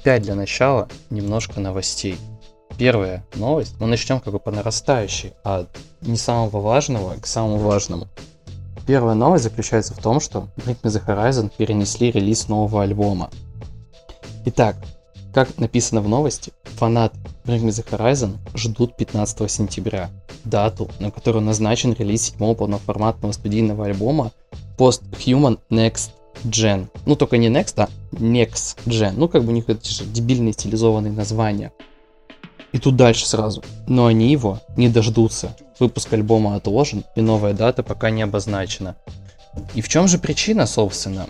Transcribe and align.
опять 0.00 0.22
для 0.22 0.34
начала 0.34 0.88
немножко 1.10 1.60
новостей. 1.60 2.16
Первая 2.78 3.26
новость, 3.34 3.74
мы 3.78 3.86
начнем 3.86 4.18
как 4.18 4.32
бы 4.32 4.40
по 4.40 4.50
нарастающей, 4.50 5.34
от 5.44 5.68
не 6.00 6.16
самого 6.16 6.60
важного 6.60 7.16
к 7.20 7.26
самому 7.26 7.58
важному. 7.58 8.08
Первая 8.86 9.14
новость 9.14 9.44
заключается 9.44 9.92
в 9.92 9.98
том, 9.98 10.20
что 10.20 10.48
Bring 10.56 10.80
Me 10.82 10.90
The 10.90 11.04
Horizon 11.06 11.52
перенесли 11.54 12.10
релиз 12.10 12.48
нового 12.48 12.82
альбома. 12.82 13.30
Итак, 14.46 14.76
как 15.34 15.58
написано 15.58 16.00
в 16.00 16.08
новости, 16.08 16.52
фанаты 16.64 17.18
Bring 17.44 17.64
Me 17.64 17.68
The 17.68 17.86
Horizon 17.90 18.38
ждут 18.54 18.96
15 18.96 19.50
сентября, 19.50 20.08
дату, 20.44 20.88
на 20.98 21.10
которую 21.10 21.44
назначен 21.44 21.92
релиз 21.92 22.22
седьмого 22.22 22.54
полноформатного 22.54 23.32
студийного 23.32 23.84
альбома 23.84 24.32
Post 24.78 25.02
Human 25.26 25.58
Next 25.70 26.12
Gen. 26.44 26.88
Ну, 27.06 27.16
только 27.16 27.36
не 27.36 27.48
Next, 27.48 27.74
а 27.76 27.88
Next 28.12 28.78
Gen. 28.86 29.14
Ну, 29.16 29.28
как 29.28 29.44
бы 29.44 29.50
у 29.50 29.54
них 29.54 29.68
это 29.68 29.88
же 29.88 30.04
дебильные 30.04 30.52
стилизованные 30.52 31.12
названия. 31.12 31.72
И 32.72 32.78
тут 32.78 32.96
дальше 32.96 33.26
сразу. 33.26 33.62
Но 33.86 34.06
они 34.06 34.30
его 34.30 34.60
не 34.76 34.88
дождутся. 34.88 35.56
Выпуск 35.78 36.12
альбома 36.12 36.56
отложен, 36.56 37.04
и 37.16 37.20
новая 37.20 37.52
дата 37.52 37.82
пока 37.82 38.10
не 38.10 38.22
обозначена. 38.22 38.96
И 39.74 39.80
в 39.80 39.88
чем 39.88 40.08
же 40.08 40.18
причина, 40.18 40.66
собственно? 40.66 41.26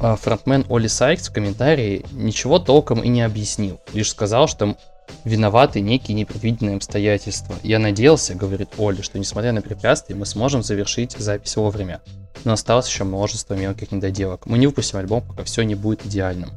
А, 0.00 0.16
фронтмен 0.16 0.64
Оли 0.68 0.88
Сайкс 0.88 1.28
в 1.28 1.32
комментарии 1.32 2.04
ничего 2.12 2.58
толком 2.58 3.02
и 3.02 3.08
не 3.08 3.22
объяснил. 3.22 3.80
Лишь 3.92 4.10
сказал, 4.10 4.48
что 4.48 4.76
виноваты 5.24 5.80
некие 5.80 6.14
непредвиденные 6.16 6.76
обстоятельства. 6.76 7.54
Я 7.62 7.78
надеялся, 7.78 8.34
говорит 8.34 8.70
Оли, 8.78 9.02
что 9.02 9.18
несмотря 9.18 9.52
на 9.52 9.62
препятствия, 9.62 10.14
мы 10.16 10.26
сможем 10.26 10.62
завершить 10.62 11.12
запись 11.12 11.56
вовремя. 11.56 12.00
Но 12.44 12.52
осталось 12.52 12.88
еще 12.88 13.04
множество 13.04 13.54
мелких 13.54 13.92
недоделок. 13.92 14.46
Мы 14.46 14.58
не 14.58 14.66
выпустим 14.66 14.98
альбом, 14.98 15.22
пока 15.22 15.44
все 15.44 15.62
не 15.62 15.74
будет 15.74 16.04
идеальным. 16.06 16.50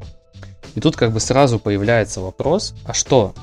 И 0.76 0.82
тут 0.82 0.98
как 0.98 1.14
бы 1.14 1.20
сразу 1.20 1.58
появляется 1.58 2.20
вопрос, 2.20 2.74
а 2.86 2.94
что, 2.94 3.34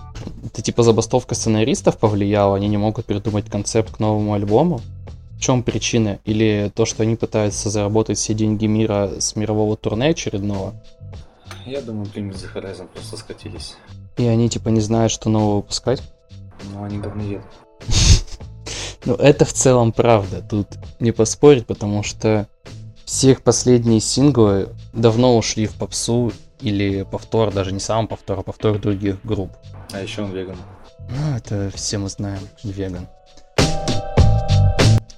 это 0.45 0.61
типа 0.61 0.83
забастовка 0.83 1.35
сценаристов 1.35 1.99
повлияла, 1.99 2.57
они 2.57 2.69
не 2.69 2.77
могут 2.77 3.07
придумать 3.07 3.49
концепт 3.49 3.97
к 3.97 4.01
новому 4.01 4.35
альбому? 4.35 4.81
В 5.37 5.41
чем 5.41 5.63
причина? 5.63 6.19
Или 6.25 6.71
то, 6.75 6.85
что 6.85 7.03
они 7.03 7.17
пытаются 7.17 7.71
заработать 7.71 8.19
все 8.19 8.35
деньги 8.35 8.67
мира 8.67 9.13
с 9.19 9.35
мирового 9.35 9.77
турне 9.77 10.11
очередного? 10.11 10.75
Я 11.65 11.81
думаю, 11.81 12.07
Bring 12.07 12.31
The 12.33 12.53
Horizon 12.55 12.89
просто 12.89 13.17
скатились. 13.17 13.77
И 14.17 14.27
они 14.27 14.49
типа 14.49 14.69
не 14.69 14.81
знают, 14.81 15.13
что 15.13 15.29
нового 15.29 15.57
выпускать? 15.57 16.03
Ну, 16.73 16.85
они 16.85 16.99
говноед. 16.99 17.43
Ну, 19.05 19.15
это 19.15 19.45
в 19.45 19.53
целом 19.53 19.91
правда. 19.91 20.43
Тут 20.49 20.69
не 21.01 21.11
поспорить, 21.11 21.67
потому 21.67 22.05
что 22.05 22.47
все 23.05 23.33
их 23.33 23.43
последние 23.43 23.99
синглы 23.99 24.69
давно 24.93 25.37
ушли 25.37 25.67
в 25.67 25.75
попсу 25.75 26.33
или 26.61 27.03
повтор, 27.03 27.53
даже 27.53 27.73
не 27.73 27.81
сам 27.81 28.07
повтор, 28.07 28.39
а 28.39 28.43
повтор 28.43 28.79
других 28.79 29.17
групп. 29.25 29.51
А 29.93 30.01
еще 30.01 30.23
он 30.23 30.31
веган. 30.31 30.57
Ну, 31.11 31.37
это 31.37 31.73
все 31.75 31.99
мы 31.99 32.09
знаем, 32.09 32.49
веган. 32.63 33.09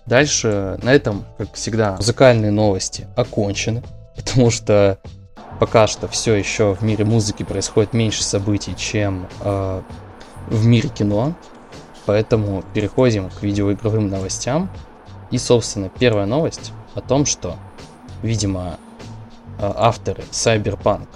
Дальше 0.07 0.79
на 0.83 0.93
этом, 0.93 1.25
как 1.37 1.53
всегда, 1.53 1.97
музыкальные 1.97 2.53
новости 2.53 3.07
окончены, 3.17 3.83
потому 4.17 4.51
что 4.51 4.99
пока 5.61 5.87
что 5.87 6.09
все 6.09 6.35
еще 6.35 6.75
в 6.75 6.83
мире 6.83 7.05
музыки 7.05 7.43
происходит 7.43 7.93
меньше 7.93 8.23
событий, 8.23 8.75
чем 8.77 9.29
э, 9.41 9.83
в 10.49 10.67
мире 10.67 10.89
кино. 10.89 11.35
Поэтому 12.07 12.63
переходим 12.75 13.31
к 13.31 13.43
видеоигровым 13.43 14.09
новостям. 14.09 14.71
И, 15.31 15.39
собственно, 15.39 15.89
первая 15.89 16.27
новость 16.27 16.73
о 16.95 17.01
том, 17.01 17.25
что, 17.25 17.57
видимо, 18.23 18.79
э, 19.59 19.73
авторы 19.75 20.23
Cyberpunk 20.31 21.07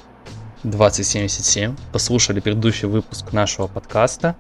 2077 0.63 1.77
послушали 1.93 2.41
предыдущий 2.41 2.89
выпуск 2.89 3.33
нашего 3.33 3.67
подкаста 3.67 4.37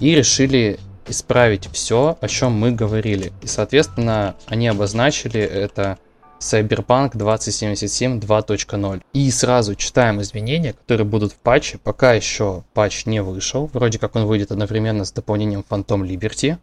и 0.00 0.14
решили 0.14 0.78
исправить 1.06 1.68
все, 1.72 2.16
о 2.20 2.28
чем 2.28 2.52
мы 2.52 2.72
говорили. 2.72 3.32
И, 3.42 3.46
соответственно, 3.46 4.34
они 4.46 4.68
обозначили 4.68 5.40
это 5.40 5.98
Cyberpunk 6.42 7.16
2077 7.16 8.18
2.0. 8.18 9.02
И 9.12 9.30
сразу 9.30 9.74
читаем 9.76 10.20
изменения, 10.20 10.72
которые 10.72 11.06
будут 11.06 11.32
в 11.32 11.36
патче. 11.36 11.78
Пока 11.78 12.12
еще 12.12 12.64
патч 12.74 13.06
не 13.06 13.22
вышел. 13.22 13.70
Вроде 13.72 13.98
как 13.98 14.16
он 14.16 14.26
выйдет 14.26 14.50
одновременно 14.50 15.04
с 15.04 15.12
дополнением 15.12 15.64
Phantom 15.68 16.02
Liberty. 16.02 16.58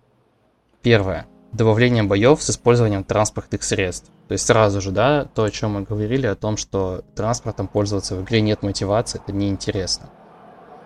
Первое. 0.82 1.28
Добавление 1.54 2.04
боев 2.04 2.44
с 2.44 2.50
использованием 2.50 3.04
транспортных 3.04 3.64
средств. 3.64 4.12
То 4.28 4.34
есть 4.34 4.46
сразу 4.46 4.82
же, 4.82 4.92
да, 4.92 5.26
то, 5.34 5.44
о 5.44 5.50
чем 5.50 5.72
мы 5.72 5.82
говорили, 5.82 6.28
о 6.28 6.36
том, 6.36 6.58
что 6.58 7.04
транспортом 7.16 7.68
пользоваться 7.68 8.16
в 8.16 8.24
игре 8.24 8.42
нет 8.42 8.62
мотивации, 8.62 9.20
это 9.20 9.36
неинтересно. 9.36 10.10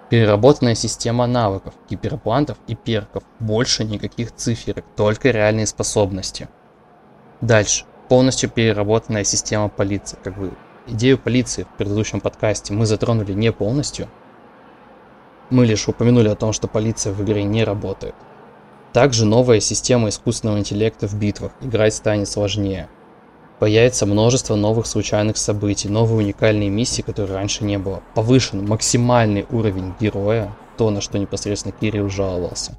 Переработанная 0.10 0.76
система 0.76 1.26
навыков, 1.26 1.74
гиперплантов 1.90 2.58
и 2.68 2.76
перков. 2.76 3.24
Больше 3.40 3.84
никаких 3.84 4.34
циферок, 4.34 4.86
только 4.96 5.32
реальные 5.32 5.66
способности. 5.66 6.48
Дальше. 7.42 7.86
Полностью 8.10 8.50
переработанная 8.50 9.24
система 9.24 9.70
полиции. 9.70 10.18
Как 10.24 10.38
бы 10.38 10.54
идею 10.88 11.18
полиции 11.18 11.64
в 11.64 11.78
предыдущем 11.78 12.20
подкасте 12.22 12.74
мы 12.74 12.86
затронули 12.86 13.34
не 13.34 13.52
полностью. 13.52 14.10
Мы 15.50 15.66
лишь 15.66 15.88
упомянули 15.88 16.28
о 16.30 16.36
том, 16.36 16.54
что 16.54 16.68
полиция 16.68 17.14
в 17.14 17.24
игре 17.24 17.44
не 17.44 17.64
работает. 17.64 18.16
Также 18.92 19.26
новая 19.26 19.60
система 19.60 20.10
искусственного 20.10 20.60
интеллекта 20.60 21.08
в 21.08 21.16
битвах. 21.16 21.52
Играть 21.62 21.96
станет 21.96 22.28
сложнее. 22.28 22.90
Появится 23.60 24.06
множество 24.06 24.56
новых 24.56 24.86
случайных 24.86 25.38
событий, 25.38 25.88
новые 25.88 26.26
уникальные 26.26 26.70
миссии, 26.70 27.02
которые 27.02 27.36
раньше 27.36 27.64
не 27.64 27.78
было. 27.78 28.04
Повышен 28.14 28.68
максимальный 28.68 29.46
уровень 29.50 29.94
героя, 30.00 30.54
то, 30.78 30.90
на 30.90 31.02
что 31.02 31.18
непосредственно 31.18 31.74
Кирилл 31.80 32.10
жаловался. 32.10 32.78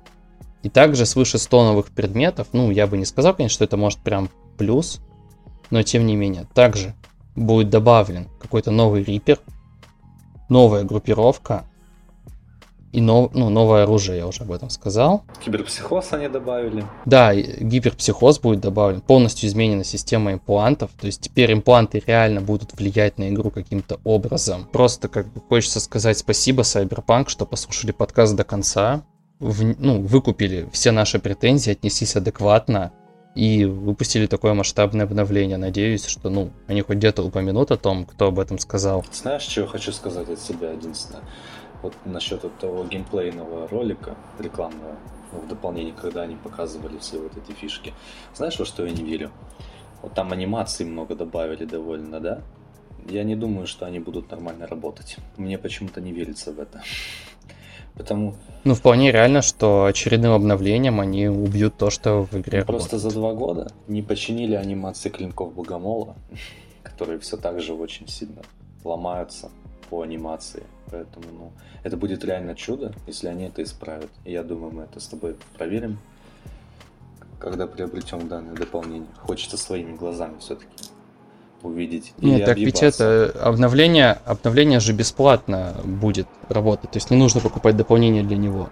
И 0.63 0.69
также 0.69 1.07
свыше 1.07 1.39
100 1.39 1.65
новых 1.65 1.87
предметов, 1.87 2.49
ну, 2.53 2.71
я 2.71 2.87
бы 2.87 2.97
не 2.97 3.05
сказал, 3.05 3.35
конечно, 3.35 3.55
что 3.55 3.65
это 3.65 3.77
может 3.77 3.99
прям 4.01 4.29
плюс, 4.57 5.01
но 5.75 5.83
тем 5.83 6.07
не 6.07 6.15
менее. 6.15 6.47
Также 6.55 6.95
будет 7.35 7.69
добавлен 7.69 8.29
какой-то 8.41 8.71
новый 8.71 9.03
рипер, 9.03 9.41
новая 10.49 10.85
группировка, 10.85 11.65
и 12.93 13.01
нов, 13.01 13.33
ну, 13.35 13.51
новое 13.51 13.83
оружие, 13.83 14.19
я 14.19 14.27
уже 14.29 14.45
об 14.45 14.53
этом 14.53 14.71
сказал. 14.71 15.25
Киберпсихоз 15.45 16.13
они 16.13 16.29
добавили. 16.29 16.85
Да, 17.07 17.35
гиперпсихоз 17.35 18.39
будет 18.39 18.61
добавлен. 18.61 19.01
Полностью 19.01 19.49
изменена 19.49 19.83
система 19.83 20.33
имплантов. 20.33 20.93
То 21.01 21.07
есть 21.07 21.23
теперь 21.23 21.53
импланты 21.53 22.01
реально 22.07 22.41
будут 22.41 22.73
влиять 22.75 23.19
на 23.19 23.31
игру 23.31 23.51
каким-то 23.51 23.99
образом. 24.05 24.69
Просто 24.73 25.09
как 25.09 25.27
бы 25.27 25.41
хочется 25.41 25.81
сказать 25.81 26.19
спасибо 26.19 26.63
Cyberpunk, 26.63 27.31
что 27.31 27.47
послушали 27.47 27.91
подкаст 27.91 28.37
до 28.37 28.45
конца. 28.45 29.03
В, 29.41 29.75
ну, 29.81 30.01
выкупили 30.03 30.69
все 30.73 30.93
наши 30.93 31.19
претензии, 31.19 31.73
отнеслись 31.73 32.15
адекватно 32.15 32.93
и 33.35 33.65
выпустили 33.65 34.27
такое 34.27 34.55
масштабное 34.55 35.05
обновление. 35.05 35.57
Надеюсь, 35.57 36.07
что 36.07 36.31
ну, 36.31 36.51
они 36.67 36.83
хоть 36.83 36.99
где-то 36.99 37.23
упомянут 37.23 37.71
о 37.71 37.77
том, 37.77 38.05
кто 38.05 38.29
об 38.29 38.39
этом 38.39 38.59
сказал. 38.59 39.05
Знаешь, 39.13 39.49
я 39.57 39.67
хочу 39.67 39.93
сказать 39.93 40.29
от 40.29 40.41
себя 40.41 40.71
единственное? 40.71 41.23
вот 41.85 41.95
насчет 42.07 42.41
того 42.59 42.85
геймплейного 42.85 43.69
ролика 43.69 44.17
рекламного 44.39 44.97
ну, 45.33 45.41
в 45.41 45.49
дополнение, 45.49 45.93
когда 45.93 46.23
они 46.23 46.35
показывали 46.35 46.97
все 46.99 47.19
вот 47.19 47.33
эти 47.37 47.55
фишки. 47.55 47.93
Знаешь, 48.35 48.59
во 48.59 48.65
что 48.65 48.87
я 48.87 48.93
не 48.93 49.05
верю? 49.05 49.31
Вот 50.01 50.15
там 50.15 50.33
анимации 50.33 50.85
много 50.85 51.15
добавили 51.15 51.67
довольно, 51.67 52.21
да? 52.21 52.41
Я 53.07 53.23
не 53.23 53.37
думаю, 53.37 53.67
что 53.67 53.85
они 53.85 53.99
будут 53.99 54.31
нормально 54.31 54.67
работать. 54.67 55.19
Мне 55.37 55.59
почему-то 55.59 56.01
не 56.01 56.13
верится 56.13 56.53
в 56.53 56.59
это. 56.59 56.83
Потому... 57.95 58.35
Ну, 58.65 58.75
вполне 58.75 59.13
реально, 59.13 59.43
что 59.43 59.85
очередным 59.85 60.33
обновлением 60.33 61.01
они 61.01 61.29
убьют 61.29 61.77
то, 61.77 61.91
что 61.91 62.23
в 62.25 62.35
игре 62.35 62.65
Просто 62.65 62.97
работает. 62.97 63.03
за 63.03 63.11
два 63.11 63.35
года 63.35 63.73
не 63.87 64.03
починили 64.03 64.55
анимации 64.55 65.11
клинков 65.11 65.55
Богомола, 65.55 66.17
которые 66.83 67.19
все 67.19 67.37
так 67.37 67.61
же 67.61 67.75
очень 67.75 68.09
сильно 68.09 68.43
ломаются 68.83 69.51
по 69.91 70.03
анимации. 70.03 70.65
Поэтому, 70.91 71.27
ну, 71.33 71.53
это 71.83 71.97
будет 71.97 72.25
реально 72.25 72.55
чудо, 72.55 72.93
если 73.07 73.29
они 73.29 73.45
это 73.45 73.63
исправят. 73.63 74.11
И 74.25 74.33
я 74.33 74.43
думаю, 74.43 74.73
мы 74.73 74.83
это 74.85 74.99
с 74.99 75.07
тобой 75.07 75.37
проверим, 75.57 75.99
когда 77.39 77.67
приобретем 77.67 78.29
данное 78.29 78.55
дополнение. 78.55 79.09
Хочется 79.19 79.57
своими 79.57 79.95
глазами 79.95 80.39
все-таки 80.41 80.94
увидеть. 81.65 82.13
Нет, 82.19 82.45
так 82.45 82.59
ведь 82.59 82.83
это 82.83 83.35
обновление, 83.43 84.19
обновление 84.25 84.81
же 84.81 84.93
бесплатно 84.93 85.75
будет 85.85 86.29
работать. 86.49 86.91
То 86.91 86.99
есть 86.99 87.11
не 87.11 87.17
нужно 87.17 87.41
покупать 87.41 87.77
дополнение 87.77 88.23
для 88.23 88.37
него. 88.37 88.69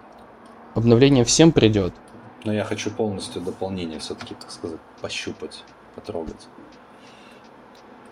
Обновление 0.74 1.24
всем 1.24 1.52
придет. 1.52 1.92
Но 2.44 2.52
я 2.52 2.64
хочу 2.64 2.90
полностью 2.90 3.42
дополнение 3.42 3.98
все-таки, 3.98 4.34
так 4.34 4.50
сказать, 4.50 4.78
пощупать, 5.00 5.64
потрогать. 5.94 6.48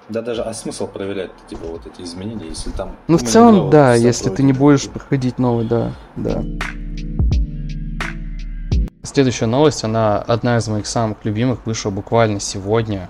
Да 0.09 0.23
даже, 0.23 0.43
а 0.43 0.53
смысл 0.55 0.89
проверять, 0.89 1.31
типа, 1.49 1.67
вот 1.67 1.87
эти 1.87 2.03
изменения, 2.03 2.47
если 2.49 2.71
там... 2.71 2.97
Ну, 3.07 3.17
в 3.17 3.23
целом, 3.23 3.71
да, 3.71 3.95
если 3.95 4.29
ты 4.31 4.43
не 4.43 4.53
будешь 4.53 4.89
проходить 4.89 5.39
новый, 5.39 5.67
да, 5.67 5.93
да. 6.17 6.43
Следующая 9.05 9.47
новость, 9.47 9.85
она 9.85 10.19
одна 10.19 10.59
из 10.59 10.67
моих 10.69 10.87
самых 10.87 11.25
любимых, 11.25 11.65
вышла 11.65 11.91
буквально 11.91 12.41
сегодня. 12.41 13.09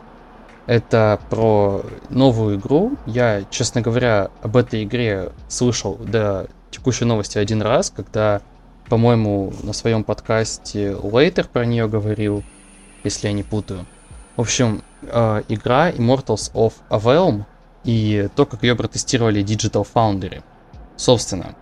Это 0.66 1.20
про 1.30 1.82
новую 2.10 2.56
игру. 2.56 2.96
Я, 3.06 3.44
честно 3.50 3.80
говоря, 3.80 4.30
об 4.42 4.56
этой 4.56 4.84
игре 4.84 5.32
слышал 5.48 5.96
до 5.96 6.48
текущей 6.70 7.04
новости 7.04 7.38
один 7.38 7.62
раз, 7.62 7.90
когда, 7.90 8.40
по-моему, 8.88 9.52
на 9.62 9.72
своем 9.72 10.04
подкасте 10.04 10.96
Лейтер 11.02 11.48
про 11.48 11.64
нее 11.64 11.88
говорил, 11.88 12.44
если 13.02 13.28
я 13.28 13.32
не 13.32 13.42
путаю. 13.42 13.86
В 14.36 14.42
общем, 14.42 14.82
э, 15.02 15.42
игра 15.48 15.90
Immortals 15.90 16.52
of 16.54 16.74
Avalon 16.88 17.44
и 17.84 18.28
то, 18.36 18.46
как 18.46 18.62
ее 18.62 18.76
протестировали 18.76 19.42
Digital 19.42 19.86
Foundry. 19.94 20.42
Собственно, 20.96 21.56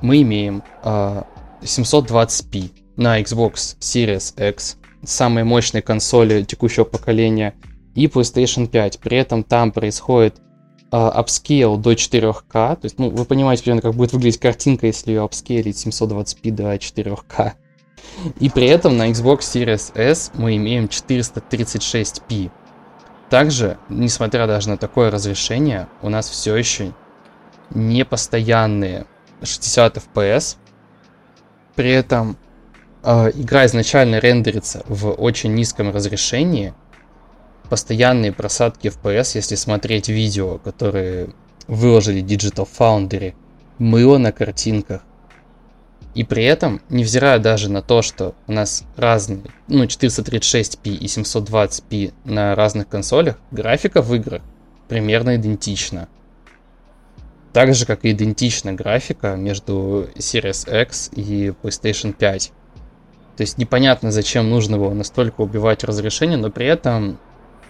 мы 0.00 0.22
имеем 0.22 0.62
э, 0.82 1.22
720p 1.62 2.70
на 2.96 3.20
Xbox 3.20 3.76
Series 3.80 4.48
X, 4.48 4.76
самой 5.02 5.44
мощной 5.44 5.82
консоли 5.82 6.42
текущего 6.44 6.84
поколения, 6.84 7.54
и 7.94 8.06
PlayStation 8.06 8.66
5. 8.66 9.00
При 9.00 9.18
этом 9.18 9.44
там 9.44 9.72
происходит 9.72 10.40
э, 10.90 10.96
upscale 10.96 11.76
до 11.78 11.92
4К. 11.92 12.76
То 12.76 12.80
есть, 12.82 12.98
ну, 12.98 13.10
вы 13.10 13.24
понимаете 13.24 13.62
примерно, 13.62 13.82
как 13.82 13.94
будет 13.94 14.12
выглядеть 14.12 14.40
картинка, 14.40 14.86
если 14.86 15.12
ее 15.12 15.22
апскейлить 15.22 15.86
720p 15.86 16.50
до 16.50 16.74
4К. 16.74 17.52
И 18.40 18.50
при 18.50 18.66
этом 18.66 18.96
на 18.96 19.10
Xbox 19.10 19.40
Series 19.40 19.96
S 19.96 20.30
мы 20.34 20.56
имеем 20.56 20.84
436p. 20.86 22.50
Также, 23.30 23.78
несмотря 23.88 24.46
даже 24.46 24.68
на 24.68 24.76
такое 24.76 25.10
разрешение, 25.10 25.88
у 26.02 26.08
нас 26.08 26.28
все 26.28 26.54
еще 26.54 26.92
не 27.70 28.04
постоянные 28.04 29.06
60 29.42 29.96
FPS. 29.96 30.56
При 31.74 31.90
этом 31.90 32.36
э, 33.02 33.30
игра 33.34 33.66
изначально 33.66 34.20
рендерится 34.20 34.84
в 34.86 35.10
очень 35.10 35.54
низком 35.54 35.90
разрешении. 35.90 36.74
Постоянные 37.68 38.32
просадки 38.32 38.88
FPS, 38.88 39.32
если 39.34 39.54
смотреть 39.54 40.08
видео, 40.08 40.58
которые 40.58 41.30
выложили 41.66 42.22
Digital 42.22 42.68
Foundry, 42.78 43.34
мыло 43.78 44.18
на 44.18 44.32
картинках. 44.32 45.02
И 46.14 46.22
при 46.22 46.44
этом, 46.44 46.80
невзирая 46.90 47.38
даже 47.38 47.70
на 47.70 47.82
то, 47.82 48.00
что 48.02 48.34
у 48.46 48.52
нас 48.52 48.84
разные, 48.96 49.42
ну, 49.66 49.84
436p 49.84 50.94
и 50.94 51.06
720p 51.06 52.12
на 52.24 52.54
разных 52.54 52.88
консолях, 52.88 53.38
графика 53.50 54.00
в 54.00 54.14
играх 54.14 54.42
примерно 54.88 55.36
идентична. 55.36 56.08
Так 57.52 57.74
же, 57.74 57.86
как 57.86 58.04
и 58.04 58.10
идентична 58.10 58.72
графика 58.74 59.34
между 59.36 60.08
Series 60.16 60.82
X 60.82 61.10
и 61.14 61.52
PlayStation 61.62 62.12
5. 62.12 62.52
То 63.36 63.40
есть 63.40 63.58
непонятно, 63.58 64.12
зачем 64.12 64.50
нужно 64.50 64.78
было 64.78 64.92
настолько 64.92 65.40
убивать 65.40 65.82
разрешение, 65.82 66.36
но 66.36 66.50
при 66.50 66.66
этом 66.66 67.18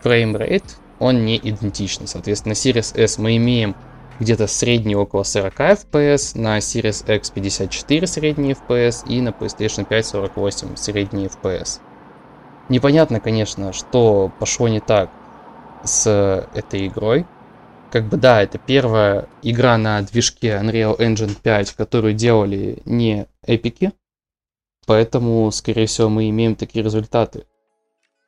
фреймрейт, 0.04 0.62
он 1.00 1.24
не 1.24 1.38
идентичный. 1.38 2.06
Соответственно, 2.06 2.50
на 2.50 2.56
Series 2.56 2.96
S 2.96 3.18
мы 3.18 3.36
имеем 3.36 3.74
где-то 4.20 4.46
средний 4.46 4.94
около 4.94 5.22
40 5.24 5.58
FPS, 5.58 6.38
на 6.38 6.58
Series 6.58 7.16
X 7.16 7.30
54 7.30 8.06
средний 8.06 8.52
FPS 8.52 9.08
и 9.08 9.20
на 9.20 9.30
PlayStation 9.30 9.84
5 9.84 10.06
48 10.06 10.76
средний 10.76 11.26
FPS. 11.26 11.80
Непонятно, 12.68 13.18
конечно, 13.18 13.72
что 13.72 14.30
пошло 14.38 14.68
не 14.68 14.80
так 14.80 15.10
с 15.82 16.46
этой 16.54 16.86
игрой. 16.86 17.26
Как 17.90 18.04
бы 18.04 18.16
да, 18.16 18.42
это 18.42 18.58
первая 18.58 19.28
игра 19.42 19.78
на 19.78 20.02
движке 20.02 20.60
Unreal 20.62 20.98
Engine 20.98 21.36
5, 21.42 21.72
которую 21.72 22.14
делали 22.14 22.78
не 22.84 23.26
эпики, 23.46 23.92
поэтому, 24.86 25.50
скорее 25.50 25.86
всего, 25.86 26.08
мы 26.08 26.28
имеем 26.28 26.56
такие 26.56 26.84
результаты. 26.84 27.46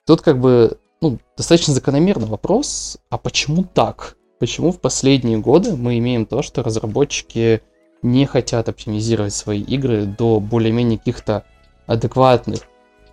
Тут 0.07 0.23
как 0.23 0.39
бы 0.39 0.79
ну, 1.01 1.19
достаточно 1.37 1.75
закономерный 1.75 2.27
вопрос, 2.27 2.99
а 3.11 3.19
почему 3.19 3.65
так? 3.65 4.17
Почему 4.39 4.73
в 4.73 4.81
последние 4.81 5.39
годы 5.39 5.77
мы 5.77 5.99
имеем 5.99 6.27
то, 6.27 6.43
что 6.43 6.63
разработчики 6.63 7.63
не 8.03 8.27
хотят 8.27 8.69
оптимизировать 8.69 9.35
свои 9.35 9.61
игры 9.61 10.05
до 10.05 10.41
более-менее 10.41 10.99
каких-то 10.99 11.45
адекватных 11.87 12.61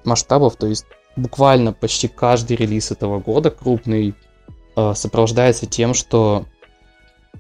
масштабов, 0.04 0.56
то 0.56 0.68
есть 0.68 0.86
буквально 1.16 1.74
почти 1.74 2.08
каждый 2.08 2.58
релиз 2.58 2.92
этого 2.92 3.20
года 3.20 3.52
крупный 3.52 4.16
э, 4.76 4.94
сопровождается 4.96 5.66
тем, 5.66 5.94
что 5.94 6.46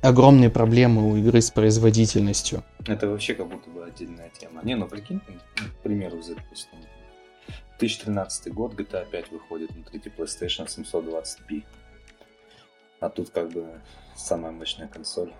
огромные 0.02 0.50
проблемы 0.50 1.12
у 1.12 1.18
игры 1.18 1.42
с 1.42 1.52
производительностью. 1.52 2.64
Это 2.86 3.08
вообще 3.08 3.34
как 3.34 3.50
будто 3.50 3.70
бы 3.70 3.84
отдельная 3.84 4.32
тема. 4.38 4.62
Не, 4.64 4.76
ну 4.76 4.88
прикинь, 4.88 5.20
к 5.20 5.84
примеру, 5.84 6.18
допустим, 6.18 6.80
2013 7.80 8.54
год, 8.54 8.74
GTA 8.74 9.06
5 9.10 9.32
выходит 9.32 9.76
на 9.76 9.84
3 9.84 10.12
PlayStation 10.18 10.68
720p. 10.68 11.64
А 13.00 13.10
тут 13.10 13.30
как 13.32 13.52
бы 13.52 13.66
самая 14.16 14.52
мощная 14.52 14.88
консоль. 14.88 15.34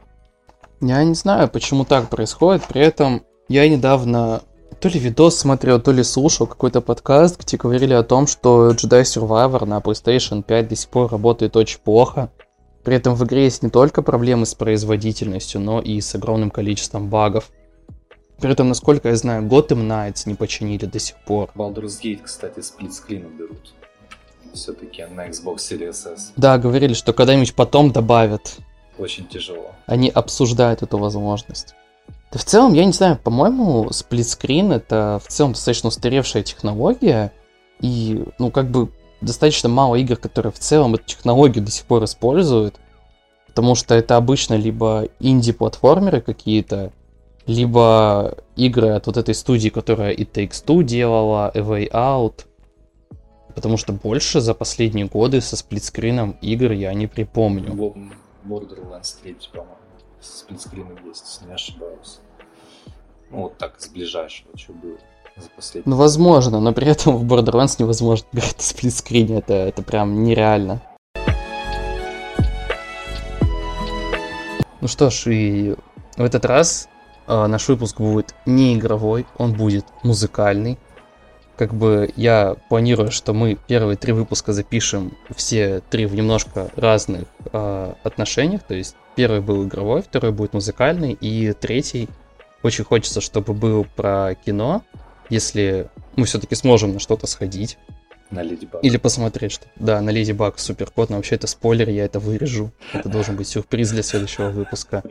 Я 0.82 1.04
не 1.04 1.16
знаю, 1.16 1.48
почему 1.50 1.86
так 1.86 2.10
происходит. 2.10 2.64
При 2.68 2.82
этом 2.82 3.24
я 3.48 3.68
недавно 3.70 4.42
то 4.80 4.90
ли 4.90 5.00
видос 5.00 5.38
смотрел, 5.38 5.80
то 5.80 5.92
ли 5.92 6.04
слушал 6.04 6.46
какой-то 6.46 6.82
подкаст, 6.82 7.40
где 7.40 7.56
говорили 7.56 7.94
о 7.94 8.04
том, 8.04 8.28
что 8.28 8.72
Jedi 8.72 9.04
Survivor 9.04 9.66
на 9.66 9.78
PlayStation 9.78 10.44
5 10.44 10.68
до 10.68 10.76
сих 10.76 10.90
пор 10.90 11.10
работает 11.10 11.56
очень 11.56 11.80
плохо. 11.80 12.32
При 12.84 12.98
этом 12.98 13.16
в 13.16 13.24
игре 13.24 13.46
есть 13.46 13.64
не 13.64 13.70
только 13.70 14.02
проблемы 14.02 14.46
с 14.46 14.56
производительностью, 14.56 15.62
но 15.62 15.80
и 15.80 16.02
с 16.02 16.14
огромным 16.16 16.52
количеством 16.52 17.10
багов. 17.10 17.50
При 18.44 18.52
этом, 18.52 18.68
насколько 18.68 19.08
я 19.08 19.16
знаю, 19.16 19.44
Gotham 19.44 19.88
Knights 19.88 20.24
не 20.26 20.36
починили 20.36 20.86
до 20.86 21.00
сих 21.00 21.16
пор. 21.16 21.50
Baldur's 21.56 22.02
Gate, 22.04 22.24
кстати, 22.24 22.60
сплитскрин 22.60 23.30
берут 23.38 23.74
все-таки 24.54 25.06
на 25.06 25.30
Xbox 25.30 25.60
Series 25.60 26.14
S. 26.14 26.34
Да, 26.36 26.58
говорили, 26.58 26.94
что 26.94 27.14
когда-нибудь 27.14 27.56
потом 27.56 27.94
добавят. 27.94 28.58
Очень 28.98 29.28
тяжело. 29.30 29.72
Они 29.86 30.10
обсуждают 30.10 30.82
эту 30.82 30.98
возможность. 30.98 31.74
Да 32.34 32.38
в 32.38 32.44
целом, 32.44 32.74
я 32.74 32.84
не 32.84 32.92
знаю, 32.92 33.18
по-моему, 33.18 33.90
сплитскрин 33.94 34.74
это 34.74 35.22
в 35.24 35.30
целом 35.30 35.54
достаточно 35.54 35.88
устаревшая 35.88 36.44
технология. 36.44 37.32
И, 37.80 38.26
ну, 38.40 38.52
как 38.52 38.70
бы 38.72 38.92
достаточно 39.22 39.70
мало 39.70 39.96
игр, 39.96 40.18
которые 40.18 40.52
в 40.52 40.60
целом 40.60 40.96
эту 40.96 41.06
технологию 41.06 41.64
до 41.64 41.72
сих 41.72 41.86
пор 41.86 42.04
используют. 42.04 42.76
Потому 43.48 43.76
что 43.76 43.96
это 43.96 44.18
обычно 44.18 44.56
либо 44.56 45.08
инди-платформеры 45.22 46.20
какие-то, 46.20 46.92
либо 47.46 48.38
игры 48.56 48.90
от 48.90 49.08
вот 49.08 49.18
этой 49.18 49.36
студии, 49.36 49.70
которая 49.70 50.12
и 50.12 50.24
Takes 50.24 50.66
Two 50.66 50.84
делала, 50.84 51.52
A 51.54 51.60
Way 51.60 51.92
Out, 51.92 52.46
Потому 53.56 53.78
что 53.78 53.94
больше 53.94 54.42
за 54.42 54.54
последние 54.54 55.06
годы 55.06 55.40
со 55.40 55.56
сплитскрином 55.56 56.32
игр 56.42 56.72
я 56.72 56.94
не 56.94 57.08
припомню. 57.08 57.72
Borderlands 58.46 59.22
3, 59.22 59.38
по-моему, 59.52 59.76
сплитскрином 60.20 60.98
есть, 61.08 61.24
если 61.28 61.46
не 61.46 61.54
ошибаюсь. 61.54 62.20
Ну, 63.30 63.44
вот 63.44 63.58
так, 63.58 63.80
с 63.80 63.88
ближайшего, 63.90 64.58
что 64.58 64.74
было 64.74 64.98
за 65.38 65.50
последние 65.56 65.92
Ну, 65.92 65.96
возможно, 65.96 66.60
но 66.60 66.74
при 66.74 66.88
этом 66.88 67.18
в 67.18 67.32
Borderlands 67.32 67.76
невозможно 67.80 68.26
играть 68.34 68.58
на 68.58 68.64
сплитскрине, 68.64 69.38
это, 69.38 69.54
это 69.54 69.84
прям 69.84 70.24
нереально. 70.24 70.82
Ну 74.82 74.88
что 74.88 75.10
ж, 75.10 75.28
и 75.28 75.76
в 76.18 76.22
этот 76.22 76.44
раз 76.44 76.90
наш 77.28 77.68
выпуск 77.68 78.00
будет 78.00 78.36
не 78.46 78.76
игровой, 78.76 79.26
он 79.38 79.54
будет 79.54 79.86
музыкальный 80.04 80.78
как 81.58 81.74
бы 81.74 82.12
я 82.16 82.56
планирую, 82.70 83.12
что 83.12 83.34
мы 83.34 83.58
первые 83.68 83.96
три 83.96 84.12
выпуска 84.12 84.54
запишем 84.54 85.16
все 85.36 85.82
три 85.90 86.06
в 86.06 86.16
немножко 86.16 86.70
разных 86.76 87.26
э, 87.52 87.94
отношениях. 88.04 88.64
То 88.64 88.74
есть 88.74 88.96
первый 89.16 89.42
был 89.42 89.66
игровой, 89.66 90.02
второй 90.02 90.32
будет 90.32 90.54
музыкальный, 90.54 91.14
и 91.14 91.54
третий 91.54 92.10
очень 92.64 92.84
хочется, 92.84 93.22
чтобы 93.22 93.54
был 93.54 93.86
про 93.96 94.36
кино, 94.36 94.84
если 95.30 95.90
мы 96.16 96.26
все-таки 96.26 96.56
сможем 96.56 96.94
на 96.94 97.00
что-то 97.00 97.28
сходить. 97.28 97.78
На 98.32 98.42
Леди 98.42 98.66
Баг. 98.66 98.84
Или 98.84 98.98
посмотреть 98.98 99.52
что 99.52 99.66
Да, 99.76 100.02
на 100.02 100.10
Леди 100.10 100.32
Баг 100.32 100.58
супер 100.58 100.90
кот, 100.90 101.12
но 101.12 101.18
вообще 101.18 101.36
это 101.36 101.46
спойлер, 101.46 101.90
я 101.90 102.06
это 102.06 102.20
вырежу. 102.20 102.72
Это 102.94 103.10
должен 103.10 103.36
быть 103.36 103.48
сюрприз 103.48 103.92
для 103.92 104.02
следующего 104.02 104.50
выпуска. 104.50 105.04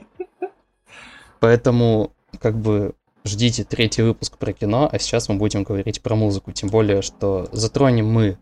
Поэтому, 1.42 2.12
как 2.38 2.56
бы, 2.56 2.94
ждите 3.24 3.64
третий 3.64 4.02
выпуск 4.02 4.38
про 4.38 4.52
кино, 4.52 4.88
а 4.90 4.96
сейчас 5.00 5.28
мы 5.28 5.34
будем 5.34 5.64
говорить 5.64 6.00
про 6.00 6.14
музыку. 6.14 6.52
Тем 6.52 6.68
более, 6.68 7.02
что 7.02 7.48
затронем 7.50 8.08
мы, 8.08 8.38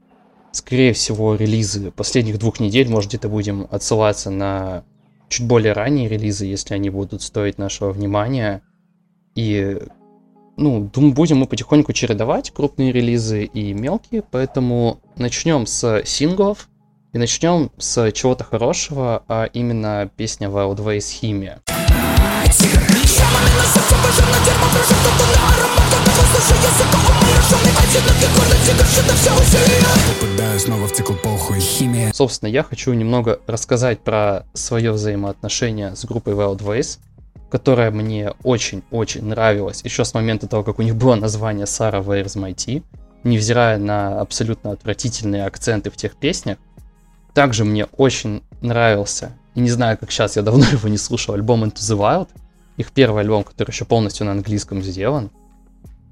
скорее 0.52 0.92
всего, 0.92 1.34
релизы 1.34 1.92
последних 1.92 2.38
двух 2.38 2.60
недель. 2.60 2.90
Может, 2.90 3.08
где-то 3.08 3.30
будем 3.30 3.66
отсылаться 3.70 4.28
на 4.28 4.84
чуть 5.30 5.46
более 5.46 5.72
ранние 5.72 6.10
релизы, 6.10 6.44
если 6.44 6.74
они 6.74 6.90
будут 6.90 7.22
стоить 7.22 7.56
нашего 7.56 7.90
внимания. 7.90 8.60
И, 9.34 9.78
ну, 10.58 10.90
думаю, 10.92 11.14
будем 11.14 11.38
мы 11.38 11.46
потихоньку 11.46 11.94
чередовать 11.94 12.50
крупные 12.50 12.92
релизы 12.92 13.44
и 13.44 13.72
мелкие, 13.72 14.22
поэтому 14.30 15.00
начнем 15.16 15.64
с 15.64 16.02
синглов 16.04 16.68
и 17.14 17.18
начнем 17.18 17.70
с 17.78 18.12
чего-то 18.12 18.44
хорошего, 18.44 19.24
а 19.26 19.44
именно 19.44 20.10
песня 20.18 20.48
Wild 20.48 20.76
Ways 20.76 21.10
Химия. 21.10 21.62
Собственно, 32.14 32.50
я 32.50 32.62
хочу 32.62 32.92
немного 32.92 33.40
рассказать 33.46 34.00
про 34.00 34.44
свое 34.52 34.92
взаимоотношение 34.92 35.96
с 35.96 36.04
группой 36.04 36.34
Wild 36.34 36.58
Ways, 36.58 36.98
которая 37.50 37.90
мне 37.90 38.32
очень-очень 38.42 39.24
нравилась 39.24 39.80
еще 39.84 40.04
с 40.04 40.14
момента 40.14 40.46
того, 40.46 40.62
как 40.62 40.78
у 40.78 40.82
них 40.82 40.96
было 40.96 41.14
название 41.14 41.64
Sarah 41.64 42.04
Where's 42.04 42.36
My 42.36 42.54
Tea, 42.54 42.82
невзирая 43.24 43.78
на 43.78 44.20
абсолютно 44.20 44.72
отвратительные 44.72 45.46
акценты 45.46 45.90
в 45.90 45.96
тех 45.96 46.14
песнях. 46.16 46.58
Также 47.34 47.64
мне 47.64 47.86
очень 47.86 48.42
нравился, 48.60 49.32
и 49.54 49.60
не 49.60 49.70
знаю, 49.70 49.98
как 49.98 50.10
сейчас, 50.10 50.36
я 50.36 50.42
давно 50.42 50.64
его 50.72 50.88
не 50.88 50.98
слушал, 50.98 51.34
альбом 51.34 51.64
Into 51.64 51.78
the 51.78 51.96
Wild, 51.96 52.28
их 52.80 52.92
первый 52.92 53.22
альбом, 53.22 53.44
который 53.44 53.70
еще 53.70 53.84
полностью 53.84 54.26
на 54.26 54.32
английском 54.32 54.82
сделан. 54.82 55.30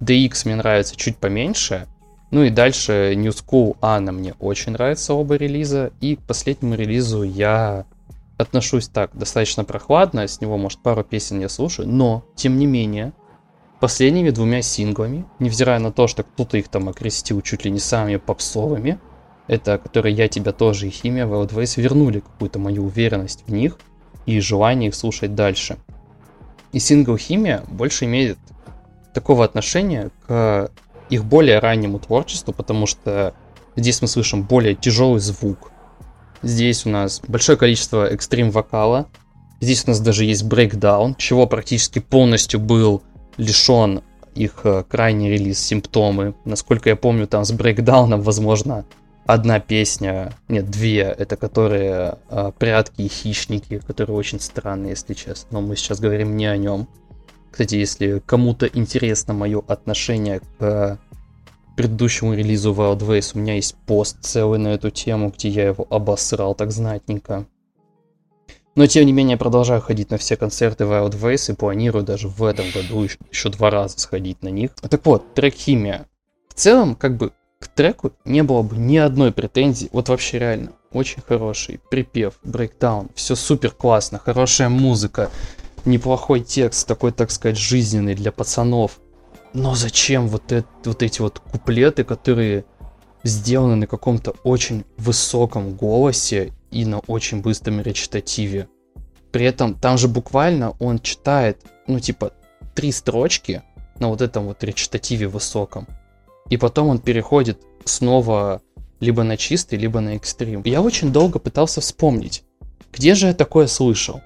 DX 0.00 0.42
мне 0.44 0.56
нравится 0.56 0.96
чуть 0.96 1.16
поменьше, 1.16 1.87
ну 2.30 2.42
и 2.42 2.50
дальше 2.50 3.14
New 3.16 3.30
School 3.30 3.76
Anna 3.80 4.12
мне 4.12 4.34
очень 4.38 4.72
нравится 4.72 5.14
оба 5.14 5.37
релиза. 5.37 5.92
И 6.00 6.16
к 6.16 6.20
последнему 6.20 6.75
релизу 6.75 7.22
я 7.22 7.87
отношусь 8.37 8.88
так 8.88 9.16
достаточно 9.16 9.64
прохладно, 9.64 10.28
с 10.28 10.40
него, 10.40 10.56
может, 10.58 10.80
пару 10.80 11.02
песен 11.02 11.40
я 11.40 11.48
слушаю, 11.48 11.88
но, 11.88 12.25
тем 12.37 12.58
не 12.58 12.66
менее, 12.66 13.12
последними 13.80 14.30
двумя 14.30 14.62
синглами, 14.62 15.25
невзирая 15.38 15.78
на 15.78 15.90
то, 15.90 16.06
что 16.06 16.22
кто-то 16.22 16.56
их 16.58 16.68
там 16.68 16.88
окрестил 16.88 17.40
чуть 17.40 17.64
ли 17.64 17.70
не 17.70 17.80
самыми 17.80 18.16
попсовыми, 18.16 18.98
это 19.48 19.78
которые 19.78 20.14
«Я 20.14 20.28
тебя 20.28 20.52
тоже» 20.52 20.87
и 20.87 20.90
«Химия» 20.90 21.26
Wild 21.26 21.54
Ways 21.54 21.80
вернули 21.80 22.20
какую-то 22.20 22.58
мою 22.58 22.84
уверенность 22.84 23.44
в 23.46 23.52
них 23.52 23.78
и 24.26 24.38
желание 24.40 24.88
их 24.88 24.94
слушать 24.94 25.34
дальше. 25.34 25.78
И 26.72 26.78
сингл 26.78 27.16
«Химия» 27.16 27.64
больше 27.68 28.04
имеет 28.04 28.38
такого 29.14 29.44
отношения 29.44 30.10
к 30.26 30.70
их 31.10 31.25
более 31.25 31.58
раннему 31.58 31.98
творчеству, 31.98 32.52
потому 32.52 32.87
что 32.87 33.34
здесь 33.76 34.02
мы 34.02 34.08
слышим 34.08 34.42
более 34.42 34.75
тяжелый 34.75 35.20
звук. 35.20 35.72
Здесь 36.42 36.87
у 36.87 36.90
нас 36.90 37.20
большое 37.26 37.58
количество 37.58 38.06
экстрим 38.06 38.50
вокала. 38.50 39.06
Здесь 39.60 39.84
у 39.87 39.90
нас 39.90 40.00
даже 40.00 40.25
есть 40.25 40.44
брейкдаун, 40.44 41.16
чего 41.16 41.46
практически 41.46 41.98
полностью 41.98 42.60
был 42.60 43.02
лишен 43.38 44.02
их 44.34 44.60
э, 44.64 44.84
крайний 44.88 45.30
релиз 45.30 45.58
«Симптомы». 45.58 46.34
Насколько 46.44 46.90
я 46.90 46.96
помню, 46.96 47.26
там 47.26 47.44
с 47.44 47.50
брейкдауном, 47.50 48.20
возможно, 48.20 48.84
одна 49.28 49.61
песня, 49.61 50.32
нет, 50.49 50.70
две, 50.70 51.02
это 51.02 51.37
которые 51.37 52.18
э, 52.30 52.50
«Прятки» 52.58 53.02
и 53.02 53.08
«Хищники», 53.08 53.78
которые 53.78 54.16
очень 54.16 54.40
странные, 54.40 54.90
если 54.90 55.12
честно, 55.12 55.61
но 55.61 55.61
мы 55.61 55.76
сейчас 55.76 56.00
говорим 56.00 56.35
не 56.35 56.47
о 56.47 56.56
нем. 56.56 56.88
Кстати, 57.50 57.75
если 57.75 58.23
кому-то 58.25 58.66
интересно 58.66 59.35
мое 59.35 59.62
отношение 59.68 60.40
к 60.40 60.99
предыдущему 61.76 62.32
релизу 62.32 62.73
Wild 62.73 63.00
Ways, 63.00 63.32
у 63.35 63.38
меня 63.38 63.56
есть 63.56 63.76
пост 63.87 64.16
целый 64.23 64.58
на 64.58 64.68
эту 64.68 64.90
тему, 64.90 65.30
где 65.37 65.50
я 65.50 65.66
его 65.66 65.87
обосрал 65.90 66.54
так 66.54 66.73
знатненько. 66.73 67.47
Но 68.76 68.87
тем 68.87 69.04
не 69.04 69.12
менее, 69.12 69.37
продолжаю 69.37 69.82
ходить 69.82 70.11
на 70.11 70.16
все 70.16 70.38
концерты 70.38 70.85
Wild 70.85 71.20
Ways 71.20 71.52
и 71.52 71.54
планирую 71.54 72.02
даже 72.02 72.28
в 72.28 72.42
этом 72.42 72.64
году 72.70 73.02
еще, 73.02 73.18
еще 73.30 73.50
два 73.50 73.68
раза 73.68 74.00
сходить 74.00 74.42
на 74.42 74.49
них. 74.49 74.70
Так 74.88 75.04
вот, 75.04 75.35
трек 75.35 75.54
«Химия». 75.54 76.06
В 76.49 76.54
целом, 76.54 76.94
как 76.94 77.18
бы, 77.18 77.32
к 77.59 77.69
треку 77.69 78.12
не 78.25 78.43
было 78.43 78.62
бы 78.62 78.77
ни 78.77 78.97
одной 78.97 79.33
претензии. 79.33 79.88
Вот 79.93 80.09
вообще 80.09 80.38
реально, 80.38 80.73
очень 80.93 81.23
хороший 81.23 81.81
припев, 81.91 82.35
брейкдаун, 82.43 83.11
все 83.15 83.35
супер 83.35 83.73
классно, 83.73 84.19
хорошая 84.19 84.69
музыка, 84.69 85.31
неплохой 85.85 86.41
текст, 86.41 86.87
такой, 86.87 87.12
так 87.12 87.31
сказать, 87.31 87.59
жизненный 87.59 88.15
для 88.15 88.33
пацанов. 88.33 89.00
Но 89.55 89.75
зачем 89.75 90.29
вот, 90.29 90.53
это, 90.53 90.69
вот 90.85 91.03
эти 91.03 91.21
вот 91.21 91.41
куплеты, 91.41 92.05
которые 92.05 92.65
сделаны 93.25 93.75
на 93.75 93.87
каком-то 93.87 94.35
очень 94.45 94.85
высоком 94.97 95.75
голосе 95.75 96.53
и 96.71 96.85
на 96.85 97.00
очень 97.00 97.41
быстром 97.41 97.81
речитативе? 97.81 98.69
При 99.33 99.45
этом 99.45 99.75
там 99.75 99.99
же 99.99 100.09
буквально 100.09 100.75
он 100.79 101.00
читает, 101.00 101.62
ну 101.87 101.99
типа, 101.99 102.33
три 102.75 102.93
строчки 102.93 103.62
на 103.99 104.09
вот 104.09 104.23
этом 104.23 104.47
вот 104.47 104.62
речитативе 104.62 105.27
высоком. 105.29 105.87
И 106.50 106.57
потом 106.57 106.88
он 106.88 106.99
переходит 106.99 107.61
снова 107.85 108.62
либо 109.00 109.23
на 109.23 109.37
чистый, 109.37 109.78
либо 109.78 110.00
на 110.00 110.17
экстрим. 110.17 110.62
Я 110.64 110.83
очень 110.83 111.12
долго 111.12 111.38
пытался 111.38 111.81
вспомнить, 111.81 112.45
где 112.93 113.14
же 113.14 113.28
я 113.28 113.35
такое 113.35 113.67
слышал. 113.67 114.21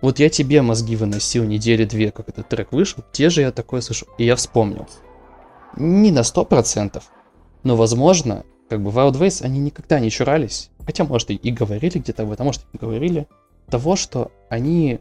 Вот 0.00 0.18
я 0.20 0.28
тебе 0.28 0.62
мозги 0.62 0.94
выносил 0.96 1.44
недели 1.44 1.84
две, 1.84 2.12
как 2.12 2.28
этот 2.28 2.48
трек 2.48 2.72
вышел, 2.72 3.02
где 3.12 3.30
же 3.30 3.40
я 3.40 3.50
такое 3.50 3.80
слышал? 3.80 4.08
И 4.18 4.24
я 4.24 4.36
вспомнил. 4.36 4.86
Не 5.76 6.12
на 6.12 6.22
сто 6.22 6.44
процентов, 6.44 7.10
но 7.62 7.74
возможно, 7.74 8.44
как 8.68 8.82
бы 8.82 8.90
Wild 8.90 9.18
Ways, 9.18 9.42
они 9.42 9.58
никогда 9.58 9.98
не 9.98 10.10
чурались, 10.10 10.70
хотя, 10.84 11.04
может, 11.04 11.30
и, 11.30 11.50
говорили 11.50 11.98
где-то 11.98 12.22
об 12.22 12.32
этом, 12.32 12.46
может, 12.46 12.62
и 12.72 12.78
говорили, 12.78 13.26
того, 13.68 13.96
что 13.96 14.30
они, 14.48 15.00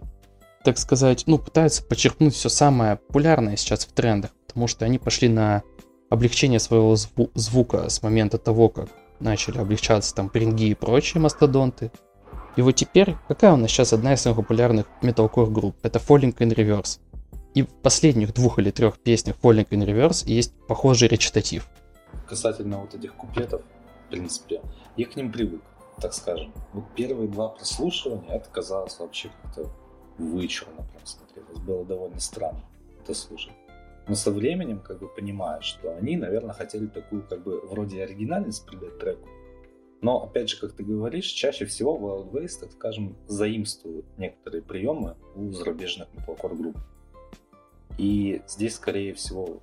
так 0.63 0.77
сказать, 0.77 1.23
ну, 1.27 1.37
пытаются 1.37 1.83
подчеркнуть 1.83 2.33
все 2.33 2.49
самое 2.49 2.97
популярное 2.97 3.55
сейчас 3.55 3.85
в 3.85 3.91
трендах, 3.91 4.31
потому 4.47 4.67
что 4.67 4.85
они 4.85 4.97
пошли 4.97 5.29
на 5.29 5.63
облегчение 6.09 6.59
своего 6.59 6.93
зву- 6.93 7.31
звука 7.35 7.89
с 7.89 8.01
момента 8.01 8.37
того, 8.37 8.69
как 8.69 8.89
начали 9.19 9.57
облегчаться 9.57 10.13
там 10.13 10.29
принги 10.29 10.69
и 10.69 10.75
прочие 10.75 11.21
мастодонты, 11.21 11.91
и 12.57 12.61
вот 12.63 12.71
теперь, 12.71 13.15
какая 13.27 13.53
у 13.53 13.55
нас 13.55 13.69
сейчас 13.69 13.93
одна 13.93 14.13
из 14.13 14.21
самых 14.21 14.39
популярных 14.39 14.87
металкор 15.03 15.47
групп? 15.47 15.75
Это 15.83 15.99
Falling 15.99 16.35
in 16.37 16.55
Reverse. 16.55 16.99
И 17.53 17.61
в 17.61 17.67
последних 17.67 18.33
двух 18.33 18.57
или 18.57 18.71
трех 18.71 18.97
песнях 18.97 19.35
Falling 19.41 19.67
in 19.69 19.85
Reverse 19.85 20.27
есть 20.27 20.53
похожий 20.67 21.07
речитатив. 21.07 21.67
Касательно 22.27 22.79
вот 22.79 22.95
этих 22.95 23.13
куплетов, 23.13 23.61
в 24.07 24.09
принципе, 24.09 24.61
я 24.95 25.05
к 25.05 25.15
ним 25.15 25.31
привык, 25.31 25.61
так 26.01 26.13
скажем. 26.15 26.51
Вот 26.73 26.85
первые 26.95 27.27
два 27.27 27.49
прослушивания, 27.49 28.29
это 28.29 28.49
казалось 28.49 28.97
вообще 28.99 29.29
как-то 29.43 29.69
вычурно 30.17 30.77
прям 30.77 31.05
смотрелось. 31.05 31.59
Было 31.59 31.85
довольно 31.85 32.19
странно 32.19 32.63
это 33.03 33.13
слушать. 33.13 33.53
Но 34.07 34.15
со 34.15 34.31
временем 34.31 34.79
как 34.79 34.99
бы 34.99 35.07
понимаю, 35.07 35.61
что 35.61 35.95
они, 35.95 36.15
наверное, 36.15 36.53
хотели 36.53 36.87
такую 36.87 37.23
как 37.23 37.43
бы 37.43 37.59
вроде 37.61 38.03
оригинальность 38.03 38.65
придать 38.65 38.97
треку, 38.99 39.27
но, 40.01 40.23
опять 40.23 40.49
же, 40.49 40.59
как 40.59 40.73
ты 40.73 40.83
говоришь, 40.83 41.25
чаще 41.25 41.65
всего 41.65 41.97
Wild 41.97 42.31
Ways, 42.31 42.59
так 42.59 42.71
скажем, 42.71 43.15
заимствуют 43.27 44.05
некоторые 44.17 44.61
приемы 44.61 45.15
у 45.35 45.51
зарубежных 45.51 46.07
металкор 46.13 46.53
групп. 46.53 46.77
И 47.97 48.41
здесь, 48.47 48.75
скорее 48.75 49.15
всего, 49.15 49.59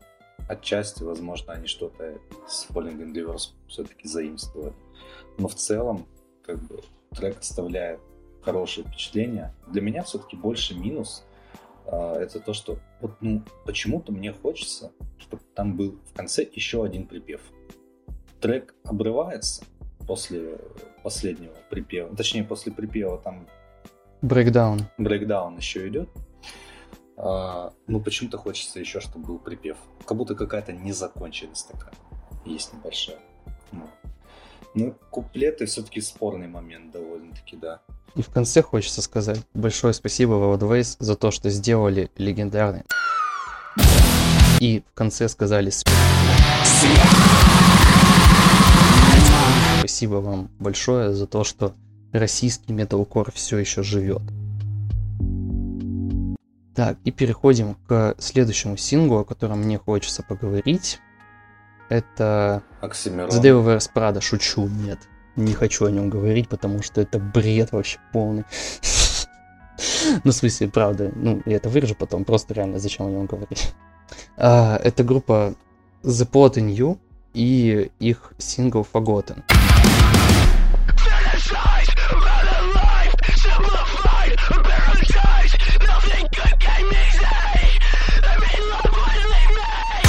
отчасти, 0.48 1.04
возможно, 1.04 1.52
они 1.52 1.68
что-то 1.68 2.18
с 2.48 2.68
Falling 2.68 2.98
in 2.98 3.14
Reverse 3.14 3.52
все-таки 3.68 4.08
заимствовали. 4.08 4.74
Но 5.38 5.46
в 5.46 5.54
целом, 5.54 6.06
как 6.44 6.58
бы, 6.64 6.80
трек 7.12 7.38
оставляет 7.38 8.00
хорошее 8.42 8.86
впечатление. 8.88 9.54
Для 9.68 9.82
меня 9.82 10.02
все-таки 10.02 10.36
больше 10.36 10.74
минус 10.76 11.24
это 11.86 12.40
то, 12.40 12.52
что 12.52 12.78
вот 13.00 13.12
ну 13.20 13.42
почему-то 13.64 14.12
мне 14.12 14.32
хочется, 14.32 14.92
чтобы 15.18 15.42
там 15.54 15.76
был 15.76 15.98
в 16.10 16.14
конце 16.14 16.48
еще 16.50 16.84
один 16.84 17.06
припев. 17.06 17.40
Трек 18.40 18.74
обрывается, 18.84 19.64
после 20.06 20.58
последнего 21.02 21.54
припева. 21.70 22.14
Точнее, 22.14 22.44
после 22.44 22.72
припева 22.72 23.18
там... 23.18 23.46
Брейкдаун. 24.22 24.82
Брейкдаун 24.98 25.56
еще 25.56 25.88
идет. 25.88 26.08
А, 27.16 27.72
ну, 27.86 28.00
почему-то 28.00 28.38
хочется 28.38 28.80
еще, 28.80 29.00
чтобы 29.00 29.26
был 29.26 29.38
припев. 29.38 29.76
Как 30.04 30.16
будто 30.16 30.34
какая-то 30.34 30.72
незаконченность 30.72 31.70
такая 31.70 31.94
есть 32.44 32.72
небольшая. 32.72 33.18
Ну, 33.72 33.88
ну 34.75 34.95
куплеты 35.11 35.66
все-таки 35.66 36.00
спорный 36.00 36.49
момент 36.49 36.93
довольно-таки, 36.93 37.57
да. 37.57 37.81
И 38.14 38.23
в 38.23 38.28
конце 38.28 38.62
хочется 38.62 39.02
сказать 39.02 39.40
большое 39.54 39.93
спасибо 39.93 40.35
Wild 40.35 40.61
Ways 40.61 40.97
за 40.99 41.16
то, 41.16 41.31
что 41.31 41.50
сделали 41.50 42.11
легендарный. 42.16 42.83
И 44.61 44.83
в 44.88 44.95
конце 44.95 45.28
сказали. 45.28 45.71
Спасибо 49.81 50.16
вам 50.16 50.49
большое 50.59 51.12
за 51.12 51.26
то, 51.26 51.45
что 51.45 51.75
российский 52.12 52.73
металкор 52.73 53.31
все 53.33 53.59
еще 53.59 53.83
живет. 53.83 54.23
Так, 56.75 56.99
и 57.04 57.12
переходим 57.12 57.76
к 57.87 58.16
следующему 58.19 58.76
синглу, 58.76 59.19
о 59.19 59.25
котором 59.25 59.61
мне 59.61 59.78
хочется 59.78 60.23
поговорить. 60.23 60.99
Это 61.88 62.62
Оксимирон. 62.80 63.30
The 63.30 63.40
Devil 63.40 63.64
Wears 63.64 63.90
Prada. 63.94 64.20
Шучу, 64.20 64.66
нет. 64.66 64.98
Не 65.36 65.52
хочу 65.52 65.86
о 65.86 65.90
нем 65.90 66.10
говорить, 66.10 66.48
потому 66.48 66.82
что 66.82 67.00
это 67.00 67.18
бред 67.18 67.72
вообще 67.72 67.98
полный. 68.12 68.44
Ну, 70.22 70.30
в 70.30 70.34
смысле, 70.34 70.68
правда, 70.68 71.10
ну, 71.16 71.42
я 71.46 71.56
это 71.56 71.68
вырежу 71.68 71.96
потом, 71.96 72.24
просто 72.24 72.54
реально 72.54 72.78
зачем 72.78 73.06
о 73.06 73.10
нем 73.10 73.26
говорить. 73.26 73.72
А, 74.36 74.76
это 74.76 75.02
группа 75.02 75.54
The 76.04 76.30
Plot 76.30 76.54
in 76.54 76.68
You 76.68 76.98
и 77.32 77.90
их 77.98 78.32
сингл 78.38 78.86
Forgotten. 78.90 79.42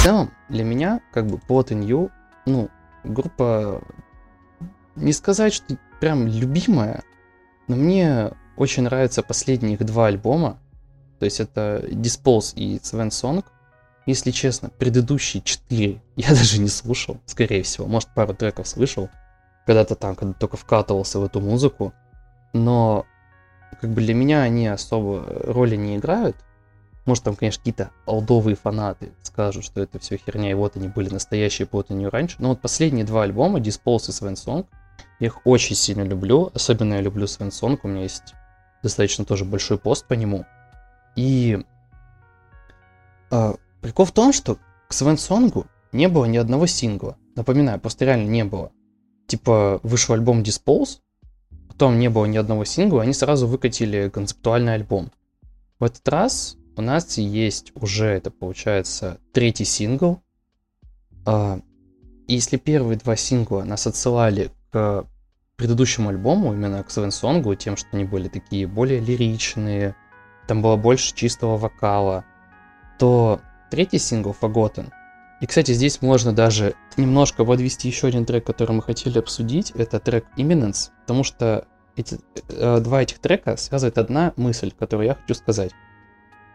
Целом, 0.06 0.30
для 0.48 0.62
меня, 0.62 1.00
как 1.12 1.26
бы, 1.26 1.38
Plot 1.48 1.70
in 1.70 1.84
You, 1.84 2.10
ну, 2.46 2.70
группа 3.02 3.82
не 4.94 5.12
сказать, 5.12 5.52
что 5.52 5.76
прям 6.00 6.28
любимая, 6.28 7.02
но 7.66 7.74
мне 7.74 8.30
очень 8.56 8.84
нравятся 8.84 9.24
последние 9.24 9.74
их 9.74 9.84
два 9.84 10.06
альбома. 10.06 10.58
То 11.18 11.24
есть 11.24 11.40
это 11.40 11.84
Dispose 11.88 12.54
и 12.54 12.76
Sven 12.76 13.08
Song. 13.08 13.44
Если 14.06 14.30
честно, 14.30 14.70
предыдущие 14.70 15.42
четыре 15.42 16.00
я 16.16 16.28
даже 16.28 16.60
не 16.60 16.68
слушал, 16.68 17.18
скорее 17.26 17.64
всего. 17.64 17.88
Может, 17.88 18.10
пару 18.14 18.32
треков 18.32 18.68
слышал. 18.68 19.10
Когда-то 19.66 19.96
там, 19.96 20.14
когда 20.14 20.34
только 20.34 20.56
вкатывался 20.56 21.18
в 21.18 21.24
эту 21.24 21.40
музыку. 21.40 21.92
Но 22.52 23.06
как 23.80 23.90
бы 23.90 24.00
для 24.02 24.14
меня 24.14 24.42
они 24.42 24.68
особо 24.68 25.24
роли 25.26 25.74
не 25.74 25.96
играют. 25.96 26.36
Может, 27.06 27.24
там, 27.24 27.36
конечно, 27.36 27.60
какие-то 27.60 27.90
олдовые 28.04 28.56
фанаты 28.56 29.12
скажут, 29.22 29.64
что 29.64 29.80
это 29.80 29.98
все 30.00 30.16
херня, 30.16 30.50
и 30.50 30.54
вот 30.54 30.76
они 30.76 30.88
были 30.88 31.08
настоящие 31.08 31.66
под 31.66 31.88
нее 31.90 32.08
раньше. 32.08 32.36
Но 32.40 32.50
вот 32.50 32.60
последние 32.60 33.04
два 33.04 33.22
альбома, 33.22 33.60
Dispose 33.60 34.10
и 34.10 34.34
Song, 34.34 34.66
я 35.20 35.26
их 35.28 35.46
очень 35.46 35.76
сильно 35.76 36.02
люблю. 36.02 36.50
Особенно 36.52 36.94
я 36.94 37.00
люблю 37.00 37.24
Song, 37.26 37.78
у 37.82 37.88
меня 37.88 38.02
есть 38.02 38.34
достаточно 38.82 39.24
тоже 39.24 39.44
большой 39.44 39.78
пост 39.78 40.06
по 40.06 40.14
нему. 40.14 40.44
И 41.14 41.64
э, 43.30 43.54
прикол 43.80 44.04
в 44.04 44.12
том, 44.12 44.32
что 44.32 44.58
к 44.88 44.92
Свенсонгу 44.92 45.66
не 45.92 46.08
было 46.08 46.24
ни 46.24 46.36
одного 46.36 46.66
сингла. 46.66 47.16
Напоминаю, 47.36 47.80
просто 47.80 48.04
реально 48.04 48.28
не 48.28 48.44
было. 48.44 48.72
Типа, 49.26 49.80
вышел 49.82 50.14
альбом 50.14 50.42
Dispose, 50.42 51.00
потом 51.68 51.98
не 51.98 52.08
было 52.08 52.26
ни 52.26 52.36
одного 52.36 52.64
сингла, 52.64 53.02
они 53.02 53.12
сразу 53.12 53.46
выкатили 53.46 54.08
концептуальный 54.08 54.74
альбом. 54.74 55.10
В 55.78 55.84
этот 55.84 56.06
раз 56.08 56.56
у 56.76 56.82
нас 56.82 57.18
есть 57.18 57.72
уже, 57.74 58.06
это 58.06 58.30
получается, 58.30 59.18
третий 59.32 59.64
сингл. 59.64 60.22
Э, 61.26 61.60
если 62.28 62.56
первые 62.56 62.98
два 62.98 63.16
сингла 63.16 63.62
нас 63.62 63.86
отсылали 63.86 64.50
к 64.70 65.06
предыдущему 65.56 66.10
альбому, 66.10 66.52
именно 66.52 66.82
к 66.82 66.90
Свенсонгу, 66.90 67.54
тем, 67.54 67.76
что 67.76 67.88
они 67.92 68.04
были 68.04 68.28
такие 68.28 68.66
более 68.66 69.00
лиричные, 69.00 69.96
там 70.46 70.62
было 70.62 70.76
больше 70.76 71.14
чистого 71.14 71.56
вокала, 71.56 72.24
то 72.98 73.40
третий 73.70 73.98
сингл 73.98 74.36
Forgotten, 74.38 74.92
и, 75.40 75.46
кстати, 75.46 75.72
здесь 75.72 76.00
можно 76.00 76.32
даже 76.32 76.74
немножко 76.96 77.44
подвести 77.44 77.88
еще 77.88 78.06
один 78.06 78.24
трек, 78.24 78.46
который 78.46 78.72
мы 78.72 78.82
хотели 78.82 79.18
обсудить, 79.18 79.70
это 79.72 80.00
трек 80.00 80.24
Imminence, 80.36 80.90
потому 81.02 81.24
что 81.24 81.66
эти, 81.94 82.18
э, 82.48 82.80
два 82.80 83.02
этих 83.02 83.18
трека 83.18 83.56
связывает 83.56 83.98
одна 83.98 84.32
мысль, 84.36 84.72
которую 84.78 85.06
я 85.06 85.14
хочу 85.14 85.34
сказать. 85.34 85.72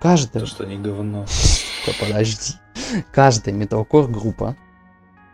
Каждая... 0.01 0.43
То, 0.43 0.48
что 0.48 0.65
не 0.65 0.77
говно. 0.77 1.25
Да 1.86 1.93
подожди. 2.00 2.53
Каждая 3.12 3.55
металкор 3.55 4.08
группа 4.08 4.55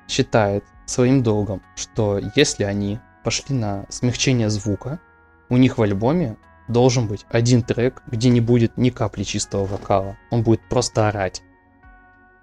считает 0.08 0.64
своим 0.86 1.22
долгом, 1.22 1.62
что 1.76 2.22
если 2.36 2.64
они 2.64 3.00
пошли 3.26 3.54
на 3.54 3.86
смягчение 3.90 4.50
звука, 4.50 5.02
у 5.50 5.58
них 5.58 5.78
в 5.78 5.82
альбоме 5.82 6.38
должен 6.70 7.08
быть 7.08 7.26
один 7.30 7.64
трек, 7.64 8.02
где 8.08 8.30
не 8.30 8.40
будет 8.40 8.78
ни 8.78 8.90
капли 8.90 9.24
чистого 9.24 9.66
вокала. 9.66 10.18
Он 10.32 10.44
будет 10.44 10.62
просто 10.70 11.10
орать. 11.10 11.42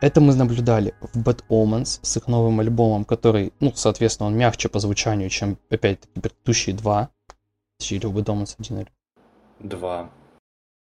Это 0.02 0.20
мы 0.20 0.34
наблюдали 0.34 0.94
в 1.00 1.16
Bad 1.16 1.44
Omens 1.48 2.00
с 2.02 2.16
их 2.18 2.26
новым 2.26 2.60
альбомом, 2.60 3.06
который, 3.06 3.54
ну, 3.60 3.72
соответственно, 3.74 4.26
он 4.26 4.36
мягче 4.36 4.68
по 4.68 4.78
звучанию, 4.78 5.30
чем, 5.30 5.56
опять-таки, 5.70 6.20
предыдущие 6.20 6.76
два. 6.76 7.08
Или 7.88 8.10
Bad 8.10 8.24
Omens 8.24 8.56
один 8.58 8.80
или... 8.80 8.88
Два. 9.60 10.10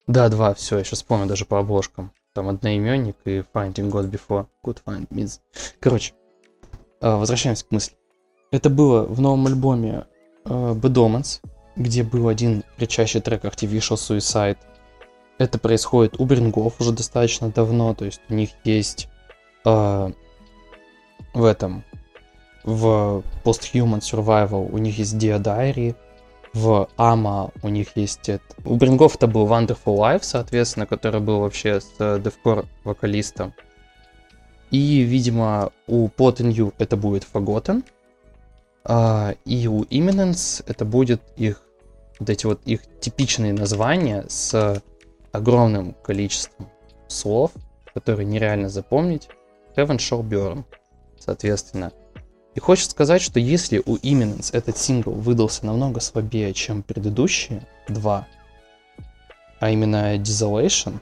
Да, 0.08 0.30
два, 0.30 0.54
все, 0.54 0.78
я 0.78 0.84
сейчас 0.86 1.00
вспомню 1.00 1.28
даже 1.28 1.46
по 1.46 1.60
обложкам. 1.60 2.14
Там 2.34 2.48
одноименник 2.48 3.18
и 3.26 3.44
Finding 3.54 3.92
God 3.92 4.10
Before. 4.10 4.48
Good 4.66 4.78
Find 4.86 5.08
Means. 5.10 5.40
Короче, 5.80 6.14
э, 7.02 7.16
возвращаемся 7.16 7.66
к 7.66 7.72
мысли. 7.72 7.98
Это 8.52 8.70
было 8.70 9.04
в 9.04 9.20
новом 9.20 9.48
альбоме 9.48 10.06
э, 10.46 10.50
Bad 10.50 10.94
Omens, 10.94 11.42
где 11.76 12.04
был 12.04 12.30
один 12.30 12.64
кричащий 12.78 13.20
трек 13.20 13.44
Artificial 13.44 13.96
Suicide. 13.96 14.58
Это 15.38 15.60
происходит 15.60 16.20
у 16.20 16.26
Брингов 16.26 16.80
уже 16.80 16.94
достаточно 16.94 17.50
давно, 17.50 17.94
то 17.94 18.06
есть 18.06 18.22
у 18.30 18.34
них 18.34 18.52
есть 18.64 19.10
э, 19.66 20.12
в 21.34 21.44
этом, 21.44 21.84
в 22.64 23.24
Post-Human 23.44 24.00
Survival 24.00 24.70
у 24.72 24.78
них 24.78 24.98
есть 24.98 25.16
Dear 25.16 25.42
Diary, 25.42 25.96
в 26.58 26.90
Ама 26.98 27.52
у 27.62 27.70
них 27.70 27.96
есть 27.96 28.30
это... 28.30 28.44
У 28.66 28.76
Брингов 28.76 29.16
это 29.16 29.28
был 29.28 29.48
Wonderful 29.48 29.98
Life, 29.98 30.24
соответственно, 30.24 30.88
который 30.88 31.22
был 31.22 31.42
вообще 31.42 31.80
с 31.80 32.20
девкор 32.20 32.66
вокалистом. 32.84 33.54
И, 34.72 35.02
видимо, 35.02 35.72
у 35.86 36.08
Pot 36.08 36.38
and 36.38 36.74
это 36.80 36.98
будет 36.98 37.28
Forgotten. 37.32 37.84
А, 38.84 39.36
и 39.46 39.68
у 39.68 39.84
Imminence 39.84 40.64
это 40.68 40.84
будет 40.84 41.22
их 41.36 41.62
вот 42.20 42.30
эти 42.30 42.46
вот 42.48 42.62
их 42.66 42.82
типичные 43.00 43.54
названия 43.54 44.26
с 44.28 44.82
огромным 45.32 45.94
количеством 45.94 46.70
слов, 47.08 47.52
которые 47.94 48.26
нереально 48.26 48.70
запомнить. 48.70 49.30
Heaven 49.76 49.98
Shall 49.98 50.24
Burn, 50.24 50.64
соответственно. 51.20 51.92
И 52.58 52.60
хочется 52.60 52.90
сказать, 52.90 53.22
что 53.22 53.40
если 53.40 53.84
у 53.86 53.98
Imminence 53.98 54.50
этот 54.52 54.80
сингл 54.80 55.12
выдался 55.12 55.64
намного 55.64 56.00
слабее, 56.00 56.56
чем 56.56 56.82
предыдущие 56.82 57.62
два, 57.88 58.26
а 59.60 59.70
именно 59.70 60.16
Desolation, 60.16 60.96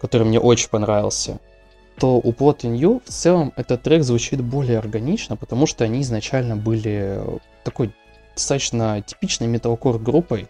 который 0.00 0.26
мне 0.26 0.40
очень 0.40 0.70
понравился, 0.70 1.38
то 1.98 2.16
у 2.16 2.32
Plot 2.32 2.60
in 2.60 2.78
You 2.78 3.02
в 3.04 3.10
целом 3.10 3.52
этот 3.56 3.82
трек 3.82 4.04
звучит 4.04 4.40
более 4.40 4.78
органично, 4.78 5.36
потому 5.36 5.66
что 5.66 5.84
они 5.84 6.00
изначально 6.00 6.56
были 6.56 7.20
такой 7.62 7.92
достаточно 8.34 9.02
типичной 9.02 9.48
металкор 9.48 9.98
группой, 9.98 10.48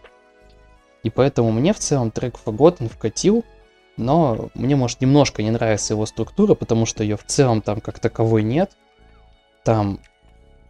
и 1.03 1.11
поэтому 1.11 1.51
мне 1.51 1.73
в 1.73 1.81
целом 1.81 2.13
трек 2.13 2.37
Forgotten 2.45 2.89
вкатил, 2.89 3.45
но 3.97 4.51
мне, 4.55 4.77
может, 4.77 5.01
немножко 5.01 5.43
не 5.43 5.51
нравится 5.51 5.95
его 5.95 6.07
структура, 6.07 6.55
потому 6.55 6.87
что 6.87 7.03
ее 7.03 7.17
в 7.17 7.25
целом 7.25 7.63
там 7.63 7.81
как 7.81 7.99
таковой 7.99 8.45
нет. 8.45 8.71
Там 9.65 9.99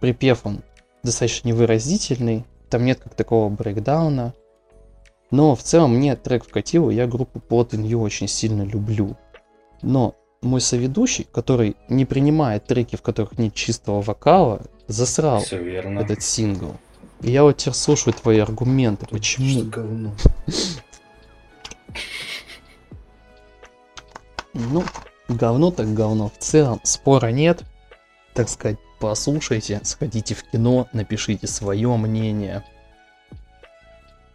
припев 0.00 0.44
он 0.44 0.62
достаточно 1.02 1.48
невыразительный, 1.48 2.44
там 2.68 2.84
нет 2.84 3.00
как 3.00 3.14
такого 3.14 3.48
брейкдауна. 3.48 4.34
Но 5.30 5.56
в 5.56 5.62
целом 5.62 5.96
мне 5.96 6.14
трек 6.16 6.44
вкатил, 6.44 6.90
и 6.90 6.94
я 6.94 7.06
группу 7.06 7.40
Plot 7.40 7.70
in 7.70 7.82
You 7.82 8.00
очень 8.00 8.28
сильно 8.28 8.62
люблю. 8.62 9.16
Но 9.82 10.14
мой 10.42 10.60
соведущий, 10.60 11.26
который 11.32 11.76
не 11.88 12.04
принимает 12.04 12.66
треки, 12.66 12.96
в 12.96 13.02
которых 13.02 13.38
нет 13.38 13.54
чистого 13.54 14.02
вокала, 14.02 14.62
засрал 14.86 15.42
этот 15.42 16.22
сингл. 16.22 16.76
И 17.22 17.30
я 17.30 17.42
вот 17.42 17.56
теперь 17.56 17.74
слушаю 17.74 18.14
твои 18.14 18.38
аргументы. 18.38 19.06
Почему? 19.06 19.48
Что 19.48 19.64
говно. 19.64 20.12
Ну, 24.52 24.84
говно 25.28 25.70
так 25.70 25.92
говно. 25.92 26.30
В 26.30 26.38
целом 26.38 26.80
спора 26.82 27.28
нет. 27.28 27.62
Так 28.34 28.48
сказать, 28.48 28.78
послушайте, 28.98 29.80
сходите 29.84 30.34
в 30.34 30.42
кино, 30.44 30.88
напишите 30.92 31.46
свое 31.46 31.96
мнение. 31.96 32.64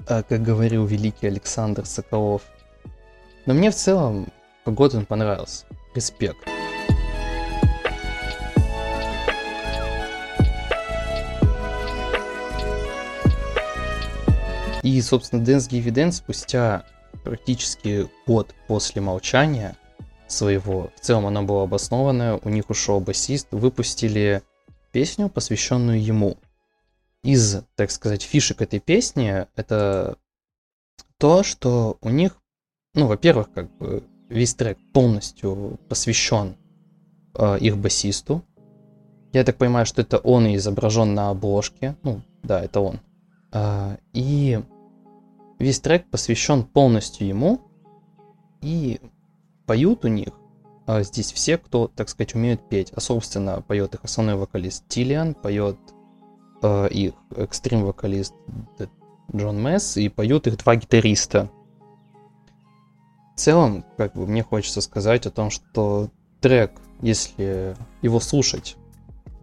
А, 0.08 0.24
как 0.24 0.42
говорил 0.42 0.86
великий 0.86 1.28
Александр 1.28 1.86
Соколов. 1.86 2.44
Но 3.46 3.54
мне 3.54 3.72
в 3.72 3.76
целом 3.76 4.28
Погодин 4.64 5.06
понравился. 5.06 5.66
Респект. 5.96 6.38
И, 14.84 15.00
собственно, 15.02 15.42
Dance 15.42 15.70
Give 15.70 15.86
Dance 15.86 16.14
спустя 16.14 16.86
практически 17.24 18.10
год 18.26 18.54
после 18.68 19.02
молчания 19.02 19.76
своего, 20.28 20.92
в 20.96 21.00
целом 21.02 21.28
оно 21.28 21.44
было 21.44 21.64
обоснованное, 21.64 22.40
у 22.44 22.50
них 22.50 22.70
ушел 22.70 23.00
басист, 23.00 23.48
выпустили 23.52 24.42
песню, 24.92 25.30
посвященную 25.30 26.04
ему. 26.04 26.38
Из, 27.24 27.64
так 27.76 27.92
сказать, 27.92 28.24
фишек 28.24 28.62
этой 28.62 28.80
песни 28.80 29.48
это 29.56 30.18
то, 31.18 31.44
что 31.44 31.98
у 32.02 32.10
них, 32.10 32.38
ну, 32.96 33.08
во-первых, 33.08 33.52
как 33.54 33.72
бы 33.78 34.04
весь 34.30 34.56
трек 34.56 34.78
полностью 34.94 35.80
посвящен 35.88 36.56
э, 37.36 37.60
их 37.60 37.78
басисту. 37.78 38.44
Я 39.34 39.44
так 39.44 39.58
понимаю, 39.58 39.86
что 39.86 40.02
это 40.02 40.18
он 40.18 40.48
и 40.48 40.56
изображен 40.56 41.14
на 41.14 41.30
обложке. 41.30 41.96
Ну, 42.04 42.22
да, 42.44 42.64
это 42.64 42.80
он. 42.80 43.00
Э, 43.54 43.98
и 44.14 44.60
Весь 45.62 45.80
трек 45.80 46.10
посвящен 46.10 46.64
полностью 46.64 47.28
ему, 47.28 47.62
и 48.62 49.00
поют 49.68 50.06
у 50.06 50.08
них 50.08 50.30
здесь 51.02 51.32
все, 51.32 51.58
кто, 51.58 51.88
так 51.88 52.10
сказать, 52.10 52.36
умеют 52.36 52.68
петь. 52.68 52.92
А, 52.96 53.00
собственно, 53.00 53.62
поет 53.62 53.94
их 53.96 54.04
основной 54.04 54.36
вокалист 54.36 54.88
Тилиан, 54.88 55.34
поет 55.34 55.78
э, 56.62 56.90
их 56.90 57.14
экстрим-вокалист 57.36 58.34
Джон 59.36 59.62
Месс, 59.62 59.98
и 59.98 60.10
поют 60.10 60.48
их 60.48 60.58
два 60.58 60.76
гитариста. 60.76 61.50
В 63.36 63.40
целом, 63.40 63.86
как 63.98 64.14
бы, 64.14 64.28
мне 64.28 64.44
хочется 64.44 64.82
сказать 64.82 65.26
о 65.26 65.32
том, 65.32 65.50
что 65.50 66.10
трек, 66.42 66.72
если 67.02 67.76
его 68.02 68.20
слушать 68.20 68.76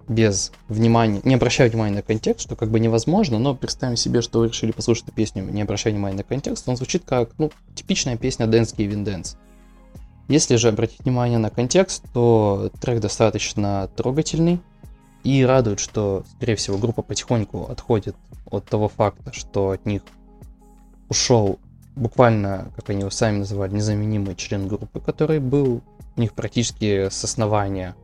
без 0.08 0.52
внимания, 0.68 1.20
не 1.24 1.34
обращая 1.34 1.70
внимания 1.70 1.96
на 1.96 2.02
контекст, 2.02 2.46
что 2.46 2.56
как 2.56 2.70
бы 2.70 2.80
невозможно, 2.80 3.38
но 3.38 3.54
представим 3.54 3.96
себе, 3.96 4.22
что 4.22 4.40
вы 4.40 4.48
решили 4.48 4.72
послушать 4.72 5.04
эту 5.04 5.12
песню, 5.12 5.44
не 5.44 5.62
обращая 5.62 5.92
внимания 5.92 6.16
на 6.16 6.22
контекст, 6.22 6.68
он 6.68 6.76
звучит 6.76 7.04
как, 7.04 7.30
ну, 7.38 7.50
типичная 7.74 8.16
песня 8.16 8.46
Dance 8.46 8.74
Giving 8.74 9.04
Dance. 9.04 9.36
Если 10.28 10.56
же 10.56 10.68
обратить 10.68 11.00
внимание 11.00 11.38
на 11.38 11.48
контекст, 11.48 12.04
то 12.12 12.70
трек 12.80 13.00
достаточно 13.00 13.88
трогательный 13.96 14.60
и 15.24 15.42
радует, 15.44 15.80
что, 15.80 16.24
скорее 16.36 16.54
всего, 16.54 16.76
группа 16.76 17.02
потихоньку 17.02 17.64
отходит 17.64 18.14
от 18.50 18.66
того 18.66 18.88
факта, 18.88 19.32
что 19.32 19.70
от 19.70 19.86
них 19.86 20.02
ушел 21.08 21.58
буквально, 21.96 22.70
как 22.76 22.90
они 22.90 23.00
его 23.00 23.10
сами 23.10 23.38
называли, 23.38 23.74
незаменимый 23.74 24.36
член 24.36 24.68
группы, 24.68 25.00
который 25.00 25.40
был 25.40 25.80
у 26.16 26.20
них 26.20 26.34
практически 26.34 27.08
с 27.08 27.24
основания. 27.24 27.96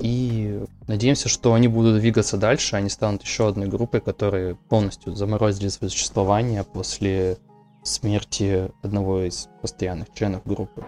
И 0.00 0.60
надеемся, 0.88 1.28
что 1.28 1.54
они 1.54 1.68
будут 1.68 2.00
двигаться 2.00 2.36
дальше, 2.36 2.74
они 2.74 2.88
станут 2.88 3.22
еще 3.22 3.48
одной 3.48 3.68
группой, 3.68 4.00
которые 4.00 4.56
полностью 4.56 5.14
заморозили 5.14 5.68
свое 5.68 5.88
существование 5.90 6.64
после 6.64 7.38
смерти 7.84 8.72
одного 8.82 9.20
из 9.22 9.48
постоянных 9.60 10.12
членов 10.12 10.44
группы. 10.44 10.84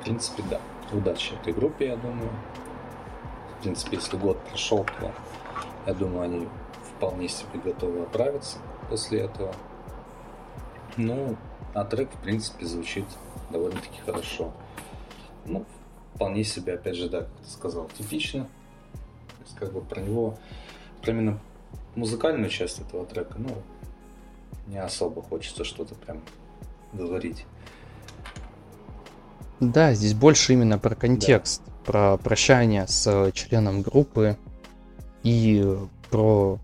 В 0.00 0.04
принципе, 0.04 0.42
да. 0.48 0.60
Удачи 0.92 1.34
этой 1.34 1.52
группе, 1.52 1.88
я 1.88 1.96
думаю. 1.96 2.30
В 3.58 3.62
принципе, 3.62 3.96
если 3.96 4.16
год 4.16 4.38
прошел, 4.44 4.84
то 4.84 5.12
я 5.86 5.94
думаю, 5.94 6.22
они 6.22 6.48
вполне 6.96 7.28
себе 7.28 7.58
готовы 7.64 8.02
оправиться 8.02 8.58
после 8.88 9.22
этого. 9.22 9.52
Ну, 10.96 11.36
а 11.74 11.84
трек, 11.84 12.10
в 12.12 12.22
принципе, 12.22 12.64
звучит 12.66 13.06
довольно-таки 13.50 14.00
хорошо. 14.06 14.52
Ну, 15.46 15.64
вполне 16.14 16.44
себе, 16.44 16.74
опять 16.74 16.96
же, 16.96 17.08
да, 17.08 17.22
как 17.22 17.30
ты 17.44 17.50
сказал, 17.50 17.88
типично. 17.88 18.44
То 18.44 19.42
есть, 19.44 19.56
как 19.56 19.72
бы 19.72 19.80
про 19.80 20.00
него, 20.00 20.38
про 21.02 21.10
именно 21.10 21.40
музыкальную 21.96 22.50
часть 22.50 22.78
этого 22.78 23.04
трека, 23.04 23.34
ну, 23.38 23.50
не 24.66 24.78
особо 24.78 25.22
хочется 25.22 25.64
что-то 25.64 25.94
прям 25.94 26.22
говорить. 26.92 27.46
Да, 29.60 29.94
здесь 29.94 30.14
больше 30.14 30.52
именно 30.52 30.78
про 30.78 30.94
контекст, 30.94 31.62
да. 31.64 31.72
про 31.84 32.16
прощание 32.16 32.86
с 32.86 33.30
членом 33.32 33.82
группы 33.82 34.36
и 35.22 35.76
про 36.10 36.58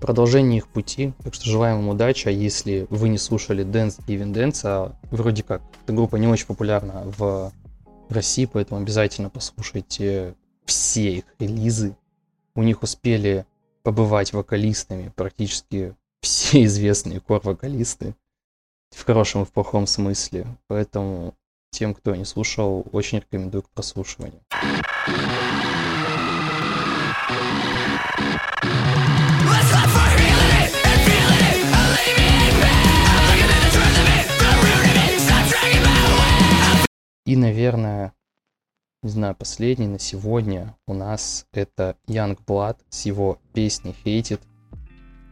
продолжение 0.00 0.58
их 0.58 0.68
пути. 0.68 1.12
Так 1.22 1.34
что 1.34 1.46
желаем 1.46 1.80
им 1.80 1.88
удачи. 1.88 2.28
А 2.28 2.30
если 2.30 2.86
вы 2.90 3.08
не 3.08 3.18
слушали 3.18 3.64
Dance 3.64 4.00
Giving 4.06 4.32
Dance, 4.32 4.60
а 4.64 4.92
вроде 5.10 5.42
как 5.42 5.62
эта 5.84 5.92
группа 5.92 6.16
не 6.16 6.26
очень 6.26 6.46
популярна 6.46 7.02
в 7.04 7.52
России, 8.08 8.44
поэтому 8.44 8.80
обязательно 8.80 9.30
послушайте 9.30 10.34
все 10.64 11.18
их 11.18 11.24
релизы. 11.38 11.96
У 12.54 12.62
них 12.62 12.82
успели 12.82 13.46
побывать 13.82 14.32
вокалистами 14.32 15.12
практически 15.14 15.94
все 16.26 16.64
известные 16.64 17.20
кор-вокалисты. 17.20 18.14
В 18.90 19.04
хорошем 19.04 19.42
и 19.42 19.44
в 19.44 19.52
плохом 19.52 19.86
смысле. 19.86 20.46
Поэтому 20.66 21.34
тем, 21.70 21.94
кто 21.94 22.14
не 22.14 22.24
слушал, 22.24 22.84
очень 22.92 23.18
рекомендую 23.18 23.62
к 23.62 23.70
прослушиванию. 23.70 24.40
И, 37.24 37.36
наверное, 37.36 38.14
не 39.02 39.10
знаю, 39.10 39.34
последний 39.34 39.88
на 39.88 39.98
сегодня 39.98 40.76
у 40.86 40.94
нас 40.94 41.46
это 41.52 41.96
Young 42.06 42.38
Blood 42.46 42.78
с 42.88 43.04
его 43.04 43.38
песней 43.52 43.96
Hated 44.04 44.40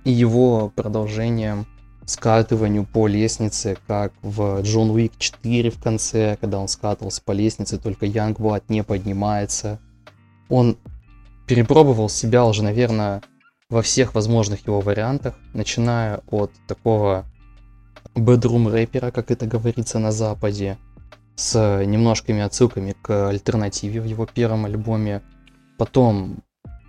и 0.05 0.11
его 0.11 0.71
продолжением 0.75 1.67
скатыванию 2.07 2.85
по 2.85 3.07
лестнице, 3.07 3.79
как 3.87 4.13
в 4.23 4.61
Джон 4.61 4.91
Уик 4.91 5.13
4 5.19 5.71
в 5.71 5.83
конце, 5.83 6.37
когда 6.41 6.59
он 6.59 6.69
скатывался 6.69 7.23
по 7.23 7.33
лестнице, 7.33 7.79
только 7.79 8.07
Blood 8.07 8.65
не 8.69 8.85
поднимается. 8.85 9.81
Он 10.49 10.77
перепробовал 11.47 12.09
себя 12.09 12.45
уже, 12.45 12.63
наверное, 12.63 13.23
во 13.71 13.83
всех 13.83 14.15
возможных 14.15 14.67
его 14.67 14.81
вариантах, 14.81 15.35
начиная 15.55 16.21
от 16.31 16.53
такого 16.67 17.25
бедрум 18.15 18.69
рэпера, 18.69 19.11
как 19.11 19.31
это 19.31 19.47
говорится 19.47 19.99
на 19.99 20.13
Западе, 20.13 20.77
с 21.37 21.83
немножкими 21.85 22.43
отсылками 22.43 22.95
к 23.01 23.29
альтернативе 23.29 24.01
в 24.01 24.05
его 24.05 24.27
первом 24.27 24.67
альбоме, 24.67 25.23
потом 25.79 26.39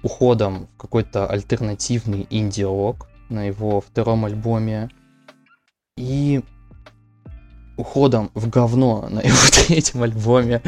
уходом 0.05 0.67
в 0.75 0.77
какой-то 0.77 1.25
альтернативный 1.25 2.27
инди-рок 2.29 3.07
на 3.29 3.45
его 3.45 3.81
втором 3.81 4.25
альбоме. 4.25 4.91
И 5.97 6.41
уходом 7.75 8.29
в 8.35 8.47
говно 8.47 9.07
на 9.09 9.21
его 9.21 9.37
третьем 9.67 10.03
альбоме. 10.03 10.61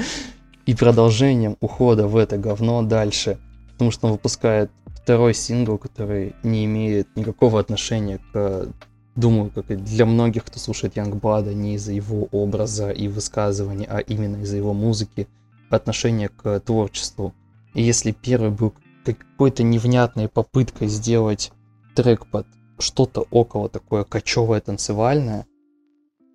И 0.65 0.73
продолжением 0.73 1.55
ухода 1.61 2.07
в 2.07 2.17
это 2.17 2.37
говно 2.37 2.81
дальше, 2.81 3.37
потому 3.73 3.91
что 3.91 4.07
он 4.07 4.13
выпускает 4.13 4.71
второй 4.87 5.35
сингл, 5.35 5.77
который 5.77 6.35
не 6.41 6.65
имеет 6.65 7.15
никакого 7.15 7.59
отношения 7.59 8.19
к 8.33 8.67
думаю, 9.15 9.49
как 9.49 9.71
и 9.71 9.75
для 9.75 10.05
многих, 10.05 10.45
кто 10.45 10.59
слушает 10.59 10.97
Янгбада, 10.97 11.53
не 11.53 11.75
из-за 11.75 11.91
его 11.91 12.27
образа 12.31 12.91
и 12.91 13.07
высказываний, 13.07 13.85
а 13.89 13.99
именно 13.99 14.43
из-за 14.43 14.57
его 14.57 14.73
музыки, 14.73 15.27
отношение 15.69 16.29
к 16.29 16.59
творчеству. 16.59 17.33
И 17.73 17.81
если 17.81 18.11
первый 18.11 18.51
был 18.51 18.73
какой-то 19.13 19.63
невнятной 19.63 20.29
попыткой 20.29 20.87
сделать 20.87 21.51
трек 21.95 22.27
под 22.27 22.47
что-то 22.79 23.25
около 23.31 23.69
такое 23.69 24.03
кочевое 24.03 24.61
танцевальное, 24.61 25.45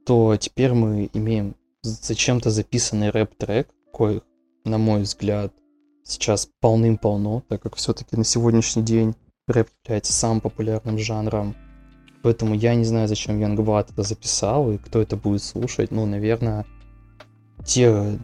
то 0.06 0.37
теперь 0.37 0.72
мы 0.72 1.08
имеем 1.12 1.54
зачем-то 1.82 2.50
записанный 2.50 3.11
рэп-трек, 3.11 3.68
кой, 3.92 4.22
на 4.64 4.78
мой 4.78 5.02
взгляд, 5.02 5.52
сейчас 6.04 6.48
полным-полно, 6.61 7.42
так 7.48 7.62
как 7.62 7.76
все-таки 7.76 8.16
на 8.16 8.24
сегодняшний 8.24 8.82
день 8.82 9.14
рэп 9.46 9.68
является 9.85 10.12
самым 10.12 10.40
популярным 10.40 10.98
жанром 10.98 11.54
Поэтому 12.22 12.54
я 12.54 12.74
не 12.74 12.85
знаю, 12.85 13.08
зачем 13.08 13.40
Янгбат 13.40 13.90
это 13.90 14.02
записал 14.02 14.70
и 14.70 14.78
кто 14.78 15.02
это 15.02 15.16
будет 15.16 15.42
слушать. 15.42 15.90
Ну, 15.90 16.06
наверное, 16.06 16.64
те, 17.66 18.18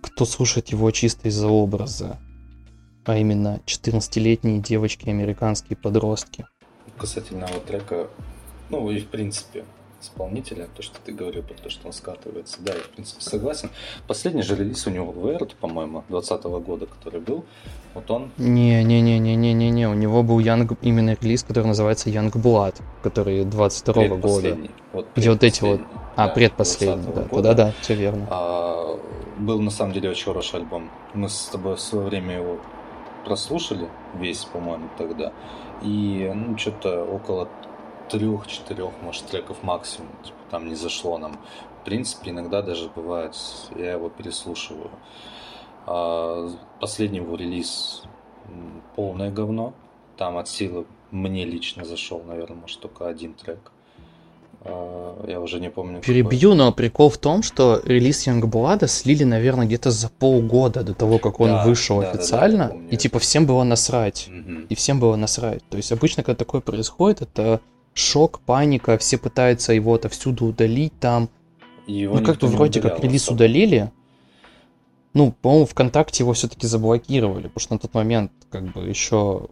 кто 0.00 0.24
слушает 0.24 0.68
его 0.68 0.90
чисто 0.92 1.28
из-за 1.28 1.48
образа. 1.48 2.18
А 3.04 3.16
именно 3.16 3.60
14-летние 3.66 4.60
девочки, 4.60 5.08
американские 5.08 5.76
подростки. 5.76 6.46
Касательно 6.96 7.46
вот 7.52 7.66
трека, 7.66 8.08
ну 8.70 8.90
и 8.90 9.00
в 9.00 9.08
принципе, 9.08 9.64
исполнителя, 10.04 10.68
то, 10.74 10.82
что 10.82 10.98
ты 11.04 11.12
говорил 11.12 11.42
про 11.42 11.54
то, 11.54 11.70
что 11.70 11.86
он 11.86 11.92
скатывается. 11.92 12.58
Да, 12.60 12.72
я, 12.72 12.80
в 12.80 12.88
принципе, 12.90 13.20
согласен. 13.22 13.70
Последний 14.06 14.42
же 14.42 14.54
релиз 14.56 14.86
у 14.86 14.90
него 14.90 15.12
в 15.12 15.26
Weird, 15.26 15.54
по-моему, 15.60 16.04
2020 16.08 16.44
года, 16.66 16.86
который 16.86 17.20
был, 17.20 17.44
вот 17.94 18.10
он... 18.10 18.30
Не-не-не-не-не-не-не, 18.38 19.88
у 19.88 19.94
него 19.94 20.22
был 20.22 20.40
Young, 20.40 20.76
именно 20.82 21.16
релиз, 21.20 21.42
который 21.42 21.66
называется 21.66 22.10
Young 22.10 22.32
Blood, 22.32 22.80
который 23.02 23.44
22 23.44 24.04
-го 24.04 24.18
года. 24.18 24.58
Вот 24.92 25.06
где 25.16 25.30
вот 25.30 25.42
эти 25.42 25.62
вот... 25.62 25.80
А, 26.16 26.28
да, 26.28 26.34
предпоследний, 26.34 27.12
да, 27.12 27.22
года. 27.22 27.54
да, 27.54 27.72
все 27.80 27.94
верно. 27.94 28.28
А, 28.30 28.96
был 29.38 29.60
на 29.60 29.70
самом 29.70 29.92
деле 29.92 30.10
очень 30.10 30.26
хороший 30.26 30.60
альбом. 30.60 30.90
Мы 31.12 31.28
с 31.28 31.46
тобой 31.46 31.74
в 31.74 31.80
свое 31.80 32.06
время 32.06 32.36
его 32.36 32.58
прослушали 33.24 33.88
весь, 34.14 34.44
по-моему, 34.44 34.88
тогда. 34.96 35.32
И, 35.82 36.30
ну, 36.34 36.56
что-то 36.58 37.04
около 37.04 37.48
трех-четырех, 38.10 38.92
может, 39.02 39.26
треков 39.26 39.62
максимум. 39.62 40.10
Типа, 40.22 40.38
там 40.50 40.68
не 40.68 40.74
зашло 40.74 41.18
нам. 41.18 41.38
В 41.80 41.84
принципе, 41.84 42.30
иногда 42.30 42.62
даже 42.62 42.88
бывает, 42.88 43.36
я 43.76 43.92
его 43.92 44.08
переслушиваю. 44.08 44.90
А 45.86 46.48
последний 46.80 47.18
его 47.18 47.36
релиз 47.36 48.02
полное 48.96 49.30
говно. 49.30 49.74
Там 50.16 50.38
от 50.38 50.48
силы 50.48 50.86
мне 51.10 51.44
лично 51.44 51.84
зашел, 51.84 52.22
наверное, 52.22 52.58
может, 52.58 52.80
только 52.80 53.08
один 53.08 53.34
трек. 53.34 53.72
А, 54.64 55.24
я 55.28 55.40
уже 55.40 55.60
не 55.60 55.70
помню. 55.70 56.00
Перебью, 56.00 56.50
какой. 56.50 56.56
но 56.56 56.72
прикол 56.72 57.10
в 57.10 57.18
том, 57.18 57.42
что 57.42 57.80
релиз 57.84 58.26
Youngblood 58.26 58.86
слили, 58.88 59.24
наверное, 59.24 59.66
где-то 59.66 59.90
за 59.90 60.08
полгода 60.08 60.82
до 60.82 60.94
того, 60.94 61.18
как 61.18 61.40
он 61.40 61.50
да, 61.50 61.64
вышел 61.64 62.00
да, 62.00 62.10
официально. 62.10 62.68
Да, 62.68 62.74
да, 62.74 62.88
и 62.90 62.96
типа 62.96 63.18
всем 63.18 63.46
было 63.46 63.62
насрать. 63.64 64.28
Угу. 64.28 64.66
И 64.70 64.74
всем 64.74 65.00
было 65.00 65.16
насрать. 65.16 65.62
То 65.68 65.76
есть 65.76 65.92
обычно, 65.92 66.22
когда 66.22 66.36
такое 66.36 66.60
происходит, 66.60 67.22
это 67.22 67.60
шок, 67.92 68.40
паника, 68.40 68.96
все 68.98 69.18
пытаются 69.18 69.72
его 69.72 69.94
отовсюду 69.94 70.46
удалить 70.46 70.98
там. 70.98 71.28
Его 71.86 72.18
ну 72.18 72.24
как-то 72.24 72.46
вроде 72.46 72.80
как 72.80 73.00
релиз 73.00 73.28
удалили. 73.28 73.92
Ну, 75.12 75.32
по-моему, 75.42 75.66
ВКонтакте 75.66 76.24
его 76.24 76.32
все-таки 76.32 76.66
заблокировали, 76.66 77.44
потому 77.44 77.60
что 77.60 77.74
на 77.74 77.78
тот 77.78 77.94
момент 77.94 78.32
как 78.50 78.72
бы 78.72 78.80
еще 78.80 79.48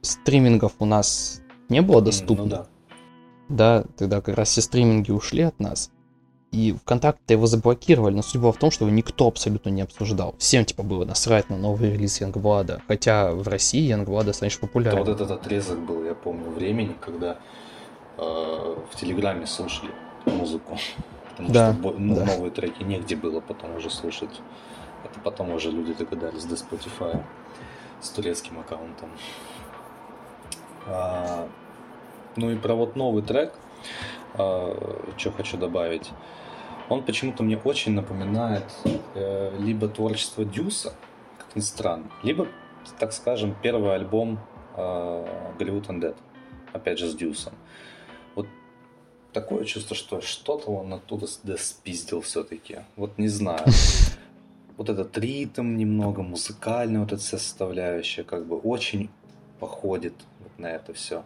стримингов 0.00 0.72
у 0.80 0.86
нас 0.86 1.40
не 1.68 1.82
было 1.82 2.00
доступно. 2.00 2.44
Ну, 2.44 2.50
да. 2.50 2.66
Да, 3.48 3.84
тогда 3.96 4.20
как 4.20 4.36
раз 4.36 4.50
все 4.50 4.60
стриминги 4.62 5.10
ушли 5.10 5.42
от 5.42 5.58
нас. 5.60 5.90
и 6.52 6.72
ВКонтакте 6.72 7.34
его 7.34 7.46
заблокировали, 7.46 8.14
но 8.14 8.22
суть 8.22 8.40
была 8.40 8.52
в 8.52 8.58
том, 8.58 8.70
что 8.70 8.84
его 8.84 8.94
никто 8.94 9.26
абсолютно 9.26 9.70
не 9.70 9.82
обсуждал. 9.82 10.36
Всем, 10.38 10.64
типа, 10.64 10.84
было 10.84 11.04
насрать 11.04 11.50
на 11.50 11.56
новый 11.56 11.90
релиз 11.90 12.20
Янгблада, 12.20 12.80
хотя 12.86 13.32
в 13.32 13.48
России 13.48 13.80
Янгблад 13.80 14.26
достаточно 14.26 14.68
популярен. 14.68 14.98
Это 14.98 15.10
вот 15.10 15.20
этот 15.20 15.30
отрезок 15.32 15.80
был, 15.80 16.04
я 16.04 16.14
помню, 16.14 16.50
времени, 16.50 16.94
когда 17.00 17.38
э, 18.18 18.20
в 18.20 18.96
Телеграме 18.96 19.46
слушали 19.46 19.90
музыку. 20.26 20.78
Потому 21.30 21.52
да, 21.52 21.74
что 21.74 21.90
ну, 21.98 22.14
да. 22.14 22.24
новые 22.24 22.52
треки 22.52 22.84
негде 22.84 23.16
было 23.16 23.40
потом 23.40 23.74
уже 23.74 23.90
слушать. 23.90 24.40
Это 25.02 25.18
потом 25.20 25.52
уже 25.52 25.72
люди 25.72 25.92
догадались 25.92 26.44
до 26.44 26.54
Spotify 26.54 27.20
с 28.00 28.10
турецким 28.10 28.60
аккаунтом. 28.60 29.10
А, 30.86 31.48
ну 32.36 32.50
и 32.50 32.56
про 32.56 32.74
вот 32.74 32.96
новый 32.96 33.22
трек, 33.22 33.54
а, 34.34 35.06
что 35.16 35.32
хочу 35.32 35.56
добавить. 35.56 36.10
Он 36.88 37.02
почему-то 37.02 37.42
мне 37.42 37.56
очень 37.56 37.92
напоминает 37.92 38.64
э, 39.14 39.56
либо 39.58 39.88
творчество 39.88 40.44
Дюса, 40.44 40.92
как 41.38 41.56
ни 41.56 41.60
странно, 41.60 42.10
либо, 42.22 42.46
так 42.98 43.12
скажем, 43.12 43.56
первый 43.62 43.94
альбом 43.94 44.38
э, 44.76 44.80
Hollywood 45.58 45.86
Undead, 45.86 46.16
опять 46.74 46.98
же 46.98 47.08
с 47.08 47.14
Дюсом. 47.14 47.54
Вот 48.34 48.46
такое 49.32 49.64
чувство, 49.64 49.96
что 49.96 50.20
что-то 50.20 50.70
он 50.70 50.92
оттуда 50.92 51.26
спиздил 51.26 52.20
все-таки. 52.20 52.80
Вот 52.96 53.18
не 53.18 53.28
знаю. 53.28 53.64
Вот 54.76 54.88
этот 54.88 55.16
ритм 55.18 55.76
немного, 55.76 56.22
музыкальная 56.22 57.02
вот 57.02 57.12
эта 57.12 57.22
составляющая, 57.22 58.24
как 58.24 58.44
бы 58.44 58.58
очень 58.58 59.08
походит 59.60 60.14
вот 60.40 60.58
на 60.58 60.66
это 60.66 60.92
все. 60.92 61.22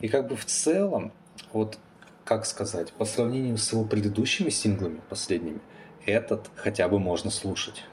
И 0.00 0.08
как 0.08 0.28
бы 0.28 0.36
в 0.36 0.44
целом, 0.44 1.12
вот 1.52 1.78
как 2.24 2.46
сказать, 2.46 2.92
по 2.92 3.04
сравнению 3.04 3.58
с 3.58 3.72
его 3.72 3.84
предыдущими 3.84 4.50
синглами, 4.50 5.00
последними, 5.08 5.60
этот 6.06 6.50
хотя 6.56 6.88
бы 6.88 6.98
можно 6.98 7.30
слушать. 7.30 7.84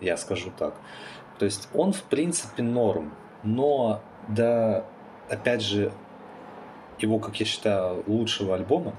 Я 0.00 0.16
скажу 0.16 0.52
так. 0.56 0.74
То 1.38 1.44
есть 1.44 1.68
он 1.74 1.92
в 1.92 2.02
принципе 2.02 2.62
норм, 2.62 3.14
но 3.42 4.02
да, 4.28 4.84
опять 5.28 5.62
же, 5.62 5.92
его, 6.98 7.18
как 7.18 7.38
я 7.40 7.46
считаю, 7.46 8.02
лучшего 8.06 8.54
альбома, 8.54 8.94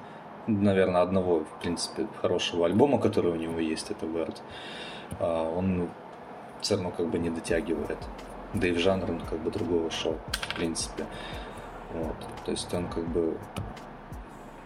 наверное, 0.47 1.01
одного, 1.01 1.41
в 1.41 1.61
принципе, 1.61 2.07
хорошего 2.21 2.65
альбома, 2.65 2.99
который 2.99 3.31
у 3.31 3.35
него 3.35 3.59
есть, 3.59 3.91
это 3.91 4.05
Word, 4.05 4.37
а, 5.19 5.49
он 5.55 5.89
все 6.61 6.75
равно 6.75 6.91
как 6.91 7.09
бы 7.09 7.19
не 7.19 7.29
дотягивает. 7.29 7.97
Да 8.53 8.67
и 8.67 8.71
в 8.71 8.79
жанр 8.79 9.11
он 9.11 9.21
как 9.21 9.39
бы 9.39 9.51
другого 9.51 9.91
шел, 9.91 10.17
в 10.31 10.55
принципе. 10.55 11.05
Вот. 11.93 12.15
То 12.45 12.51
есть 12.51 12.73
он 12.73 12.87
как 12.87 13.07
бы... 13.07 13.37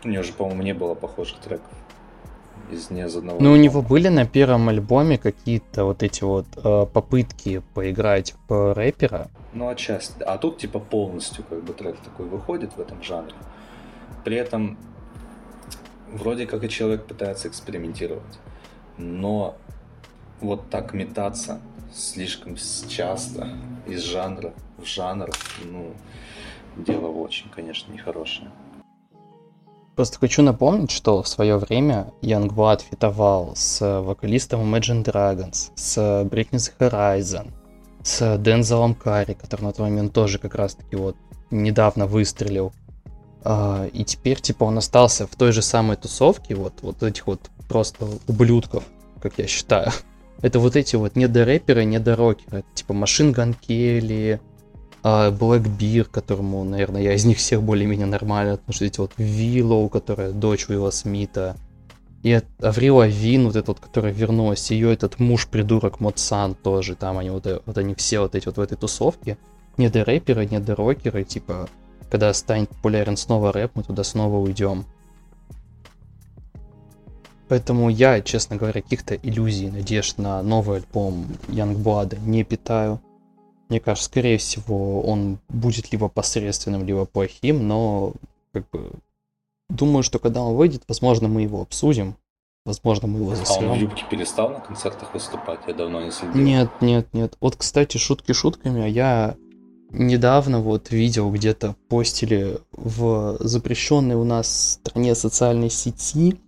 У 0.04 0.08
него 0.08 0.24
же, 0.24 0.34
по-моему, 0.34 0.64
не 0.64 0.74
было 0.74 0.96
похожих 0.96 1.40
треков 1.40 1.72
из 2.72 2.90
ни 2.90 3.04
из 3.04 3.16
одного. 3.16 3.40
Ну, 3.40 3.52
у 3.52 3.56
него 3.56 3.82
были 3.82 4.10
на 4.10 4.26
первом 4.26 4.70
альбоме 4.70 5.18
какие-то 5.18 5.86
вот 5.86 6.04
эти 6.04 6.24
вот 6.24 6.46
э, 6.56 6.86
попытки 6.92 7.62
поиграть 7.74 8.36
в 8.48 8.74
рэпера. 8.74 9.30
Ну, 9.54 9.70
отчасти. 9.70 10.22
А 10.24 10.38
тут 10.38 10.58
типа 10.58 10.80
полностью 10.80 11.44
как 11.50 11.64
бы 11.64 11.74
трек 11.74 11.98
такой 12.00 12.28
выходит 12.28 12.76
в 12.76 12.80
этом 12.80 13.02
жанре. 13.04 13.36
При 14.24 14.36
этом 14.38 14.78
вроде 16.12 16.46
как 16.46 16.64
и 16.64 16.70
человек 16.70 17.06
пытается 17.06 17.48
экспериментировать. 17.48 18.40
Но 18.98 19.56
вот 20.42 20.70
так 20.70 20.94
метаться 20.94 21.60
слишком 21.94 22.56
часто 22.88 23.50
из 23.88 24.02
жанра 24.02 24.54
в 24.78 24.86
жанр, 24.86 25.30
ну, 25.64 25.94
дело 26.78 27.08
очень, 27.08 27.50
конечно, 27.50 27.92
нехорошее. 27.92 28.50
Просто 29.96 30.18
хочу 30.18 30.42
напомнить, 30.42 30.90
что 30.90 31.22
в 31.22 31.28
свое 31.28 31.58
время 31.58 32.12
Youngblood 32.22 32.82
фитовал 32.90 33.56
с 33.56 34.02
вокалистом 34.02 34.62
Imagine 34.62 35.04
Dragons, 35.04 35.72
с 35.76 35.98
Britney 36.24 36.72
Horizon, 36.80 37.52
с 38.02 38.38
Дензелом 38.40 38.96
Карри, 38.96 39.34
который 39.34 39.62
на 39.62 39.72
тот 39.72 39.82
момент 39.82 40.12
тоже 40.12 40.40
как 40.40 40.56
раз-таки 40.56 40.96
вот 40.96 41.16
недавно 41.52 42.08
выстрелил. 42.08 42.74
А, 43.44 43.86
и 43.94 44.04
теперь, 44.04 44.42
типа, 44.42 44.64
он 44.64 44.80
остался 44.80 45.28
в 45.28 45.36
той 45.36 45.52
же 45.52 45.62
самой 45.62 45.96
тусовке, 45.96 46.56
вот, 46.56 46.74
вот 46.82 47.04
этих 47.04 47.28
вот 47.28 47.52
просто 47.70 48.08
ублюдков, 48.28 48.84
как 49.22 49.38
я 49.38 49.46
считаю. 49.46 49.92
Это 50.42 50.60
вот 50.60 50.76
эти 50.76 50.96
вот 50.96 51.16
не 51.16 51.28
до 51.28 51.46
рэперы, 51.46 51.86
не 51.86 52.00
до 52.00 52.16
рокеры. 52.16 52.60
Это, 52.60 52.68
типа 52.74 52.94
Машин 52.94 53.32
Ган 53.32 53.56
Келли, 55.04 55.32
Блэкбир, 55.32 56.06
которому, 56.06 56.64
наверное, 56.64 57.02
я 57.02 57.14
из 57.14 57.26
них 57.26 57.38
всех 57.38 57.62
более-менее 57.62 58.08
нормально 58.08 58.54
отношусь. 58.54 58.88
Эти 58.88 59.00
вот 59.00 59.12
Виллоу, 59.18 59.90
которая 59.90 60.32
дочь 60.32 60.68
Уилла 60.70 60.92
Смита. 60.92 61.58
И 62.24 62.42
Аврил 62.62 63.02
Авин, 63.02 63.48
вот 63.48 63.58
этот 63.58 63.68
вот, 63.68 63.80
которая 63.82 64.14
вернулась, 64.14 64.72
ее 64.72 64.94
этот 64.94 65.20
муж-придурок 65.20 66.00
Моцан 66.00 66.56
тоже, 66.56 66.96
там 66.96 67.18
они 67.18 67.30
вот, 67.30 67.46
вот 67.66 67.78
они 67.78 67.96
все 67.96 68.22
вот 68.22 68.34
эти 68.34 68.46
вот 68.46 68.56
в 68.56 68.62
этой 68.62 68.78
тусовке. 68.78 69.38
Не 69.76 69.90
до 69.90 70.06
рэперы, 70.06 70.46
не 70.46 70.60
до 70.60 70.76
рокеры, 70.76 71.26
типа, 71.26 71.68
когда 72.10 72.34
станет 72.34 72.70
популярен 72.70 73.18
снова 73.18 73.52
рэп, 73.52 73.72
мы 73.76 73.84
туда 73.84 74.06
снова 74.06 74.38
уйдем. 74.38 74.86
Поэтому 77.50 77.90
я, 77.90 78.22
честно 78.22 78.56
говоря, 78.56 78.82
каких-то 78.82 79.16
иллюзий, 79.16 79.70
надежд 79.70 80.18
на 80.18 80.42
новый 80.42 80.78
альбом 80.78 81.28
Youngblood 81.50 82.20
не 82.26 82.46
питаю. 82.46 83.02
Мне 83.74 83.80
кажется, 83.80 84.06
скорее 84.06 84.38
всего, 84.38 85.02
он 85.02 85.40
будет 85.50 85.92
либо 85.92 86.08
посредственным, 86.08 86.86
либо 86.86 87.06
плохим, 87.06 87.68
но 87.68 88.14
как 88.52 88.70
бы 88.70 88.92
думаю, 89.68 90.04
что 90.04 90.20
когда 90.20 90.44
он 90.44 90.56
выйдет, 90.56 90.84
возможно, 90.88 91.28
мы 91.28 91.42
его 91.42 91.60
обсудим. 91.60 92.14
Возможно, 92.68 93.08
мы 93.08 93.22
его 93.22 93.34
засрем. 93.34 93.70
А 93.70 93.72
он 93.72 93.80
в 93.80 93.82
юбке 93.82 94.04
перестал 94.08 94.50
на 94.52 94.60
концертах 94.60 95.12
выступать? 95.16 95.62
Я 95.66 95.74
давно 95.74 96.04
не 96.04 96.12
следил. 96.12 96.40
Нет, 96.40 96.70
нет, 96.82 97.08
нет. 97.14 97.36
Вот, 97.42 97.56
кстати, 97.56 97.98
шутки 97.98 98.32
шутками, 98.32 98.84
а 98.84 98.88
я 98.88 99.38
недавно 99.90 100.60
вот 100.60 100.92
видел 100.92 101.32
где-то 101.32 101.76
постили 101.90 102.60
в 102.74 103.38
запрещенной 103.40 104.14
у 104.14 104.24
нас 104.24 104.74
стране 104.74 105.16
социальной 105.16 105.72
сети 105.72 106.40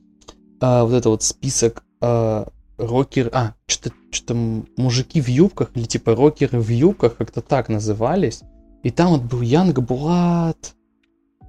а, 0.62 0.86
вот 0.86 0.94
это 0.94 1.10
вот 1.10 1.24
список 1.24 1.84
а, 2.02 2.50
рокер... 2.78 3.30
А, 3.34 3.54
что-то 3.68 3.96
что 4.12 4.34
мужики 4.78 5.22
в 5.22 5.28
юбках, 5.28 5.72
или 5.76 5.86
типа 5.86 6.16
рокеры 6.16 6.60
в 6.60 6.70
юбках, 6.70 7.18
как-то 7.18 7.42
так 7.42 7.70
назывались. 7.70 8.42
И 8.84 8.92
там 8.92 9.12
вот 9.12 9.24
был 9.24 9.42
Янг 9.42 9.80
Блад. 9.80 10.76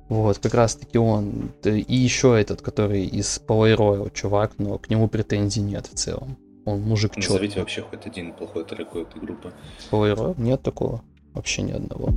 Вот, 0.09 0.39
как 0.39 0.55
раз 0.55 0.77
таки 0.77 0.99
он. 0.99 1.51
И 1.65 1.95
еще 1.95 2.41
этот, 2.41 2.62
который 2.62 3.05
из 3.05 3.41
Power 3.47 4.11
чувак, 4.12 4.53
но 4.59 4.79
к 4.79 4.89
нему 4.89 5.09
претензий 5.09 5.61
нет 5.61 5.87
в 5.87 5.95
целом. 5.95 6.37
Он 6.65 6.81
мужик 6.81 7.17
Назовите 7.17 7.33
Назовите 7.33 7.61
вообще 7.61 7.83
хоть 7.83 8.07
один 8.07 8.33
плохой 8.33 8.62
у 8.62 8.65
этой 8.65 9.21
группы. 9.21 9.53
Power 9.91 10.35
Нет 10.39 10.62
такого. 10.62 11.03
Вообще 11.35 11.62
ни 11.62 11.73
одного. 11.73 12.09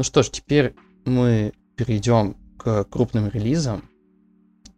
Ну 0.00 0.04
что 0.04 0.22
ж, 0.22 0.30
теперь 0.30 0.74
мы 1.04 1.52
перейдем 1.76 2.34
к 2.56 2.84
крупным 2.84 3.28
релизам, 3.28 3.84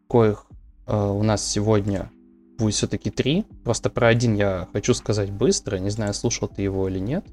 коих 0.09 0.47
э, 0.89 0.97
у 0.97 1.23
нас 1.23 1.49
сегодня 1.49 2.11
будет 2.59 2.75
все-таки 2.75 3.11
три. 3.11 3.47
Просто 3.63 3.89
про 3.89 4.09
один 4.09 4.35
я 4.35 4.67
хочу 4.73 4.95
сказать 4.95 5.31
быстро, 5.31 5.77
не 5.77 5.91
знаю, 5.91 6.13
слушал 6.13 6.49
ты 6.49 6.63
его 6.63 6.89
или 6.89 6.99
нет. 6.99 7.25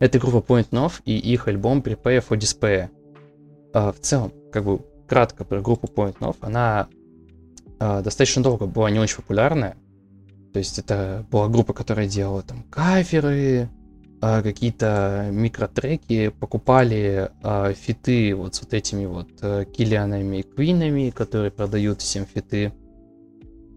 Это 0.00 0.18
группа 0.18 0.52
Point 0.52 0.70
Nov 0.70 0.94
и 1.04 1.16
их 1.16 1.46
альбом 1.46 1.78
Prepare 1.78 2.24
for 2.28 2.36
Despair. 2.36 2.88
Э, 3.72 3.92
в 3.92 4.00
целом, 4.00 4.32
как 4.52 4.64
бы 4.64 4.80
кратко 5.06 5.44
про 5.44 5.60
группу 5.60 5.86
Point 5.86 6.18
Nov, 6.18 6.38
она 6.40 6.88
э, 7.78 8.02
достаточно 8.02 8.42
долго 8.42 8.66
была 8.66 8.90
не 8.90 8.98
очень 8.98 9.18
популярная. 9.18 9.76
То 10.52 10.58
есть 10.58 10.80
это 10.80 11.24
была 11.30 11.46
группа, 11.46 11.72
которая 11.72 12.08
делала 12.08 12.42
там 12.42 12.64
каверы, 12.64 13.68
а, 14.20 14.42
какие-то 14.42 15.28
микротреки, 15.30 16.28
покупали 16.28 17.30
а, 17.42 17.72
фиты 17.72 18.34
вот 18.34 18.54
с 18.54 18.62
вот 18.62 18.74
этими 18.74 19.06
вот 19.06 19.28
а, 19.42 19.64
Киллианами 19.64 20.38
и 20.38 20.42
Квинами, 20.42 21.10
которые 21.10 21.50
продают 21.50 22.00
всем 22.00 22.26
фиты. 22.26 22.72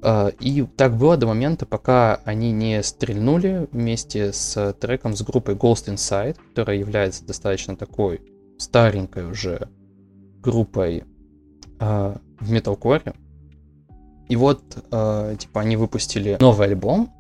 А, 0.04 0.30
и 0.40 0.64
так 0.64 0.98
было 0.98 1.18
до 1.18 1.28
момента, 1.28 1.66
пока 1.66 2.22
они 2.26 2.52
не 2.52 2.82
стрельнули 2.84 3.68
вместе 3.72 4.34
с 4.34 4.74
треком 4.80 5.16
с 5.16 5.22
группой 5.22 5.56
Ghost 5.56 5.94
Inside, 5.94 6.38
которая 6.50 6.78
является 6.78 7.26
достаточно 7.26 7.76
такой 7.76 8.22
старенькой 8.58 9.30
уже 9.30 9.70
группой 10.42 11.04
а, 11.80 12.18
в 12.40 12.52
металкоре. 12.52 13.14
И 14.32 14.36
вот, 14.38 14.62
э, 14.92 15.36
типа, 15.38 15.60
они 15.60 15.76
выпустили 15.76 16.38
новый 16.40 16.68
альбом, 16.68 17.14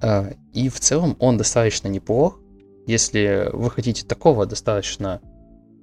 э, 0.00 0.32
и 0.54 0.70
в 0.70 0.80
целом 0.80 1.14
он 1.18 1.36
достаточно 1.36 1.88
неплох. 1.88 2.40
Если 2.86 3.48
вы 3.52 3.70
хотите 3.70 4.06
такого 4.06 4.46
достаточно 4.46 5.20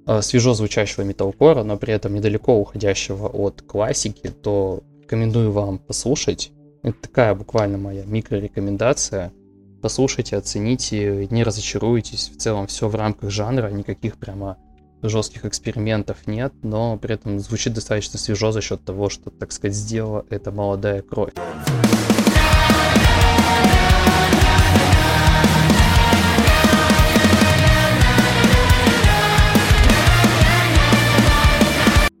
э, 0.06 0.22
свежо 0.22 0.54
звучащего 0.54 1.02
металкора, 1.02 1.64
но 1.64 1.76
при 1.76 1.94
этом 1.94 2.14
недалеко 2.14 2.56
уходящего 2.58 3.26
от 3.26 3.62
классики, 3.62 4.28
то 4.28 4.82
рекомендую 5.00 5.52
вам 5.52 5.78
послушать. 5.78 6.52
Это 6.82 7.00
такая 7.00 7.34
буквально 7.34 7.78
моя 7.78 8.04
микрорекомендация. 8.04 9.32
послушайте, 9.80 10.36
оцените, 10.36 11.26
не 11.30 11.42
разочаруйтесь. 11.42 12.28
В 12.28 12.36
целом 12.36 12.66
все 12.66 12.88
в 12.88 12.94
рамках 12.94 13.30
жанра, 13.30 13.68
никаких 13.68 14.16
прямо 14.16 14.56
жестких 15.02 15.44
экспериментов 15.44 16.26
нет, 16.26 16.52
но 16.62 16.96
при 16.96 17.14
этом 17.14 17.40
звучит 17.40 17.74
достаточно 17.74 18.18
свежо 18.18 18.52
за 18.52 18.60
счет 18.60 18.84
того, 18.84 19.08
что, 19.08 19.30
так 19.30 19.52
сказать, 19.52 19.76
сделала 19.76 20.24
эта 20.30 20.52
молодая 20.52 21.02
кровь. 21.02 21.32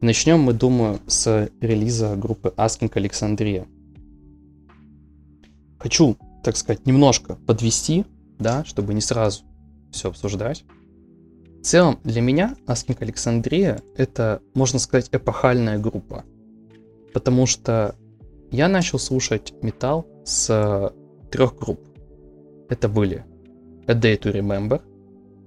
Начнем 0.02 0.40
мы, 0.40 0.52
думаю, 0.52 0.98
с 1.06 1.48
релиза 1.60 2.16
группы 2.16 2.52
Asking 2.56 2.92
Alexandria. 2.92 3.68
Хочу, 5.78 6.16
так 6.42 6.56
сказать, 6.56 6.86
немножко 6.86 7.36
подвести, 7.46 8.04
да, 8.40 8.64
чтобы 8.64 8.94
не 8.94 9.00
сразу 9.00 9.44
все 9.92 10.08
обсуждать. 10.08 10.64
В 11.60 11.62
целом, 11.62 12.00
для 12.02 12.20
меня 12.20 12.56
Asking 12.66 12.98
Alexandria 12.98 13.80
это, 13.96 14.42
можно 14.56 14.80
сказать, 14.80 15.08
эпохальная 15.12 15.78
группа. 15.78 16.24
Потому 17.14 17.46
что 17.46 17.94
я 18.50 18.66
начал 18.66 18.98
слушать 18.98 19.54
металл 19.62 20.04
с 20.24 20.92
трех 21.30 21.56
групп. 21.56 21.78
Это 22.68 22.88
были 22.88 23.24
A 23.86 23.94
Day 23.94 24.20
to 24.20 24.32
Remember, 24.32 24.82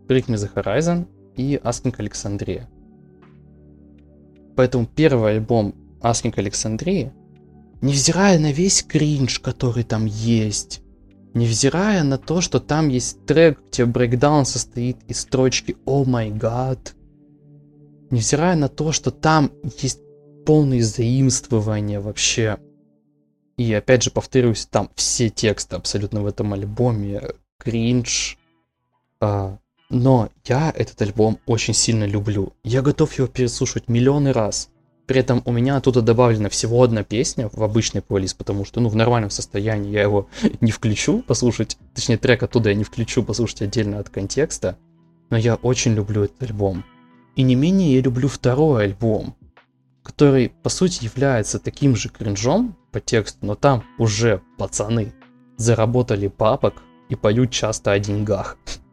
Break 0.08 0.28
Me 0.28 0.36
the 0.36 0.50
Horizon 0.54 1.08
и 1.36 1.56
Asking 1.56 1.98
Alexandria. 1.98 2.68
Поэтому 4.56 4.86
первый 4.86 5.34
альбом 5.34 5.76
Asking 6.02 6.34
Alexandria, 6.36 7.12
невзирая 7.82 8.40
на 8.40 8.52
весь 8.52 8.84
кринж, 8.84 9.40
который 9.40 9.84
там 9.84 10.06
есть, 10.06 10.82
невзирая 11.34 12.04
на 12.04 12.18
то, 12.18 12.42
что 12.42 12.60
там 12.60 12.90
есть 12.90 13.26
трек, 13.26 13.60
где 13.68 13.86
брейкдаун 13.86 14.46
состоит 14.46 14.98
из 15.08 15.22
строчки 15.22 15.76
«Oh 15.86 16.06
my 16.06 16.32
god», 16.32 16.94
невзирая 18.12 18.56
на 18.56 18.70
то, 18.70 18.92
что 18.92 19.12
там 19.12 19.52
есть 19.80 20.00
полные 20.46 20.84
заимствования 20.84 22.00
вообще. 22.00 22.58
И 23.58 23.74
опять 23.74 24.04
же, 24.04 24.12
повторюсь, 24.12 24.66
там 24.66 24.90
все 24.96 25.30
тексты 25.30 25.76
абсолютно 25.76 26.22
в 26.22 26.28
этом 26.28 26.54
альбоме, 26.54 27.22
кринж, 27.58 28.38
а, 29.20 29.58
но 29.90 30.30
я 30.46 30.74
этот 30.76 31.02
альбом 31.02 31.40
очень 31.46 31.74
сильно 31.74 32.06
люблю. 32.06 32.54
Я 32.64 32.82
готов 32.82 33.14
его 33.14 33.28
переслушивать 33.28 33.88
миллионы 33.88 34.34
раз. 34.34 34.70
При 35.06 35.20
этом 35.20 35.44
у 35.46 35.52
меня 35.52 35.78
оттуда 35.78 36.02
добавлена 36.02 36.50
всего 36.50 36.82
одна 36.82 37.04
песня 37.04 37.50
в 37.54 37.62
обычный 37.62 38.02
плейлист, 38.02 38.38
потому 38.38 38.66
что, 38.66 38.80
ну, 38.80 38.90
в 38.90 38.96
нормальном 38.96 39.30
состоянии 39.30 39.92
я 39.92 40.02
его 40.02 40.28
не 40.62 40.72
включу 40.72 41.22
послушать, 41.22 41.78
точнее, 41.94 42.18
трек 42.18 42.42
оттуда 42.42 42.70
я 42.70 42.76
не 42.76 42.84
включу 42.84 43.24
послушать 43.24 43.62
отдельно 43.62 44.00
от 44.00 44.10
контекста, 44.10 44.78
но 45.30 45.38
я 45.38 45.56
очень 45.56 45.94
люблю 45.94 46.24
этот 46.24 46.42
альбом. 46.44 46.84
И 47.36 47.44
не 47.44 47.56
менее 47.56 47.94
я 47.96 48.02
люблю 48.02 48.28
второй 48.28 48.86
альбом, 48.86 49.36
который, 50.02 50.50
по 50.64 50.70
сути, 50.70 51.04
является 51.04 51.60
таким 51.60 51.96
же 51.96 52.10
кринжом 52.10 52.76
по 52.92 53.00
тексту, 53.00 53.46
но 53.46 53.56
там 53.56 53.84
уже 54.00 54.42
пацаны 54.58 55.14
заработали 55.58 56.28
папок 56.28 56.82
и 57.10 57.16
поют 57.16 57.52
часто 57.52 57.92
о 57.92 58.00
деньгах. 58.00 58.58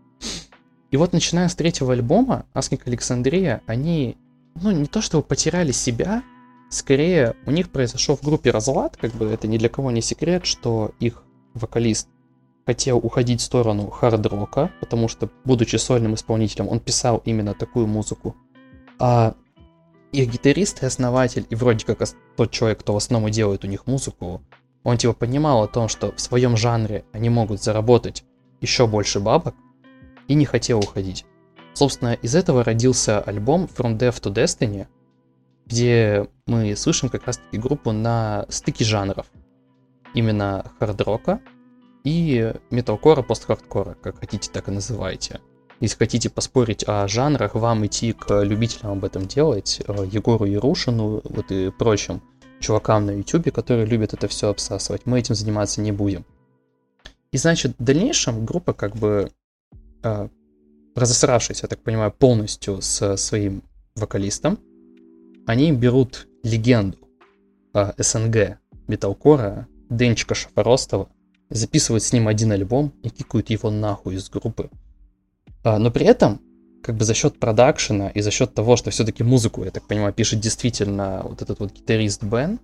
И 0.92 0.98
вот 0.98 1.14
начиная 1.14 1.48
с 1.48 1.54
третьего 1.54 1.94
альбома, 1.94 2.44
Аскик 2.52 2.86
Александрия, 2.86 3.62
они, 3.66 4.18
ну, 4.54 4.70
не 4.72 4.84
то 4.84 5.00
чтобы 5.00 5.24
потеряли 5.24 5.72
себя, 5.72 6.22
скорее 6.68 7.34
у 7.46 7.50
них 7.50 7.70
произошел 7.70 8.14
в 8.14 8.22
группе 8.22 8.50
разлад, 8.50 8.98
как 8.98 9.12
бы 9.14 9.26
это 9.26 9.48
ни 9.48 9.56
для 9.56 9.70
кого 9.70 9.90
не 9.90 10.02
секрет, 10.02 10.44
что 10.44 10.92
их 11.00 11.24
вокалист 11.54 12.08
хотел 12.66 12.98
уходить 12.98 13.40
в 13.40 13.44
сторону 13.44 13.88
хард-рока, 13.88 14.70
потому 14.80 15.08
что, 15.08 15.30
будучи 15.46 15.76
сольным 15.76 16.14
исполнителем, 16.14 16.68
он 16.68 16.78
писал 16.78 17.22
именно 17.24 17.54
такую 17.54 17.86
музыку. 17.86 18.36
А 18.98 19.34
их 20.12 20.30
гитарист 20.30 20.82
и 20.82 20.86
основатель, 20.86 21.46
и 21.48 21.54
вроде 21.54 21.86
как 21.86 22.06
тот 22.36 22.50
человек, 22.50 22.80
кто 22.80 22.92
в 22.92 22.98
основном 22.98 23.30
делает 23.30 23.64
у 23.64 23.66
них 23.66 23.86
музыку, 23.86 24.42
он 24.84 24.98
типа 24.98 25.14
понимал 25.14 25.62
о 25.62 25.68
том, 25.68 25.88
что 25.88 26.12
в 26.12 26.20
своем 26.20 26.54
жанре 26.54 27.06
они 27.12 27.30
могут 27.30 27.62
заработать 27.62 28.24
еще 28.60 28.86
больше 28.86 29.20
бабок, 29.20 29.54
и 30.28 30.34
не 30.34 30.44
хотел 30.44 30.78
уходить. 30.78 31.24
Собственно, 31.74 32.14
из 32.14 32.34
этого 32.34 32.64
родился 32.64 33.20
альбом 33.20 33.64
From 33.64 33.98
Death 33.98 34.22
to 34.22 34.32
Destiny, 34.32 34.86
где 35.66 36.28
мы 36.46 36.76
слышим 36.76 37.08
как 37.08 37.26
раз-таки 37.26 37.56
группу 37.56 37.92
на 37.92 38.46
стыке 38.48 38.84
жанров. 38.84 39.26
Именно 40.14 40.70
хард-рока 40.78 41.40
и 42.04 42.52
металкора, 42.70 43.22
пост-хардкора, 43.22 43.96
как 44.02 44.18
хотите, 44.18 44.50
так 44.50 44.68
и 44.68 44.72
называйте. 44.72 45.40
Если 45.80 45.96
хотите 45.96 46.30
поспорить 46.30 46.84
о 46.86 47.08
жанрах, 47.08 47.54
вам 47.54 47.86
идти 47.86 48.12
к 48.12 48.42
любителям 48.42 48.92
об 48.92 49.04
этом 49.04 49.26
делать, 49.26 49.80
э, 49.86 50.06
Егору 50.12 50.44
Ярушину 50.44 51.22
вот 51.24 51.50
и 51.50 51.70
прочим 51.70 52.22
чувакам 52.60 53.06
на 53.06 53.10
YouTube, 53.10 53.52
которые 53.52 53.86
любят 53.86 54.14
это 54.14 54.28
все 54.28 54.48
обсасывать. 54.48 55.06
Мы 55.06 55.18
этим 55.18 55.34
заниматься 55.34 55.80
не 55.80 55.90
будем. 55.90 56.24
И 57.32 57.38
значит, 57.38 57.74
в 57.78 57.82
дальнейшем 57.82 58.44
группа 58.44 58.72
как 58.72 58.94
бы 58.94 59.32
э, 60.02 60.28
разосравшись, 60.94 61.62
я 61.62 61.68
так 61.68 61.82
понимаю, 61.82 62.12
полностью 62.12 62.80
с 62.82 63.16
своим 63.16 63.62
вокалистом, 63.94 64.58
они 65.46 65.72
берут 65.72 66.28
легенду 66.42 66.98
СНГ 67.98 68.58
металкора 68.88 69.66
Денчика 69.90 70.34
Шафоростова, 70.34 71.08
записывают 71.50 72.02
с 72.02 72.12
ним 72.12 72.28
один 72.28 72.52
альбом 72.52 72.92
и 73.02 73.10
кикают 73.10 73.50
его 73.50 73.70
нахуй 73.70 74.14
из 74.14 74.30
группы. 74.30 74.70
А, 75.64 75.78
но 75.78 75.90
при 75.90 76.06
этом, 76.06 76.40
как 76.82 76.96
бы 76.96 77.04
за 77.04 77.14
счет 77.14 77.38
продакшена 77.38 78.08
и 78.08 78.20
за 78.20 78.30
счет 78.30 78.54
того, 78.54 78.76
что 78.76 78.90
все-таки 78.90 79.22
музыку, 79.22 79.64
я 79.64 79.70
так 79.70 79.86
понимаю, 79.86 80.12
пишет 80.12 80.40
действительно 80.40 81.22
вот 81.24 81.42
этот 81.42 81.60
вот 81.60 81.72
гитарист 81.72 82.22
Бен, 82.22 82.58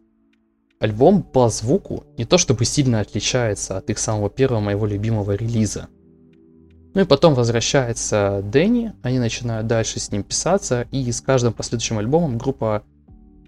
альбом 0.81 1.23
по 1.23 1.49
звуку 1.49 2.05
не 2.17 2.25
то 2.25 2.39
чтобы 2.39 2.65
сильно 2.65 3.01
отличается 3.01 3.77
от 3.77 3.91
их 3.91 3.99
самого 3.99 4.31
первого 4.31 4.61
моего 4.61 4.87
любимого 4.87 5.33
релиза. 5.33 5.89
Ну 6.95 7.03
и 7.03 7.05
потом 7.05 7.35
возвращается 7.35 8.41
Дэнни, 8.43 8.93
они 9.03 9.19
начинают 9.19 9.67
дальше 9.67 10.01
с 10.01 10.11
ним 10.11 10.23
писаться, 10.23 10.87
и 10.91 11.11
с 11.11 11.21
каждым 11.21 11.53
последующим 11.53 11.99
альбомом 11.99 12.39
группа 12.39 12.83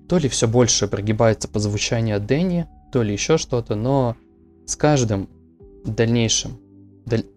то 0.08 0.18
ли 0.18 0.28
все 0.28 0.46
больше 0.46 0.88
прогибается 0.88 1.48
по 1.48 1.58
звучанию 1.58 2.20
Дэнни, 2.20 2.66
то 2.92 3.02
ли 3.02 3.12
еще 3.12 3.38
что-то, 3.38 3.74
но 3.74 4.16
с 4.66 4.76
каждым 4.76 5.28
дальнейшим, 5.84 6.58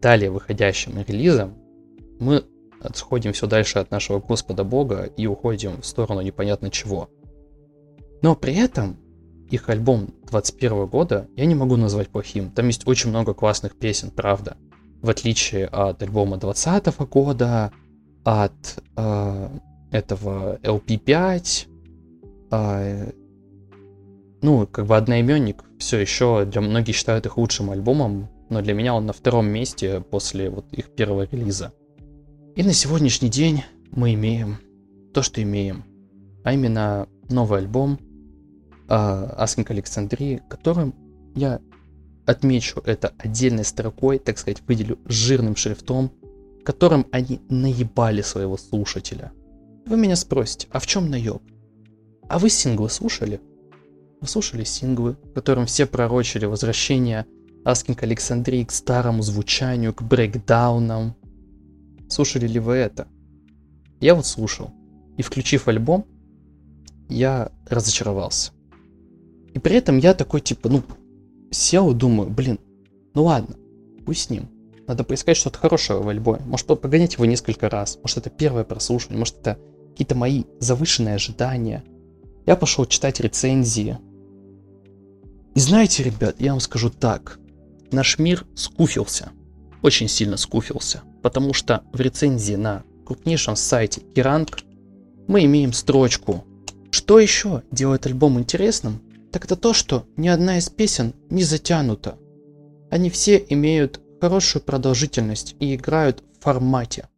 далее 0.01 0.29
выходящим 0.29 1.03
релизом 1.07 1.55
мы 2.19 2.43
отходим 2.81 3.31
все 3.31 3.47
дальше 3.47 3.79
от 3.79 3.91
нашего 3.91 4.19
Господа 4.19 4.63
Бога 4.63 5.09
и 5.15 5.25
уходим 5.25 5.81
в 5.81 5.85
сторону 5.85 6.21
непонятно 6.21 6.69
чего. 6.69 7.09
Но 8.21 8.35
при 8.35 8.55
этом 8.55 8.97
их 9.49 9.69
альбом 9.69 10.09
21 10.29 10.87
года 10.87 11.27
я 11.35 11.45
не 11.45 11.55
могу 11.55 11.77
назвать 11.77 12.09
плохим. 12.09 12.51
Там 12.51 12.67
есть 12.67 12.87
очень 12.87 13.09
много 13.09 13.33
классных 13.33 13.75
песен, 13.75 14.11
правда 14.11 14.57
в 15.03 15.09
отличие 15.09 15.67
от 15.67 16.01
альбома 16.01 16.37
2020 16.37 16.97
года, 17.09 17.71
от 18.23 18.81
э, 18.95 19.49
этого 19.91 20.57
LP5, 20.63 21.67
э, 22.51 23.11
ну, 24.41 24.65
как 24.65 24.85
бы 24.85 24.95
одноименник 24.95 25.63
все 25.77 25.99
еще 25.99 26.45
для 26.45 26.61
многих 26.61 26.95
считают 26.95 27.25
их 27.25 27.37
лучшим 27.37 27.69
альбомом, 27.69 28.29
но 28.49 28.61
для 28.61 28.73
меня 28.73 28.95
он 28.95 29.05
на 29.05 29.11
втором 29.13 29.47
месте 29.47 29.99
после 29.99 30.49
вот 30.49 30.71
их 30.71 30.89
первого 30.95 31.27
релиза. 31.29 31.73
И 32.55 32.63
на 32.63 32.71
сегодняшний 32.71 33.29
день 33.29 33.65
мы 33.91 34.13
имеем 34.13 34.57
то, 35.13 35.21
что 35.21 35.43
имеем, 35.43 35.83
а 36.45 36.53
именно 36.53 37.09
новый 37.29 37.59
альбом 37.59 37.99
э, 38.87 38.93
Asking 38.93 39.67
Alexandria, 39.67 40.41
которым 40.47 40.95
я 41.35 41.59
Отмечу 42.25 42.81
это 42.85 43.13
отдельной 43.17 43.65
строкой, 43.65 44.17
так 44.17 44.37
сказать, 44.37 44.61
выделю 44.67 44.97
жирным 45.05 45.55
шрифтом, 45.55 46.11
которым 46.63 47.05
они 47.11 47.41
наебали 47.49 48.21
своего 48.21 48.57
слушателя. 48.57 49.33
Вы 49.85 49.97
меня 49.97 50.15
спросите, 50.15 50.67
а 50.71 50.79
в 50.79 50.87
чем 50.87 51.09
наеб? 51.09 51.41
А 52.29 52.39
вы 52.39 52.49
синглы 52.49 52.89
слушали? 52.89 53.41
Вы 54.21 54.27
слушали 54.27 54.63
синглы, 54.63 55.17
в 55.23 55.33
котором 55.33 55.65
все 55.65 55.85
пророчили 55.85 56.45
возвращение 56.45 57.25
Аскинг 57.65 58.03
Александрии 58.03 58.63
к 58.63 58.71
старому 58.71 59.21
звучанию, 59.21 59.93
к 59.93 60.01
брейкдаунам? 60.01 61.15
Слушали 62.07 62.47
ли 62.47 62.59
вы 62.59 62.75
это? 62.75 63.07
Я 63.99 64.15
вот 64.15 64.25
слушал. 64.25 64.71
И 65.17 65.21
включив 65.21 65.67
альбом, 65.67 66.05
я 67.09 67.51
разочаровался. 67.67 68.51
И 69.53 69.59
при 69.59 69.75
этом 69.75 69.97
я 69.97 70.13
такой, 70.13 70.41
типа, 70.41 70.69
ну, 70.69 70.83
сел 71.53 71.93
думаю, 71.93 72.29
блин, 72.29 72.59
ну 73.13 73.25
ладно, 73.25 73.55
пусть 74.05 74.23
с 74.23 74.29
ним. 74.29 74.49
Надо 74.87 75.03
поискать 75.03 75.37
что-то 75.37 75.59
хорошее 75.59 75.99
в 76.01 76.09
альбоме. 76.09 76.41
Может, 76.45 76.67
погонять 76.67 77.13
его 77.13 77.25
несколько 77.25 77.69
раз. 77.69 77.97
Может, 78.01 78.17
это 78.17 78.29
первое 78.29 78.63
прослушивание. 78.65 79.19
Может, 79.19 79.39
это 79.39 79.57
какие-то 79.91 80.15
мои 80.15 80.43
завышенные 80.59 81.15
ожидания. 81.15 81.83
Я 82.45 82.55
пошел 82.57 82.85
читать 82.85 83.21
рецензии. 83.21 83.97
И 85.55 85.59
знаете, 85.59 86.03
ребят, 86.03 86.35
я 86.39 86.51
вам 86.51 86.59
скажу 86.59 86.89
так. 86.89 87.39
Наш 87.91 88.19
мир 88.19 88.45
скуфился. 88.55 89.31
очень 89.81 90.07
сильно 90.07 90.37
скуфился, 90.37 91.03
потому 91.21 91.53
что 91.53 91.83
в 91.93 91.99
рецензии 91.99 92.55
на 92.55 92.83
крупнейшем 93.05 93.55
сайте 93.55 94.01
Керанг 94.01 94.63
мы 95.27 95.45
имеем 95.45 95.73
строчку 95.73 96.45
«Что 96.89 97.19
еще 97.19 97.63
делает 97.71 98.05
альбом 98.05 98.39
интересным? 98.39 99.01
Так 99.33 99.45
это 99.45 99.55
то, 99.55 99.73
что 99.73 100.05
ни 100.15 100.27
одна 100.27 100.59
из 100.59 100.69
песен 100.69 101.15
не 101.31 101.43
затянута. 101.43 102.19
Они 102.91 103.09
все 103.09 103.43
имеют 103.49 103.99
хорошую 104.21 104.61
продолжительность 104.61 105.55
и 105.59 105.75
играют 105.75 106.23
в 106.39 106.43
формате». 106.43 107.09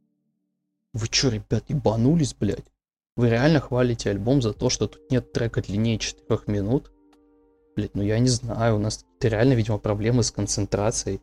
Вы 0.94 1.10
чё, 1.10 1.30
ребят, 1.30 1.66
ебанулись, 1.68 2.34
блядь? 2.34 2.72
Вы 3.18 3.30
реально 3.30 3.60
хвалите 3.60 4.10
альбом 4.10 4.42
за 4.42 4.54
то, 4.54 4.70
что 4.70 4.88
тут 4.88 5.12
нет 5.12 5.34
трека 5.34 5.62
длиннее 5.62 5.98
4 5.98 6.40
минут? 6.48 6.90
Блять, 7.76 7.96
ну 7.96 8.02
я 8.02 8.18
не 8.20 8.30
знаю, 8.30 8.78
у 8.78 8.80
нас 8.80 9.06
реально, 9.20 9.54
видимо, 9.54 9.78
проблемы 9.78 10.24
с 10.24 10.32
концентрацией. 10.32 11.20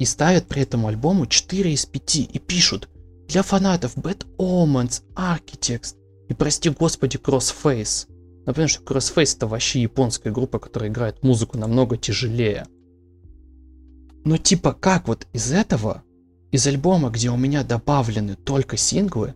И 0.00 0.04
ставят 0.04 0.46
при 0.46 0.62
этом 0.62 0.86
альбому 0.86 1.26
4 1.26 1.72
из 1.72 1.86
5 1.86 2.16
и 2.16 2.38
пишут 2.40 2.88
для 3.28 3.44
фанатов 3.44 3.96
Bad 3.96 4.26
Omens, 4.38 5.04
Architects 5.14 5.94
и, 6.28 6.34
прости 6.34 6.68
господи, 6.70 7.16
Crossface. 7.16 8.08
Напомню, 8.46 8.68
что 8.68 8.82
Crossface 8.82 9.36
это 9.36 9.46
вообще 9.48 9.82
японская 9.82 10.32
группа, 10.32 10.60
которая 10.60 10.88
играет 10.88 11.22
музыку 11.24 11.58
намного 11.58 11.96
тяжелее. 11.96 12.66
Но 14.24 14.38
типа 14.38 14.72
как 14.72 15.08
вот 15.08 15.26
из 15.32 15.52
этого, 15.52 16.04
из 16.52 16.66
альбома, 16.66 17.10
где 17.10 17.30
у 17.30 17.36
меня 17.36 17.64
добавлены 17.64 18.36
только 18.36 18.76
синглы, 18.76 19.34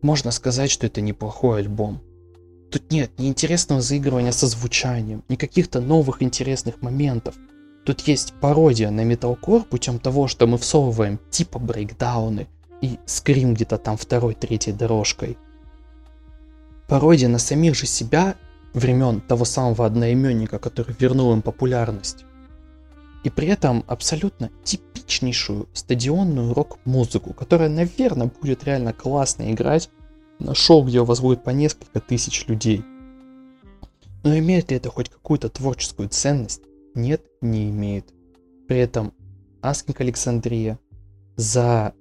можно 0.00 0.30
сказать, 0.30 0.70
что 0.70 0.86
это 0.86 1.00
неплохой 1.00 1.60
альбом. 1.60 2.00
Тут 2.70 2.90
нет 2.92 3.18
ни 3.18 3.28
интересного 3.28 3.80
заигрывания 3.80 4.32
со 4.32 4.46
звучанием, 4.46 5.24
ни 5.28 5.36
каких-то 5.36 5.80
новых 5.80 6.22
интересных 6.22 6.82
моментов. 6.82 7.34
Тут 7.84 8.00
есть 8.02 8.32
пародия 8.40 8.90
на 8.90 9.04
металкор 9.04 9.64
путем 9.64 9.98
того, 9.98 10.28
что 10.28 10.46
мы 10.46 10.58
всовываем 10.58 11.18
типа 11.30 11.58
брейкдауны 11.58 12.46
и 12.80 12.98
скрим 13.06 13.54
где-то 13.54 13.76
там 13.78 13.96
второй, 13.96 14.34
третьей 14.34 14.72
дорожкой. 14.72 15.36
Пародия 16.88 17.28
на 17.28 17.38
самих 17.38 17.74
же 17.74 17.86
себя 17.86 18.36
времен 18.74 19.20
того 19.20 19.44
самого 19.44 19.86
одноименника, 19.86 20.58
который 20.58 20.94
вернул 20.98 21.32
им 21.32 21.42
популярность. 21.42 22.24
И 23.22 23.30
при 23.30 23.48
этом 23.48 23.84
абсолютно 23.86 24.50
типичнейшую 24.64 25.68
стадионную 25.72 26.52
рок-музыку, 26.52 27.32
которая, 27.32 27.70
наверное, 27.70 28.30
будет 28.40 28.64
реально 28.64 28.92
классно 28.92 29.50
играть 29.50 29.88
на 30.38 30.54
шоу, 30.54 30.84
где 30.84 31.00
у 31.00 31.04
вас 31.04 31.20
будет 31.20 31.42
по 31.42 31.50
несколько 31.50 32.00
тысяч 32.00 32.46
людей. 32.48 32.84
Но 34.22 34.36
имеет 34.38 34.70
ли 34.70 34.76
это 34.76 34.90
хоть 34.90 35.08
какую-то 35.08 35.48
творческую 35.48 36.08
ценность? 36.10 36.62
Нет, 36.94 37.22
не 37.40 37.70
имеет. 37.70 38.12
При 38.68 38.78
этом 38.78 39.12
Аскинг 39.62 40.00
Александрия 40.00 40.78
за 41.36 41.94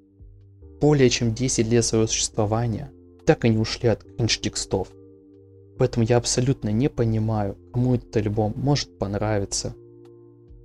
более 0.82 1.10
чем 1.10 1.34
10 1.34 1.68
лет 1.68 1.86
своего 1.86 2.08
существования 2.08 2.92
так 3.26 3.46
и 3.46 3.50
не 3.50 3.58
ушли 3.58 3.90
от 3.90 4.04
кринж-текстов. 4.04 4.90
Поэтому 5.78 6.06
я 6.06 6.18
абсолютно 6.18 6.70
не 6.70 6.90
понимаю, 6.90 7.58
кому 7.74 7.96
этот 7.96 8.16
альбом 8.16 8.54
может 8.56 8.98
понравиться, 8.98 9.76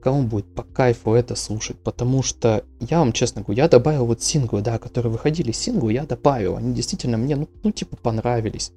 кому 0.03 0.23
будет 0.23 0.47
по 0.55 0.63
кайфу 0.63 1.15
это 1.15 1.35
слушать, 1.35 1.77
потому 1.79 2.23
что 2.23 2.65
я 2.81 2.99
вам 2.99 3.13
честно 3.13 3.43
говорю, 3.43 3.59
я 3.59 3.69
добавил 3.69 4.07
вот 4.07 4.23
синглы, 4.23 4.61
да, 4.61 4.79
которые 4.79 5.11
выходили 5.11 5.53
синглы, 5.53 5.93
я 5.93 6.05
добавил, 6.05 6.57
они 6.57 6.75
действительно 6.75 7.17
мне, 7.17 7.37
ну, 7.37 7.49
ну 7.63 7.73
типа 7.73 7.97
понравились. 7.97 8.73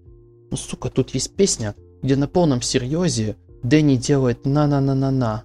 Ну, 0.50 0.58
сука, 0.58 0.90
тут 0.90 1.12
есть 1.12 1.34
песня, 1.36 1.76
где 2.02 2.16
на 2.16 2.28
полном 2.28 2.62
серьезе 2.62 3.38
Дэнни 3.64 3.96
делает 3.96 4.46
на-на-на-на-на. 4.46 5.44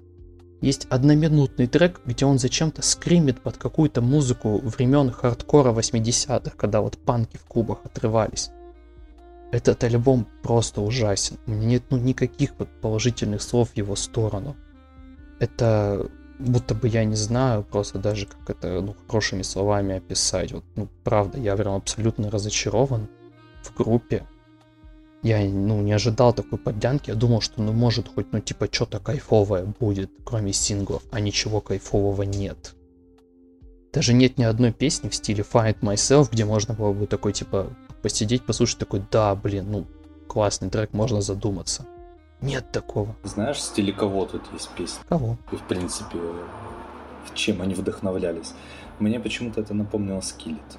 Есть 0.61 0.86
одноминутный 0.88 1.66
трек, 1.66 2.00
где 2.07 2.24
он 2.24 2.38
зачем-то 2.38 2.82
скримит 2.82 3.40
под 3.40 3.59
какую-то 3.59 4.00
музыку 4.00 4.59
времен 4.59 5.11
хардкора 5.11 5.72
80-х, 5.72 6.52
когда 6.57 6.80
вот 6.80 6.96
панки 6.96 7.36
в 7.36 7.44
клубах 7.44 7.78
отрывались. 7.84 8.50
Этот 9.52 9.84
альбом 9.84 10.26
просто 10.42 10.80
ужасен. 10.80 11.36
У 11.46 11.50
меня 11.52 11.66
нет 11.66 11.84
ну, 11.90 11.98
никаких 11.98 12.52
вот 12.59 12.68
положительных 12.80 13.42
слов 13.42 13.70
в 13.70 13.76
его 13.76 13.94
сторону. 13.96 14.57
Это 15.38 16.11
будто 16.38 16.74
бы 16.74 16.88
я 16.88 17.04
не 17.04 17.16
знаю 17.16 17.62
просто 17.62 17.98
даже 17.98 18.26
как 18.26 18.50
это 18.50 18.80
ну, 18.80 18.96
хорошими 19.07 19.42
словами 19.42 19.96
описать. 19.96 20.52
Вот, 20.52 20.64
ну, 20.74 20.88
правда, 21.04 21.38
я 21.38 21.57
прям 21.57 21.74
абсолютно 21.74 22.30
разочарован 22.30 23.09
в 23.62 23.74
группе. 23.76 24.26
Я 25.22 25.40
ну, 25.44 25.80
не 25.82 25.92
ожидал 25.92 26.32
такой 26.32 26.58
поддянки. 26.58 27.10
Я 27.10 27.16
думал, 27.16 27.40
что 27.40 27.62
ну 27.62 27.72
может 27.72 28.08
хоть 28.08 28.32
ну 28.32 28.40
типа 28.40 28.68
что-то 28.70 29.00
кайфовое 29.00 29.64
будет, 29.64 30.10
кроме 30.24 30.52
синглов, 30.52 31.02
а 31.10 31.20
ничего 31.20 31.60
кайфового 31.60 32.22
нет. 32.22 32.74
Даже 33.92 34.12
нет 34.12 34.38
ни 34.38 34.44
одной 34.44 34.72
песни 34.72 35.08
в 35.08 35.14
стиле 35.14 35.42
Find 35.42 35.80
Myself, 35.80 36.28
где 36.30 36.44
можно 36.44 36.74
было 36.74 36.92
бы 36.92 37.06
такой 37.06 37.32
типа 37.32 37.68
посидеть, 38.02 38.44
послушать 38.44 38.78
такой, 38.78 39.02
да, 39.10 39.34
блин, 39.34 39.70
ну 39.70 39.86
классный 40.28 40.70
трек, 40.70 40.92
можно 40.92 41.20
задуматься. 41.22 41.86
Нет 42.42 42.70
такого. 42.70 43.16
Знаешь, 43.24 43.56
в 43.56 43.60
стиле 43.60 43.92
кого 43.92 44.26
тут 44.26 44.42
есть 44.52 44.68
песни? 44.70 45.02
Кого? 45.08 45.38
И 45.50 45.56
в 45.56 45.62
принципе, 45.62 46.18
чем 47.34 47.62
они 47.62 47.74
вдохновлялись. 47.74 48.52
Мне 48.98 49.18
почему-то 49.18 49.60
это 49.60 49.74
напомнило 49.74 50.20
Skillet. 50.20 50.78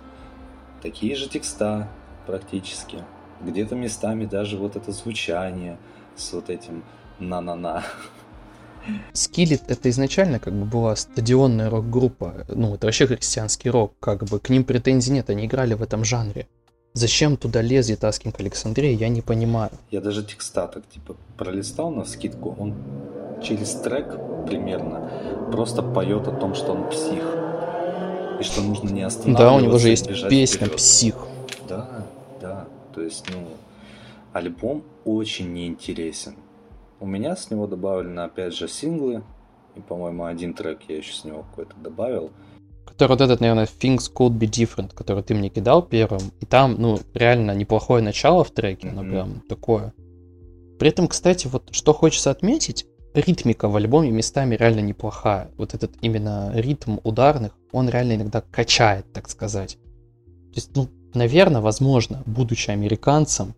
Такие 0.82 1.16
же 1.16 1.28
текста 1.28 1.90
практически. 2.26 3.04
Где-то 3.42 3.76
местами 3.76 4.26
даже 4.26 4.58
вот 4.58 4.76
это 4.76 4.92
звучание 4.92 5.78
с 6.16 6.34
вот 6.34 6.50
этим 6.50 6.84
на-на-на. 7.20 7.84
Skillet 9.14 9.64
это 9.68 9.90
изначально 9.90 10.40
как 10.40 10.54
бы 10.54 10.66
была 10.66 10.96
стадионная 10.96 11.70
рок-группа, 11.70 12.46
ну 12.48 12.76
это 12.76 12.88
вообще 12.88 13.06
христианский 13.06 13.70
рок, 13.70 13.94
как 14.00 14.24
бы 14.24 14.40
к 14.40 14.50
ним 14.50 14.64
претензий 14.64 15.12
нет, 15.12 15.30
они 15.30 15.46
играли 15.46 15.74
в 15.74 15.84
этом 15.84 16.06
жанре. 16.06 16.48
Зачем 16.94 17.38
туда 17.38 17.62
лезет 17.62 18.04
Asking 18.04 18.40
Alexandria, 18.40 18.92
я 18.92 19.10
не 19.10 19.22
понимаю. 19.22 19.72
Я 19.92 20.02
даже 20.02 20.24
текста 20.24 20.68
так 20.68 20.88
типа 20.88 21.16
пролистал 21.38 21.92
навскидку, 21.92 22.56
он 22.58 22.76
через 23.44 23.74
трек 23.74 24.18
примерно 24.48 25.12
просто 25.52 25.84
поет 25.84 26.28
о 26.28 26.32
том, 26.32 26.56
что 26.56 26.72
он 26.72 26.90
псих. 26.90 27.24
И 28.40 28.44
что 28.44 28.62
нужно 28.62 28.90
не 28.90 29.02
останавливаться. 29.02 29.44
Да, 29.44 29.54
у 29.54 29.60
него 29.60 29.78
же 29.80 29.90
есть 29.90 30.08
песня 30.30 30.68
вперед. 30.68 30.78
«Псих». 30.78 31.16
Да. 31.68 32.06
То 32.98 33.04
есть, 33.04 33.26
ну, 33.32 33.46
альбом 34.34 34.84
очень 35.06 35.54
неинтересен. 35.54 36.34
У 37.00 37.06
меня 37.06 37.36
с 37.36 37.52
него 37.52 37.68
добавлены, 37.68 38.22
опять 38.22 38.56
же, 38.56 38.68
синглы. 38.68 39.22
И, 39.76 39.82
по-моему, 39.82 40.26
один 40.26 40.56
трек 40.56 40.80
я 40.88 40.98
еще 40.98 41.14
с 41.14 41.24
него 41.24 41.44
какой-то 41.44 41.76
добавил 41.78 42.32
который 42.88 43.10
вот 43.10 43.22
этот, 43.22 43.42
наверное, 43.42 43.66
Things 43.66 44.12
Could 44.12 44.40
Be 44.40 44.50
Different, 44.50 44.96
который 44.96 45.22
ты 45.22 45.36
мне 45.36 45.50
кидал 45.50 45.84
первым, 45.84 46.22
и 46.40 46.48
там, 46.48 46.78
ну, 46.80 46.98
реально 47.14 47.54
неплохое 47.54 48.02
начало 48.02 48.44
в 48.44 48.50
треке, 48.50 48.88
mm-hmm. 48.88 48.94
ну, 48.94 49.02
прям 49.04 49.42
такое. 49.48 49.94
При 50.80 50.90
этом, 50.90 51.08
кстати, 51.08 51.46
вот 51.46 51.70
что 51.70 51.94
хочется 51.94 52.32
отметить, 52.32 52.88
ритмика 53.14 53.70
в 53.70 53.76
альбоме 53.76 54.10
местами 54.10 54.56
реально 54.56 54.80
неплохая. 54.80 55.52
Вот 55.58 55.76
этот 55.76 55.92
именно 56.02 56.52
ритм 56.56 56.98
ударных, 57.04 57.52
он 57.72 57.88
реально 57.88 58.14
иногда 58.14 58.42
качает, 58.42 59.06
так 59.14 59.30
сказать. 59.30 59.78
То 60.54 60.56
есть, 60.56 60.76
ну, 60.76 60.88
наверное, 61.18 61.62
возможно, 61.62 62.24
будучи 62.26 62.72
американцем, 62.72 63.56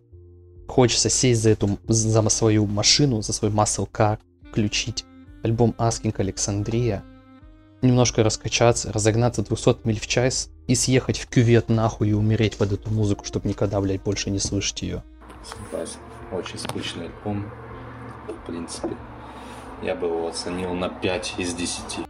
хочется 0.66 1.10
сесть 1.10 1.42
за 1.42 1.50
эту, 1.50 1.78
за 1.86 2.28
свою 2.28 2.66
машину, 2.66 3.22
за 3.22 3.32
свой 3.32 3.50
muscle 3.50 3.88
car, 3.90 4.18
включить 4.50 5.04
альбом 5.42 5.74
Asking 5.78 6.14
Alexandria, 6.16 7.02
немножко 7.82 8.22
раскачаться, 8.22 8.92
разогнаться 8.92 9.42
200 9.42 9.78
миль 9.84 10.00
в 10.00 10.06
час 10.06 10.50
и 10.66 10.74
съехать 10.74 11.18
в 11.18 11.28
кювет 11.28 11.68
нахуй 11.68 12.10
и 12.10 12.12
умереть 12.12 12.56
под 12.56 12.72
эту 12.72 12.90
музыку, 12.90 13.24
чтобы 13.24 13.48
никогда, 13.48 13.80
блядь, 13.80 14.02
больше 14.02 14.30
не 14.30 14.38
слышать 14.38 14.82
ее. 14.82 15.02
Согласен. 15.44 15.98
Очень 16.32 16.58
скучный 16.58 17.06
альбом. 17.06 17.50
В 18.28 18.46
принципе, 18.46 18.96
я 19.82 19.94
бы 19.94 20.06
его 20.06 20.28
оценил 20.28 20.74
на 20.74 20.88
5 20.88 21.34
из 21.38 21.54
10. 21.54 22.06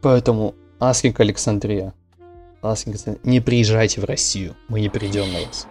Поэтому 0.00 0.54
Asking 0.78 1.20
Alexandria. 1.20 1.92
Asking 2.64 2.96
не 3.24 3.40
приезжайте 3.40 4.00
в 4.00 4.04
Россию. 4.04 4.56
Мы 4.68 4.80
не 4.80 4.88
придем 4.88 5.30
на 5.32 5.40
вас. 5.46 5.66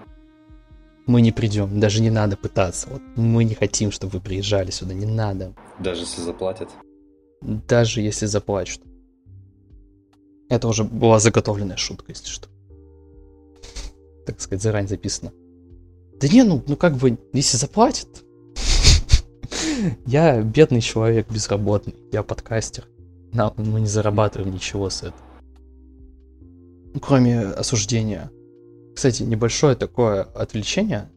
Мы 1.07 1.21
не 1.21 1.31
придем. 1.31 1.79
Даже 1.79 2.01
не 2.01 2.11
надо 2.11 2.37
пытаться. 2.37 2.87
Вот 2.89 3.01
мы 3.15 3.43
не 3.43 3.55
хотим, 3.55 3.91
чтобы 3.91 4.13
вы 4.13 4.19
приезжали 4.21 4.69
сюда. 4.69 4.93
Не 4.93 5.07
надо. 5.07 5.53
Даже 5.79 6.01
если 6.01 6.21
заплатят? 6.21 6.69
Даже 7.41 8.01
если 8.01 8.27
заплачут. 8.27 8.81
Это 10.49 10.67
уже 10.67 10.83
была 10.83 11.19
заготовленная 11.19 11.77
шутка, 11.77 12.05
если 12.09 12.27
что. 12.27 12.47
Так 14.27 14.39
сказать, 14.39 14.61
заранее 14.61 14.89
записано. 14.89 15.33
Да 16.21 16.27
не, 16.27 16.43
ну, 16.43 16.63
ну 16.67 16.77
как 16.77 16.95
бы, 16.95 17.17
если 17.33 17.57
заплатят. 17.57 18.07
Я 20.05 20.41
бедный 20.41 20.81
человек, 20.81 21.27
безработный. 21.29 21.95
Я 22.11 22.21
подкастер. 22.21 22.87
Мы 23.57 23.81
не 23.81 23.87
зарабатываем 23.87 24.53
ничего 24.53 24.91
с 24.91 25.01
этого. 25.01 25.32
Кроме 27.01 27.41
осуждения. 27.41 28.31
Кстати, 28.95 29.23
небольшое 29.23 29.75
такое 29.75 30.23
отвлечение. 30.23 31.09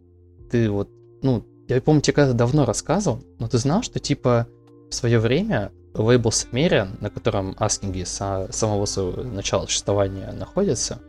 Ты 0.51 0.71
вот, 0.71 0.89
ну, 1.23 1.45
я 1.69 1.81
помню, 1.81 2.01
тебе 2.01 2.15
когда-то 2.15 2.37
давно 2.37 2.65
рассказывал, 2.65 3.23
но 3.39 3.49
ты 3.49 3.59
знал, 3.59 3.83
что 3.83 3.99
типа 3.99 4.47
в 4.89 4.95
свое 4.95 5.19
время 5.19 5.73
лейбл 5.95 6.31
Sumerian, 6.31 6.97
на 7.01 7.11
котором 7.11 7.55
Аскинги 7.59 8.05
с 8.05 8.49
самого 8.51 9.23
начала 9.23 9.67
существования 9.67 10.33
находится, 10.33 11.01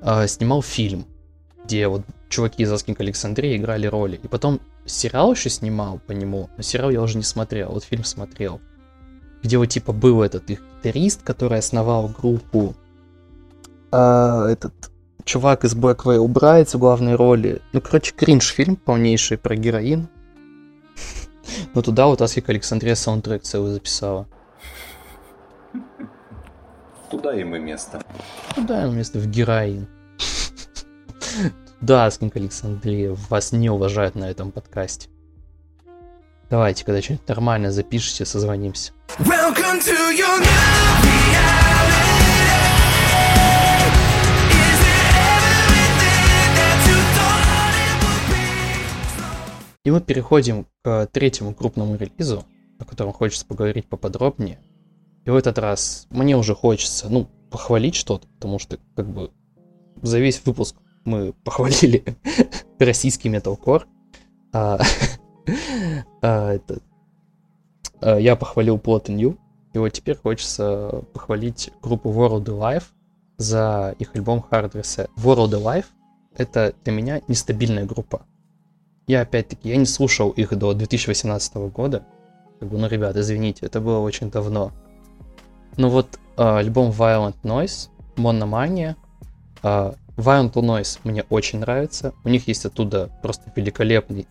э, 0.00 0.26
снимал 0.26 0.62
фильм, 0.62 1.06
где 1.64 1.88
вот 1.88 2.02
чуваки 2.28 2.62
из 2.62 2.72
Аскинг 2.72 3.00
Александрии 3.00 3.56
играли 3.56 3.86
роли. 3.86 4.18
И 4.22 4.28
потом 4.28 4.60
сериал 4.86 5.32
еще 5.32 5.50
снимал 5.50 6.00
по 6.06 6.12
нему, 6.12 6.48
но 6.56 6.62
сериал 6.62 6.90
я 6.90 7.02
уже 7.02 7.16
не 7.16 7.24
смотрел, 7.24 7.70
вот 7.72 7.84
фильм 7.84 8.04
смотрел. 8.04 8.60
Где 9.42 9.58
вот 9.58 9.66
типа 9.66 9.92
был 9.92 10.22
этот 10.22 10.48
их 10.50 10.62
гитарист, 10.78 11.22
который 11.22 11.58
основал 11.58 12.08
группу, 12.08 12.74
а, 13.92 14.48
этот 14.48 14.90
чувак 15.24 15.64
из 15.64 15.76
Black 15.76 16.04
Veil 16.04 16.26
Brides 16.26 16.76
в 16.76 16.78
главной 16.78 17.14
роли. 17.14 17.60
Ну, 17.72 17.80
короче, 17.80 18.12
кринж 18.14 18.48
фильм 18.48 18.76
полнейший 18.76 19.38
про 19.38 19.54
героин. 19.54 20.08
Но 21.74 21.82
туда 21.82 22.06
вот 22.06 22.22
Asking 22.22 22.48
Alexandria 22.48 22.94
саундтрек 22.94 23.42
целый 23.42 23.74
записала. 23.74 24.26
Туда 27.10 27.34
им 27.34 27.54
и 27.54 27.58
место. 27.58 28.02
Туда 28.54 28.84
им 28.84 28.96
место, 28.96 29.18
в 29.18 29.26
героин. 29.26 29.86
Да, 31.80 32.06
Аскинг 32.06 32.36
Александрия, 32.36 33.16
вас 33.28 33.50
не 33.50 33.68
уважают 33.68 34.14
на 34.14 34.30
этом 34.30 34.52
подкасте. 34.52 35.08
Давайте, 36.48 36.84
когда 36.84 37.02
что-нибудь 37.02 37.26
нормально 37.26 37.72
запишите, 37.72 38.24
созвонимся. 38.24 38.92
Welcome 39.18 39.80
to 39.80 40.16
your 40.16 40.38
new 40.38 41.61
И 49.84 49.90
мы 49.90 50.00
переходим 50.00 50.66
к 50.82 51.08
третьему 51.12 51.54
крупному 51.54 51.96
релизу, 51.96 52.44
о 52.78 52.84
котором 52.84 53.12
хочется 53.12 53.46
поговорить 53.46 53.88
поподробнее. 53.88 54.60
И 55.24 55.30
в 55.30 55.36
этот 55.36 55.58
раз 55.58 56.06
мне 56.10 56.36
уже 56.36 56.54
хочется, 56.54 57.08
ну, 57.08 57.28
похвалить 57.50 57.94
что-то, 57.94 58.26
потому 58.28 58.58
что, 58.58 58.78
как 58.96 59.08
бы, 59.08 59.30
за 60.00 60.18
весь 60.18 60.44
выпуск 60.44 60.76
мы 61.04 61.32
похвалили 61.44 62.04
российский 62.78 63.28
металкор. 63.28 63.86
А, 64.52 64.78
а, 66.22 66.52
это, 66.52 66.78
а, 68.00 68.18
я 68.18 68.36
похвалил 68.36 68.76
Plot 68.76 69.10
New, 69.10 69.36
и 69.72 69.78
вот 69.78 69.88
теперь 69.90 70.16
хочется 70.16 71.04
похвалить 71.12 71.70
группу 71.82 72.10
World 72.10 72.44
Alive 72.44 72.84
за 73.38 73.96
их 73.98 74.14
альбом 74.14 74.44
Hard 74.50 74.72
Reset. 74.72 75.08
World 75.16 75.50
Alive— 75.50 75.86
это 76.36 76.74
для 76.84 76.92
меня 76.92 77.20
нестабильная 77.26 77.84
группа. 77.84 78.22
Я 79.06 79.22
опять-таки, 79.22 79.68
я 79.68 79.76
не 79.76 79.86
слушал 79.86 80.30
их 80.30 80.56
до 80.56 80.74
2018 80.74 81.54
года. 81.72 82.04
Как 82.60 82.68
бы, 82.68 82.78
ну, 82.78 82.86
ребят, 82.86 83.16
извините, 83.16 83.66
это 83.66 83.80
было 83.80 83.98
очень 83.98 84.30
давно. 84.30 84.72
Но 85.76 85.90
вот 85.90 86.18
э, 86.36 86.42
альбом 86.42 86.90
Violent 86.90 87.36
Noise, 87.42 87.88
Monomania, 88.16 88.94
э, 89.62 89.92
Violent 90.16 90.52
Noise 90.52 91.00
мне 91.04 91.24
очень 91.30 91.60
нравится. 91.60 92.12
У 92.24 92.28
них 92.28 92.46
есть 92.46 92.64
оттуда 92.64 93.10
просто 93.22 93.52
великолепный, 93.56 94.26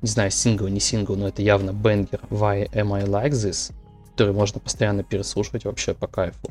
не 0.00 0.08
знаю, 0.08 0.30
сингл, 0.30 0.68
не 0.68 0.80
сингл, 0.80 1.16
но 1.16 1.28
это 1.28 1.42
явно 1.42 1.72
бенгер 1.72 2.20
Why 2.30 2.70
Am 2.72 2.94
I 2.94 3.04
Like 3.04 3.32
This, 3.32 3.72
который 4.12 4.32
можно 4.32 4.60
постоянно 4.60 5.02
переслушивать 5.02 5.64
вообще 5.64 5.94
по 5.94 6.06
кайфу. 6.06 6.50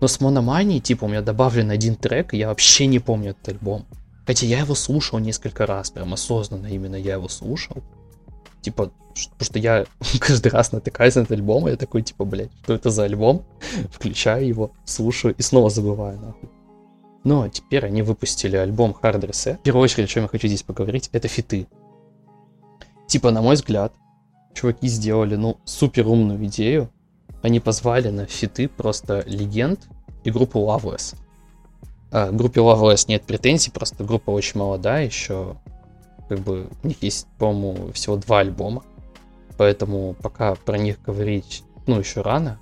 Но 0.00 0.06
с 0.06 0.20
Мономанией, 0.20 0.80
типа, 0.80 1.04
у 1.04 1.08
меня 1.08 1.22
добавлен 1.22 1.70
один 1.70 1.96
трек, 1.96 2.32
и 2.32 2.38
я 2.38 2.48
вообще 2.48 2.86
не 2.86 2.98
помню 2.98 3.30
этот 3.30 3.48
альбом. 3.48 3.84
Хотя 4.28 4.44
я 4.44 4.58
его 4.58 4.74
слушал 4.74 5.18
несколько 5.20 5.64
раз, 5.64 5.88
прям 5.88 6.12
осознанно 6.12 6.66
именно 6.66 6.96
я 6.96 7.14
его 7.14 7.28
слушал. 7.28 7.82
Типа, 8.60 8.90
потому 9.14 9.40
что 9.40 9.58
я 9.58 9.86
каждый 10.20 10.52
раз 10.52 10.70
натыкаюсь 10.70 11.14
на 11.14 11.20
этот 11.20 11.32
альбом, 11.32 11.66
и 11.66 11.70
я 11.70 11.78
такой, 11.78 12.02
типа, 12.02 12.26
блядь, 12.26 12.50
что 12.62 12.74
это 12.74 12.90
за 12.90 13.04
альбом? 13.04 13.46
Включаю 13.90 14.46
его, 14.46 14.72
слушаю 14.84 15.34
и 15.34 15.40
снова 15.40 15.70
забываю, 15.70 16.20
нахуй. 16.20 16.50
Но 17.24 17.48
теперь 17.48 17.86
они 17.86 18.02
выпустили 18.02 18.56
альбом 18.56 18.94
Hard 19.02 19.22
Reset. 19.22 19.60
В 19.60 19.62
первую 19.62 19.84
очередь, 19.84 20.10
о 20.10 20.12
чем 20.12 20.24
я 20.24 20.28
хочу 20.28 20.46
здесь 20.46 20.62
поговорить, 20.62 21.08
это 21.12 21.26
фиты. 21.26 21.66
Типа, 23.06 23.30
на 23.30 23.40
мой 23.40 23.54
взгляд, 23.54 23.94
чуваки 24.52 24.88
сделали, 24.88 25.36
ну, 25.36 25.56
супер 25.64 26.06
умную 26.06 26.44
идею. 26.48 26.90
Они 27.42 27.60
позвали 27.60 28.10
на 28.10 28.26
фиты 28.26 28.68
просто 28.68 29.24
легенд 29.26 29.88
и 30.22 30.30
группу 30.30 30.58
Loveless. 30.58 31.16
А, 32.10 32.30
группе 32.30 32.60
Loveless 32.60 33.04
нет 33.08 33.24
претензий, 33.24 33.70
просто 33.70 34.04
группа 34.04 34.30
очень 34.30 34.58
молодая 34.58 35.04
еще. 35.04 35.56
Как 36.28 36.40
бы 36.40 36.68
у 36.82 36.88
них 36.88 37.02
есть, 37.02 37.26
по-моему, 37.38 37.92
всего 37.92 38.16
два 38.16 38.40
альбома. 38.40 38.82
Поэтому 39.56 40.14
пока 40.14 40.54
про 40.54 40.78
них 40.78 41.02
говорить, 41.02 41.64
ну, 41.86 41.98
еще 41.98 42.20
рано. 42.20 42.60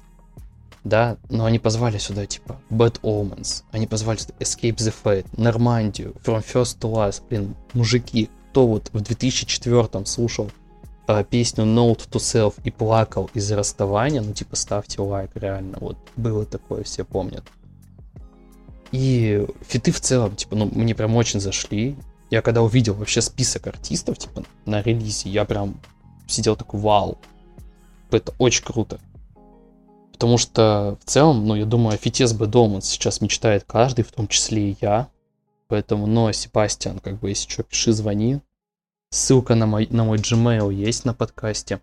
Да, 0.82 1.16
но 1.28 1.46
они 1.46 1.58
позвали 1.58 1.98
сюда, 1.98 2.26
типа, 2.26 2.60
Bad 2.70 3.00
Omens. 3.02 3.64
Они 3.72 3.88
позвали 3.88 4.18
сюда 4.18 4.34
Escape 4.38 4.76
the 4.76 4.94
Fate, 5.04 5.26
Нормандию, 5.36 6.14
From 6.24 6.44
First 6.44 6.78
to 6.78 6.92
Last. 6.92 7.22
Блин, 7.28 7.56
мужики, 7.72 8.30
кто 8.50 8.68
вот 8.68 8.90
в 8.92 9.00
2004 9.00 10.06
слушал 10.06 10.48
э, 11.08 11.24
песню 11.28 11.64
Note 11.64 12.08
to 12.08 12.18
Self 12.18 12.54
и 12.62 12.70
плакал 12.70 13.28
из-за 13.34 13.56
расставания, 13.56 14.22
ну, 14.22 14.32
типа, 14.32 14.54
ставьте 14.54 15.02
лайк, 15.02 15.32
реально. 15.34 15.76
Вот 15.80 15.98
было 16.16 16.46
такое, 16.46 16.84
все 16.84 17.04
помнят. 17.04 17.44
И 18.92 19.46
фиты 19.66 19.92
в 19.92 20.00
целом, 20.00 20.36
типа, 20.36 20.56
ну, 20.56 20.70
мне 20.72 20.94
прям 20.94 21.16
очень 21.16 21.40
зашли. 21.40 21.96
Я 22.30 22.42
когда 22.42 22.62
увидел 22.62 22.94
вообще 22.94 23.20
список 23.20 23.66
артистов, 23.66 24.18
типа, 24.18 24.44
на 24.64 24.82
релизе, 24.82 25.28
я 25.28 25.44
прям 25.44 25.80
сидел 26.26 26.56
такой, 26.56 26.80
вау, 26.80 27.18
это 28.10 28.34
очень 28.38 28.64
круто. 28.64 29.00
Потому 30.12 30.38
что 30.38 30.96
в 31.02 31.04
целом, 31.04 31.46
ну, 31.46 31.54
я 31.54 31.66
думаю, 31.66 31.94
о 31.94 31.98
фите 31.98 32.26
с 32.26 32.32
Бэдоман 32.32 32.82
сейчас 32.82 33.20
мечтает 33.20 33.64
каждый, 33.64 34.02
в 34.02 34.12
том 34.12 34.28
числе 34.28 34.70
и 34.70 34.76
я. 34.80 35.08
Поэтому, 35.68 36.06
но, 36.06 36.32
Себастьян, 36.32 37.00
как 37.00 37.18
бы, 37.18 37.28
если 37.28 37.50
что, 37.50 37.64
пиши, 37.64 37.92
звони. 37.92 38.40
Ссылка 39.10 39.54
на 39.54 39.66
мой, 39.66 39.86
на 39.90 40.04
мой 40.04 40.18
Gmail 40.18 40.72
есть 40.72 41.04
на 41.04 41.12
подкасте. 41.12 41.80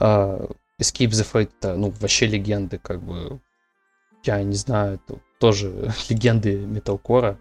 Uh, 0.00 0.54
Escape 0.78 1.10
the 1.10 1.26
Fate, 1.32 1.76
ну, 1.76 1.94
вообще 2.00 2.26
легенды, 2.26 2.78
как 2.78 3.02
бы, 3.02 3.40
я 4.24 4.42
не 4.42 4.56
знаю, 4.56 4.94
это 4.94 5.20
тоже 5.38 5.92
легенды 6.08 6.56
металкора. 6.56 7.38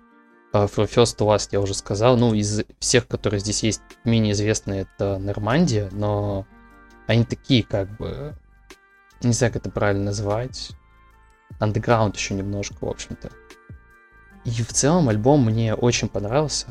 Uh, 0.53 0.71
From 0.71 0.87
First 0.87 1.17
Last 1.17 1.49
я 1.51 1.59
уже 1.59 1.73
сказал. 1.73 2.15
Ну, 2.17 2.33
из 2.33 2.63
всех, 2.79 3.07
которые 3.07 3.39
здесь 3.39 3.63
есть, 3.63 3.81
менее 4.03 4.33
известные, 4.33 4.81
это 4.81 5.17
Нормандия, 5.17 5.89
но 5.91 6.45
они 7.07 7.25
такие, 7.25 7.63
как 7.63 7.89
бы, 7.97 8.35
не 9.21 9.33
знаю, 9.33 9.51
как 9.51 9.63
это 9.63 9.71
правильно 9.71 10.05
называть. 10.05 10.71
Underground 11.59 12.15
еще 12.15 12.33
немножко, 12.33 12.85
в 12.85 12.89
общем-то. 12.89 13.31
И 14.45 14.51
в 14.51 14.73
целом 14.73 15.09
альбом 15.09 15.45
мне 15.45 15.73
очень 15.73 16.09
понравился. 16.09 16.67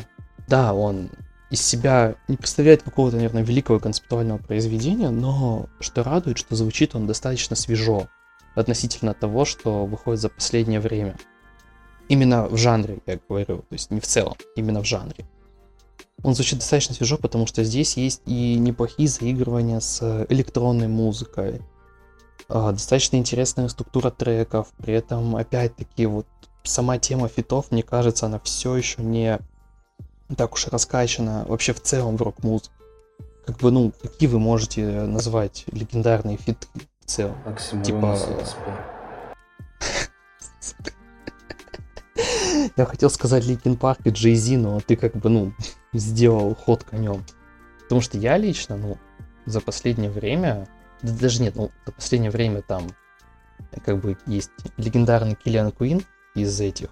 Да, 0.46 0.74
он 0.74 1.10
из 1.50 1.60
себя 1.62 2.14
не 2.28 2.36
представляет 2.36 2.82
какого-то, 2.82 3.16
наверное, 3.16 3.42
великого 3.42 3.78
концептуального 3.78 4.38
произведения, 4.38 5.10
но 5.10 5.66
что 5.80 6.02
радует, 6.02 6.38
что 6.38 6.54
звучит 6.56 6.94
он 6.94 7.06
достаточно 7.06 7.56
свежо 7.56 8.08
относительно 8.54 9.14
того, 9.14 9.44
что 9.44 9.86
выходит 9.86 10.20
за 10.20 10.28
последнее 10.28 10.80
время. 10.80 11.16
Именно 12.08 12.48
в 12.48 12.56
жанре, 12.56 12.98
я 13.06 13.18
говорю, 13.28 13.58
то 13.58 13.72
есть 13.72 13.90
не 13.90 14.00
в 14.00 14.06
целом, 14.06 14.34
именно 14.56 14.80
в 14.80 14.84
жанре. 14.84 15.24
Он 16.22 16.34
звучит 16.34 16.58
достаточно 16.58 16.94
свежо, 16.94 17.16
потому 17.16 17.46
что 17.46 17.64
здесь 17.64 17.96
есть 17.96 18.22
и 18.26 18.56
неплохие 18.58 19.08
заигрывания 19.08 19.80
с 19.80 20.26
электронной 20.28 20.88
музыкой, 20.88 21.62
а, 22.48 22.72
достаточно 22.72 23.16
интересная 23.16 23.68
структура 23.68 24.10
треков, 24.10 24.68
при 24.76 24.94
этом, 24.94 25.36
опять-таки, 25.36 26.06
вот 26.06 26.26
сама 26.64 26.98
тема 26.98 27.28
фитов, 27.28 27.70
мне 27.70 27.82
кажется, 27.82 28.26
она 28.26 28.38
все 28.40 28.76
еще 28.76 29.02
не 29.02 29.38
так 30.36 30.54
уж 30.54 30.66
раскачана 30.68 31.44
вообще 31.48 31.72
в 31.72 31.80
целом 31.80 32.16
в 32.16 32.22
рок-музыке. 32.22 32.70
Как 33.46 33.58
бы, 33.58 33.70
ну, 33.70 33.92
какие 34.02 34.28
вы 34.28 34.38
можете 34.38 35.02
назвать 35.02 35.64
легендарные 35.72 36.36
фиты? 36.36 36.66
В 37.12 37.14
целом. 37.14 37.36
Оксимирон 37.44 37.84
типа... 37.84 38.18
Я 42.76 42.86
хотел 42.86 43.10
сказать 43.10 43.44
Ликин 43.44 43.76
Парк 43.76 44.00
и 44.04 44.10
Джей 44.10 44.34
Зи, 44.34 44.56
но 44.56 44.80
ты 44.80 44.96
как 44.96 45.14
бы, 45.16 45.28
ну, 45.28 45.52
сделал 45.92 46.54
ход 46.54 46.84
конем. 46.84 47.24
Потому 47.82 48.00
что 48.00 48.16
я 48.16 48.38
лично, 48.38 48.76
ну, 48.76 48.98
за 49.44 49.60
последнее 49.60 50.10
время, 50.10 50.66
да 51.02 51.12
даже 51.12 51.42
нет, 51.42 51.54
ну, 51.54 51.70
за 51.84 51.92
последнее 51.92 52.30
время 52.30 52.62
там 52.62 52.88
как 53.84 53.98
бы 54.00 54.16
есть 54.26 54.50
легендарный 54.76 55.34
Киллиан 55.34 55.72
Куин 55.72 56.02
из 56.34 56.60
этих. 56.60 56.88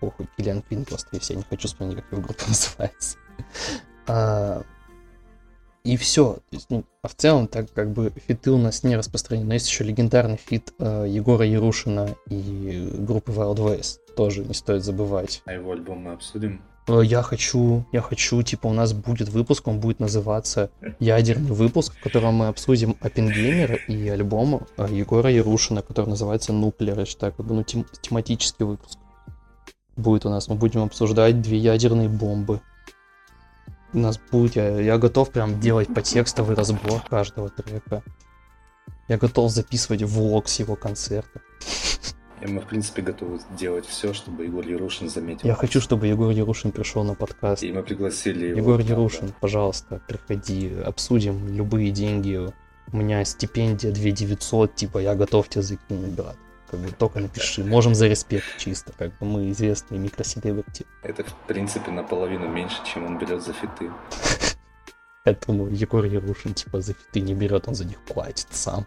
Похуй, 0.00 0.28
Киллиан 0.36 0.62
Куин 0.62 0.84
просто, 0.84 1.08
если 1.12 1.34
я 1.34 1.38
не 1.38 1.44
хочу 1.44 1.68
вспомнить, 1.68 1.96
как 1.96 2.10
его 2.12 2.22
группа 2.22 2.44
называется. 2.48 3.18
А, 4.06 4.62
и 5.84 5.96
все. 5.96 6.38
Есть, 6.50 6.66
ну, 6.70 6.84
а 7.02 7.08
в 7.08 7.14
целом, 7.14 7.46
так 7.48 7.72
как 7.72 7.90
бы 7.90 8.12
фиты 8.26 8.50
у 8.50 8.58
нас 8.58 8.82
не 8.82 8.96
распространены. 8.96 9.54
Есть 9.54 9.68
еще 9.68 9.84
легендарный 9.84 10.36
фит 10.36 10.72
э, 10.78 11.06
Егора 11.08 11.46
Ерушина 11.46 12.16
и 12.28 12.88
группы 12.98 13.32
Wild 13.32 13.56
West. 13.56 13.98
Тоже 14.16 14.44
не 14.44 14.54
стоит 14.54 14.84
забывать. 14.84 15.42
А 15.46 15.52
его 15.52 15.72
альбом 15.72 15.98
мы 15.98 16.12
обсудим? 16.12 16.62
Э, 16.86 17.00
я 17.02 17.22
хочу, 17.22 17.84
я 17.92 18.00
хочу, 18.02 18.42
типа, 18.42 18.66
у 18.66 18.72
нас 18.72 18.92
будет 18.92 19.28
выпуск, 19.28 19.68
он 19.68 19.80
будет 19.80 20.00
называться 20.00 20.70
«Ядерный 20.98 21.52
выпуск», 21.52 21.94
в 21.94 22.02
котором 22.02 22.34
мы 22.34 22.48
обсудим 22.48 22.96
Оппенгеймера 23.00 23.76
и 23.76 24.08
альбом 24.08 24.66
э, 24.76 24.86
Егора 24.90 25.30
Ерушина, 25.30 25.82
который 25.82 26.10
называется 26.10 26.52
я 26.52 27.06
считаю, 27.06 27.32
как 27.32 27.46
бы, 27.46 27.54
ну, 27.54 27.62
тем, 27.62 27.86
тематический 28.02 28.66
выпуск 28.66 28.98
будет 29.96 30.26
у 30.26 30.30
нас. 30.30 30.48
Мы 30.48 30.56
будем 30.56 30.82
обсуждать 30.82 31.40
две 31.40 31.58
ядерные 31.58 32.08
бомбы. 32.08 32.60
У 33.92 33.98
нас 33.98 34.18
будет, 34.30 34.56
я, 34.56 34.80
я 34.80 34.98
готов 34.98 35.30
прям 35.30 35.58
делать 35.60 35.92
по 35.92 36.00
текстовый 36.00 36.54
разбор 36.54 37.02
каждого 37.08 37.50
трека. 37.50 38.02
Я 39.08 39.18
готов 39.18 39.50
записывать 39.50 40.02
влог 40.02 40.48
с 40.48 40.60
его 40.60 40.76
концерта. 40.76 41.40
И 42.40 42.46
мы, 42.46 42.60
в 42.60 42.66
принципе, 42.66 43.02
готовы 43.02 43.40
сделать 43.54 43.84
все, 43.84 44.14
чтобы 44.14 44.44
Егор 44.44 44.66
Ярушин 44.66 45.10
заметил. 45.10 45.48
Я 45.48 45.54
хочу, 45.54 45.80
чтобы 45.80 46.06
Егор 46.06 46.30
Ярушин 46.30 46.72
пришел 46.72 47.04
на 47.04 47.14
подкаст. 47.14 47.62
И 47.62 47.72
мы 47.72 47.82
пригласили 47.82 48.46
его. 48.46 48.58
Егор 48.58 48.80
Ярушин, 48.80 49.26
да. 49.26 49.34
пожалуйста, 49.40 50.00
приходи, 50.08 50.72
обсудим 50.84 51.48
любые 51.48 51.90
деньги. 51.90 52.40
У 52.92 52.96
меня 52.96 53.24
стипендия 53.24 53.92
2900, 53.92 54.74
типа, 54.74 54.98
я 54.98 55.14
готов 55.14 55.48
тебя 55.48 55.62
закинуть, 55.62 56.12
брат. 56.12 56.36
Как 56.70 56.78
бы 56.78 56.90
только 56.92 57.18
напиши. 57.18 57.64
Можем 57.64 57.94
за 57.96 58.06
респект 58.06 58.44
чисто, 58.58 58.92
как 58.96 59.18
бы 59.18 59.26
мы 59.26 59.50
известные 59.50 59.98
микроселебрити. 59.98 60.86
Это, 61.02 61.24
в 61.24 61.34
принципе, 61.48 61.90
наполовину 61.90 62.48
меньше, 62.48 62.76
чем 62.84 63.06
он 63.06 63.18
берет 63.18 63.42
за 63.42 63.52
фиты. 63.52 63.90
Поэтому 65.24 65.66
Егор 65.66 66.04
Ерушин, 66.04 66.54
типа, 66.54 66.80
за 66.80 66.94
фиты 66.94 67.20
не 67.20 67.34
берет, 67.34 67.66
он 67.66 67.74
за 67.74 67.84
них 67.84 68.00
платит 68.04 68.46
сам. 68.52 68.86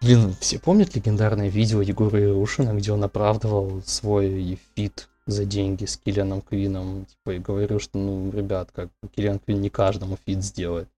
Блин, 0.00 0.34
все 0.40 0.58
помнят 0.58 0.96
легендарное 0.96 1.48
видео 1.48 1.82
Егора 1.82 2.18
Ерушина, 2.18 2.72
где 2.72 2.90
он 2.90 3.04
оправдывал 3.04 3.82
свой 3.84 4.58
фит 4.74 5.08
за 5.26 5.44
деньги 5.44 5.84
с 5.84 5.96
Келлином 5.96 6.40
Квином, 6.40 7.04
типа, 7.04 7.30
и 7.34 7.38
говорил, 7.38 7.78
что, 7.78 7.98
ну, 7.98 8.32
ребят, 8.32 8.70
как 8.72 8.88
Келлин 9.14 9.38
Квин 9.38 9.60
не 9.60 9.70
каждому 9.70 10.18
фит 10.26 10.42
сделает. 10.42 10.88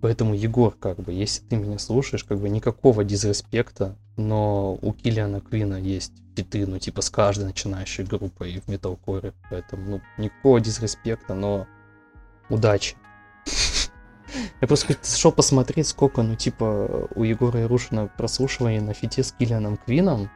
Поэтому, 0.00 0.34
Егор, 0.34 0.74
как 0.74 0.98
бы, 0.98 1.12
если 1.12 1.44
ты 1.44 1.56
меня 1.56 1.78
слушаешь, 1.78 2.24
как 2.24 2.38
бы 2.40 2.48
никакого 2.48 3.04
дизреспекта, 3.04 3.94
но 4.16 4.78
у 4.80 4.92
Киллиана 4.92 5.40
Квина 5.40 5.74
есть 5.74 6.12
фиты, 6.36 6.66
ну, 6.66 6.78
типа, 6.78 7.02
с 7.02 7.10
каждой 7.10 7.44
начинающей 7.46 8.04
группой 8.04 8.60
в 8.60 8.68
металкоре. 8.68 9.32
Поэтому, 9.50 9.82
ну, 9.86 10.00
никакого 10.18 10.60
дизреспекта, 10.60 11.34
но 11.34 11.66
удачи. 12.48 12.96
Я 14.60 14.68
просто 14.68 14.96
зашел 15.02 15.32
посмотреть, 15.32 15.88
сколько, 15.88 16.22
ну, 16.22 16.36
типа, 16.36 17.08
у 17.14 17.22
Егора 17.22 17.60
Ярушина 17.60 18.10
прослушивания 18.16 18.80
на 18.80 18.94
фите 18.94 19.22
с 19.22 19.32
Киллианом 19.32 19.76
Квином. 19.76 20.30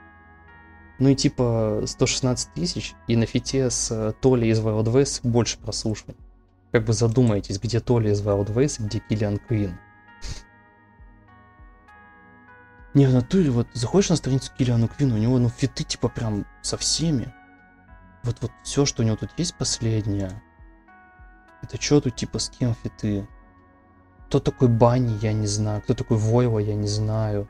Ну 1.00 1.08
и 1.08 1.14
типа 1.14 1.82
116 1.86 2.52
тысяч, 2.52 2.94
и 3.08 3.16
на 3.16 3.24
фите 3.24 3.70
с 3.70 3.90
э, 3.90 4.12
Толи 4.20 4.48
из 4.48 4.60
Wild 4.60 4.84
West 4.84 5.20
больше 5.26 5.58
прослушиваний. 5.58 6.20
Как 6.72 6.84
бы 6.84 6.92
задумайтесь, 6.92 7.58
где 7.58 7.80
Толи 7.80 8.10
из 8.10 8.20
Wild 8.20 8.52
West, 8.52 8.84
где 8.84 8.98
Киллиан 8.98 9.38
Квин. 9.38 9.78
Не, 12.92 13.06
в 13.06 13.14
натуре, 13.14 13.50
вот 13.50 13.68
заходишь 13.72 14.10
на 14.10 14.16
страницу 14.16 14.52
Киллиана 14.56 14.88
Квина, 14.88 15.14
у 15.14 15.18
него, 15.18 15.38
ну, 15.38 15.48
фиты 15.48 15.84
типа 15.84 16.08
прям 16.08 16.44
со 16.62 16.76
всеми. 16.76 17.32
Вот, 18.24 18.36
вот 18.40 18.50
все, 18.64 18.84
что 18.84 19.02
у 19.02 19.06
него 19.06 19.16
тут 19.16 19.30
есть 19.36 19.54
последнее. 19.54 20.42
Это 21.62 21.80
что 21.80 22.00
тут 22.00 22.16
типа 22.16 22.38
с 22.38 22.50
кем 22.50 22.74
фиты? 22.74 23.26
Кто 24.26 24.40
такой 24.40 24.68
Банни, 24.68 25.18
я 25.22 25.32
не 25.32 25.46
знаю. 25.46 25.82
Кто 25.82 25.94
такой 25.94 26.16
Войва, 26.16 26.58
я 26.58 26.74
не 26.74 26.88
знаю. 26.88 27.48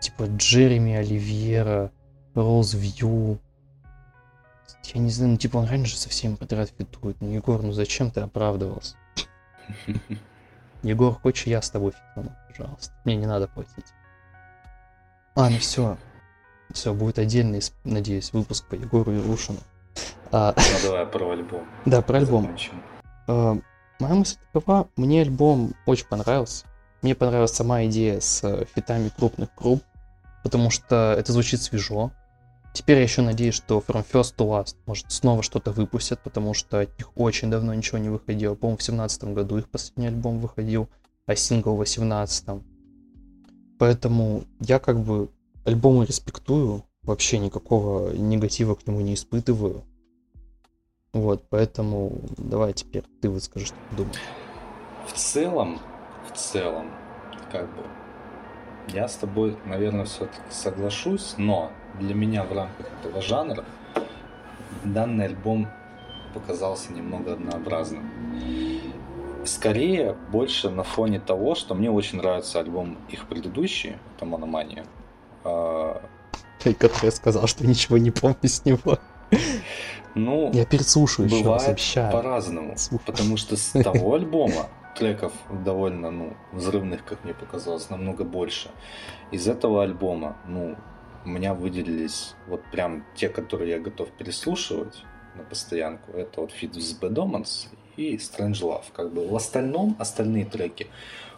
Типа 0.00 0.24
Джереми 0.24 0.94
Оливьера, 0.94 1.90
Роуз 2.34 2.74
Вью. 2.74 3.38
Я 4.94 5.00
не 5.00 5.10
знаю, 5.10 5.32
ну 5.32 5.38
типа 5.38 5.56
он 5.56 5.66
раньше 5.66 5.96
со 5.96 6.08
всеми 6.08 6.36
подряд 6.36 6.70
фитует. 6.76 7.16
Ну, 7.20 7.30
Егор, 7.30 7.62
ну 7.62 7.72
зачем 7.72 8.10
ты 8.10 8.20
оправдывался? 8.20 8.96
Егор, 10.82 11.14
хочешь 11.14 11.46
я 11.46 11.60
с 11.60 11.70
тобой 11.70 11.92
фитану, 11.92 12.36
пожалуйста? 12.48 12.94
Мне 13.04 13.16
не 13.16 13.26
надо 13.26 13.48
платить. 13.48 13.86
А, 15.36 15.50
ну 15.50 15.58
все. 15.58 15.96
Все, 16.72 16.92
будет 16.92 17.18
отдельный, 17.18 17.60
надеюсь, 17.84 18.32
выпуск 18.32 18.66
по 18.66 18.74
Егору 18.74 19.12
Ярушину. 19.12 19.58
А... 20.32 20.54
Ну 20.56 20.88
давай 20.88 21.06
про 21.06 21.30
альбом. 21.30 21.66
Да, 21.84 22.02
про 22.02 22.18
альбом. 22.18 22.56
А, 23.28 23.58
Моя 23.98 24.14
мысль 24.14 24.36
такова, 24.52 24.88
мне 24.96 25.22
альбом 25.22 25.74
очень 25.86 26.06
понравился. 26.06 26.66
Мне 27.00 27.14
понравилась 27.14 27.52
сама 27.52 27.86
идея 27.86 28.20
с 28.20 28.44
э, 28.44 28.66
фитами 28.74 29.10
крупных 29.16 29.48
групп, 29.56 29.82
потому 30.42 30.68
что 30.70 31.14
это 31.18 31.32
звучит 31.32 31.62
свежо. 31.62 32.10
Теперь 32.74 32.98
я 32.98 33.04
еще 33.04 33.22
надеюсь, 33.22 33.54
что 33.54 33.82
From 33.86 34.04
First 34.10 34.36
to 34.36 34.46
Last 34.46 34.76
может 34.84 35.10
снова 35.10 35.42
что-то 35.42 35.70
выпустят, 35.70 36.20
потому 36.20 36.52
что 36.52 36.80
от 36.80 36.98
них 36.98 37.10
очень 37.16 37.50
давно 37.50 37.72
ничего 37.72 37.96
не 37.96 38.10
выходило. 38.10 38.54
По-моему, 38.54 38.76
в 38.76 38.82
семнадцатом 38.82 39.32
году 39.32 39.56
их 39.56 39.70
последний 39.70 40.08
альбом 40.08 40.40
выходил, 40.40 40.90
а 41.26 41.34
сингл 41.34 41.74
в 41.74 41.78
18 41.78 42.48
Поэтому 43.78 44.44
я 44.60 44.78
как 44.78 45.00
бы 45.00 45.28
альбомы 45.64 46.06
респектую, 46.06 46.84
вообще 47.02 47.38
никакого 47.38 48.12
негатива 48.12 48.74
к 48.74 48.86
нему 48.86 49.00
не 49.00 49.14
испытываю. 49.14 49.84
Вот, 51.12 51.48
поэтому 51.48 52.12
давай 52.36 52.72
теперь 52.72 53.04
ты 53.20 53.30
выскажи, 53.30 53.66
что 53.66 53.76
ты 53.90 53.96
думаешь. 53.96 54.20
В 55.06 55.12
целом, 55.12 55.78
в 56.28 56.36
целом, 56.36 56.90
как 57.50 57.74
бы, 57.74 57.82
я 58.88 59.08
с 59.08 59.16
тобой, 59.16 59.56
наверное, 59.64 60.04
все-таки 60.04 60.40
соглашусь, 60.50 61.34
но 61.38 61.70
для 61.98 62.14
меня 62.14 62.44
в 62.44 62.52
рамках 62.52 62.86
этого 63.00 63.22
жанра 63.22 63.64
данный 64.84 65.26
альбом 65.26 65.68
показался 66.34 66.92
немного 66.92 67.32
однообразным. 67.32 68.10
Скорее, 69.46 70.16
больше 70.30 70.70
на 70.70 70.82
фоне 70.82 71.20
того, 71.20 71.54
что 71.54 71.74
мне 71.74 71.90
очень 71.90 72.18
нравится 72.18 72.60
альбом 72.60 72.98
их 73.08 73.26
предыдущий, 73.26 73.96
это 74.16 74.24
Мономания. 74.24 74.84
А, 75.44 76.02
Который 76.78 77.12
сказал, 77.12 77.46
что 77.46 77.66
ничего 77.66 77.96
не 77.98 78.10
помню 78.10 78.36
с 78.42 78.64
него. 78.64 78.98
Ну, 80.14 80.50
я 80.52 80.64
переслушаю 80.64 81.28
еще 81.28 81.44
раз, 81.44 81.68
обещаю. 81.68 82.10
по-разному, 82.10 82.74
потому 83.04 83.36
что 83.36 83.56
с 83.56 83.70
того 83.84 84.14
альбома 84.14 84.66
треков 84.96 85.32
довольно, 85.64 86.10
ну, 86.10 86.32
взрывных, 86.52 87.04
как 87.04 87.22
мне 87.22 87.34
показалось, 87.34 87.90
намного 87.90 88.24
больше. 88.24 88.70
Из 89.30 89.46
этого 89.46 89.82
альбома, 89.82 90.38
ну, 90.46 90.76
у 91.24 91.28
меня 91.28 91.54
выделились 91.54 92.34
вот 92.48 92.62
прям 92.72 93.04
те, 93.14 93.28
которые 93.28 93.72
я 93.72 93.78
готов 93.78 94.10
переслушивать 94.10 95.04
на 95.34 95.42
постоянку. 95.42 96.12
Это 96.12 96.40
вот 96.40 96.50
Feed 96.50 96.72
with 96.72 97.00
Bad 97.00 97.14
Omens 97.14 97.68
и 97.96 98.16
Strange 98.16 98.60
Love. 98.62 98.84
Как 98.94 99.12
бы 99.12 99.26
в 99.28 99.34
остальном, 99.34 99.96
остальные 99.98 100.44
треки. 100.46 100.86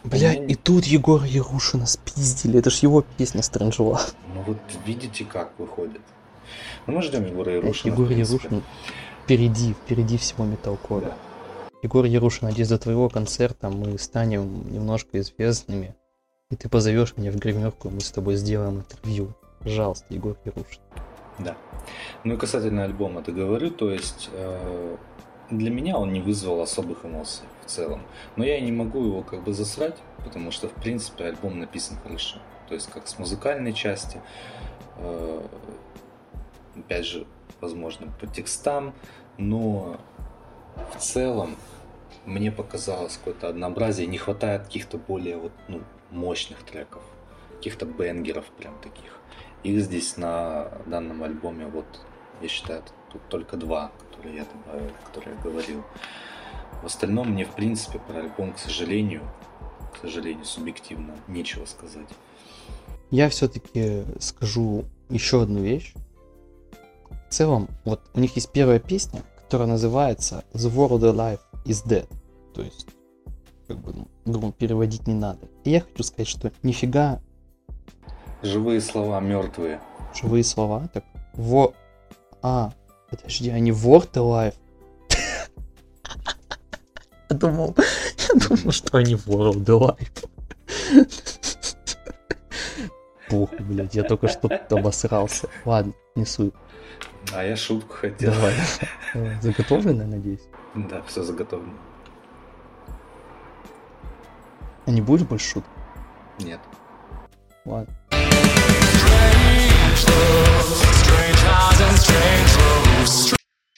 Бля, 0.03 0.33
меня... 0.33 0.45
и 0.45 0.55
тут 0.55 0.85
Егор 0.85 1.23
Ярушина 1.23 1.85
спиздили. 1.85 2.59
Это 2.59 2.69
ж 2.69 2.79
его 2.79 3.03
песня 3.17 3.41
Strange 3.41 3.77
Love. 3.77 4.13
Ну 4.33 4.43
вот 4.47 4.57
видите, 4.85 5.25
как 5.25 5.51
выходит. 5.57 6.01
Но 6.87 6.93
мы 6.93 7.01
ждем 7.01 7.25
Егора 7.25 7.53
Ярушина. 7.53 7.91
Егор 7.91 8.09
Ярушин 8.09 8.63
впереди, 9.23 9.73
впереди 9.73 10.17
всего 10.17 10.45
металкора. 10.45 11.05
Да. 11.05 11.17
Егор 11.81 12.05
Ярушин, 12.05 12.47
надеюсь, 12.47 12.69
до 12.69 12.77
твоего 12.77 13.09
концерта 13.09 13.69
мы 13.69 13.97
станем 13.97 14.71
немножко 14.71 15.19
известными. 15.19 15.95
И 16.49 16.55
ты 16.55 16.67
позовешь 16.67 17.15
меня 17.15 17.31
в 17.31 17.35
гримерку, 17.35 17.89
мы 17.89 18.01
с 18.01 18.11
тобой 18.11 18.35
сделаем 18.35 18.79
интервью. 18.79 19.33
Пожалуйста, 19.59 20.05
Егор 20.09 20.35
Ярушин. 20.45 20.81
Да. 21.37 21.55
Ну 22.23 22.33
и 22.33 22.37
касательно 22.37 22.83
альбома 22.83 23.21
ты 23.21 23.31
говорю, 23.31 23.71
то 23.71 23.91
есть 23.91 24.29
э, 24.33 24.97
для 25.51 25.71
меня 25.71 25.97
он 25.97 26.13
не 26.13 26.21
вызвал 26.21 26.61
особых 26.61 27.05
эмоций 27.05 27.45
в 27.65 27.69
целом. 27.69 28.01
Но 28.35 28.43
я 28.43 28.57
и 28.57 28.61
не 28.61 28.71
могу 28.71 29.03
его 29.03 29.23
как 29.23 29.43
бы 29.43 29.53
засрать, 29.53 29.97
потому 30.23 30.51
что 30.51 30.67
в 30.67 30.73
принципе 30.73 31.25
альбом 31.25 31.59
написан 31.59 31.97
хорошо. 32.03 32.37
То 32.67 32.75
есть 32.75 32.89
как 32.89 33.07
с 33.07 33.17
музыкальной 33.17 33.73
части, 33.73 34.21
э, 34.97 35.41
опять 36.75 37.05
же, 37.05 37.25
возможно, 37.61 38.07
по 38.19 38.27
текстам, 38.27 38.93
но 39.37 39.97
в 40.93 40.99
целом 40.99 41.55
мне 42.25 42.51
показалось 42.51 43.17
какое-то 43.17 43.49
однообразие, 43.49 44.07
не 44.07 44.17
хватает 44.17 44.63
каких-то 44.63 44.97
более 44.97 45.37
вот, 45.37 45.51
ну, 45.67 45.81
мощных 46.11 46.63
треков, 46.63 47.01
каких-то 47.55 47.85
бенгеров 47.85 48.45
прям 48.57 48.77
таких. 48.81 49.19
Их 49.63 49.81
здесь 49.81 50.15
на 50.15 50.71
данном 50.85 51.23
альбоме, 51.23 51.65
вот, 51.65 51.85
я 52.41 52.47
считаю, 52.47 52.83
тут 53.11 53.21
только 53.29 53.57
два, 53.57 53.91
которые 54.19 54.37
я 54.37 54.45
добавил, 54.45 54.91
которые 55.05 55.35
я 55.35 55.41
говорил. 55.41 55.83
В 56.81 56.85
остальном 56.85 57.31
мне, 57.31 57.45
в 57.45 57.55
принципе, 57.55 57.99
про 57.99 58.19
альбом, 58.19 58.53
к 58.53 58.59
сожалению, 58.59 59.21
к 59.93 60.01
сожалению, 60.01 60.45
субъективно, 60.45 61.15
нечего 61.27 61.65
сказать. 61.65 62.07
Я 63.11 63.29
все-таки 63.29 64.03
скажу 64.19 64.85
еще 65.09 65.41
одну 65.41 65.61
вещь, 65.61 65.93
в 67.29 67.31
целом, 67.31 67.67
вот 67.85 68.01
у 68.13 68.19
них 68.19 68.35
есть 68.35 68.51
первая 68.51 68.79
песня, 68.79 69.21
которая 69.37 69.67
называется 69.67 70.43
The 70.53 70.73
World 70.73 71.01
Alive 71.01 71.39
is 71.65 71.85
Dead. 71.87 72.07
То 72.53 72.61
есть, 72.61 72.87
как 73.67 73.77
бы, 73.77 73.93
ну, 73.93 74.07
думаю, 74.25 74.51
переводить 74.51 75.07
не 75.07 75.13
надо. 75.13 75.47
И 75.63 75.71
я 75.71 75.81
хочу 75.81 76.03
сказать, 76.03 76.27
что 76.27 76.51
нифига... 76.63 77.21
Живые 78.41 78.81
слова 78.81 79.19
мертвые. 79.19 79.79
Живые 80.15 80.43
слова, 80.43 80.89
так. 80.91 81.03
Во... 81.33 81.73
А, 82.41 82.71
Подожди, 83.09 83.49
они 83.49 83.71
World 83.71 84.11
Alive? 84.13 84.55
Я 87.29 87.35
думал, 87.35 87.75
я 87.77 88.47
думал, 88.47 88.71
что 88.71 88.97
они 88.97 89.15
World 89.15 89.65
Alive. 89.65 90.29
Пух, 93.29 93.51
блядь, 93.59 93.95
я 93.95 94.03
только 94.03 94.27
что 94.27 94.49
обосрался. 94.69 95.49
Ладно, 95.65 95.93
несу. 96.15 96.51
А 97.33 97.43
я 97.43 97.55
шутку 97.55 97.93
хотел. 97.93 98.31
Давай. 98.33 98.53
Заготовлено, 99.41 100.05
надеюсь? 100.05 100.41
Да, 100.75 101.01
все 101.03 101.23
заготовлено. 101.23 101.73
А 104.85 104.91
не 104.91 105.01
будешь 105.01 105.25
больше 105.25 105.49
шуток? 105.49 105.69
Нет. 106.39 106.59
Ладно. 107.65 107.93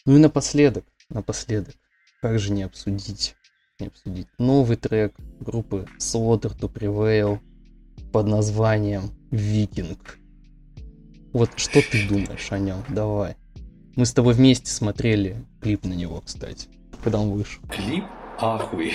Ну 0.05 0.15
и 0.15 0.19
напоследок, 0.19 0.85
напоследок, 1.09 1.75
как 2.21 2.39
же 2.39 2.51
не 2.51 2.63
обсудить, 2.63 3.35
не 3.79 3.87
обсудить 3.87 4.27
новый 4.39 4.77
трек 4.77 5.13
группы 5.39 5.87
Slaughter 5.99 6.57
to 6.57 6.71
Prevail 6.71 7.39
под 8.11 8.27
названием 8.27 9.11
Викинг. 9.29 10.17
Вот 11.33 11.51
что 11.55 11.81
ты 11.81 12.07
думаешь 12.07 12.51
о 12.51 12.59
нем? 12.59 12.83
Давай. 12.89 13.35
Мы 13.95 14.05
с 14.05 14.13
тобой 14.13 14.33
вместе 14.33 14.71
смотрели 14.71 15.45
клип 15.61 15.85
на 15.85 15.93
него, 15.93 16.21
кстати, 16.21 16.67
когда 17.03 17.19
он 17.19 17.31
вышел. 17.31 17.61
Клип? 17.69 18.03
Ахуй. 18.39 18.93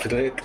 Трек 0.00 0.42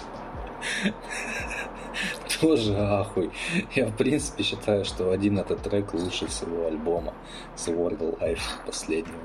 тоже 2.42 2.76
ахуй. 2.78 3.32
Я, 3.76 3.88
в 3.88 3.96
принципе, 3.96 4.44
считаю, 4.44 4.86
что 4.86 5.12
один 5.12 5.40
этот 5.40 5.62
трек 5.62 5.94
лучше 5.94 6.28
всего 6.28 6.68
альбома 6.68 7.14
The 7.56 7.76
World 7.76 8.20
Life 8.20 8.40
последнего, 8.66 9.18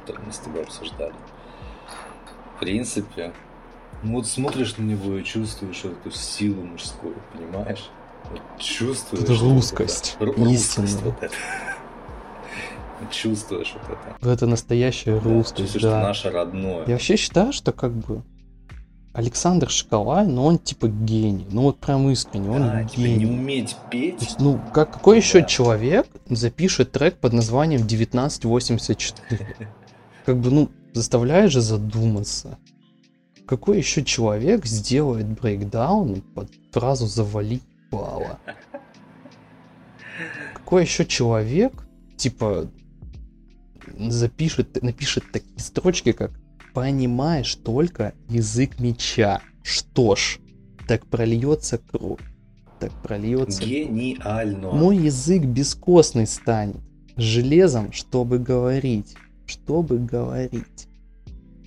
который 0.00 0.24
мы 0.24 0.32
с 0.32 0.38
тобой 0.38 0.62
обсуждали. 0.62 1.14
В 2.56 2.60
принципе, 2.60 3.32
ну 4.02 4.14
вот 4.14 4.26
смотришь 4.26 4.76
на 4.76 4.82
него 4.82 5.16
и 5.16 5.24
чувствуешь 5.24 5.84
эту 5.84 6.10
силу 6.10 6.62
мужскую, 6.62 7.16
понимаешь? 7.32 7.90
Вот 8.30 8.40
чувствуешь. 8.58 9.22
Это 9.22 9.34
русскость. 9.34 10.16
Вот 10.18 10.30
это, 10.30 10.38
русскость 10.38 11.02
вот 11.02 11.22
это. 11.22 11.34
Чувствуешь 13.10 13.74
вот 13.74 13.98
это. 14.20 14.30
Это 14.30 14.46
настоящая 14.46 15.18
русскость, 15.18 15.72
Чувствуешь, 15.72 15.82
да. 15.82 16.00
что 16.00 16.08
наше 16.08 16.30
родное. 16.30 16.84
Я 16.86 16.94
вообще 16.94 17.16
считаю, 17.16 17.52
что 17.52 17.72
как 17.72 17.92
бы 17.92 18.22
Александр 19.18 19.68
Шкалай, 19.68 20.28
ну 20.28 20.44
он 20.44 20.58
типа 20.60 20.86
гений. 20.86 21.44
Ну 21.50 21.62
вот 21.62 21.78
прям 21.80 22.08
искренне, 22.08 22.50
он 22.50 22.62
Да, 22.62 22.84
типа 22.84 23.00
не 23.00 23.14
гений. 23.18 23.26
уметь 23.26 23.76
петь. 23.90 24.18
То 24.18 24.24
есть, 24.24 24.38
ну, 24.38 24.60
как, 24.72 24.92
какой 24.92 25.16
еще 25.16 25.40
Да. 25.40 25.46
человек 25.46 26.06
запишет 26.30 26.92
трек 26.92 27.16
под 27.16 27.32
названием 27.32 27.80
1984? 27.82 29.56
Как 30.24 30.36
бы, 30.38 30.50
ну, 30.52 30.68
заставляет 30.92 31.50
же 31.50 31.60
задуматься. 31.60 32.58
Какой 33.44 33.78
еще 33.78 34.04
человек 34.04 34.66
сделает 34.66 35.26
брейкдаун 35.26 36.20
под 36.34 36.50
фразу 36.70 37.06
«завали 37.06 37.60
пала»? 37.90 38.38
Какой 40.54 40.82
еще 40.82 41.04
человек, 41.06 41.72
типа, 42.16 42.68
запишет, 43.98 44.80
напишет 44.82 45.24
такие 45.32 45.58
строчки, 45.58 46.12
как 46.12 46.30
«Понимаешь 46.80 47.54
только 47.56 48.14
язык 48.28 48.78
меча». 48.80 49.40
Что 49.62 50.16
ж, 50.16 50.38
так 50.86 51.06
прольется 51.06 51.78
кровь, 51.78 52.20
так 52.80 52.90
прольется 53.02 53.62
Гениально. 53.62 54.70
мой 54.70 54.96
язык 54.96 55.44
бескостный 55.44 56.26
станет, 56.26 56.76
железом, 57.16 57.92
чтобы 57.92 58.38
говорить, 58.38 59.14
чтобы 59.44 59.98
говорить. 59.98 60.88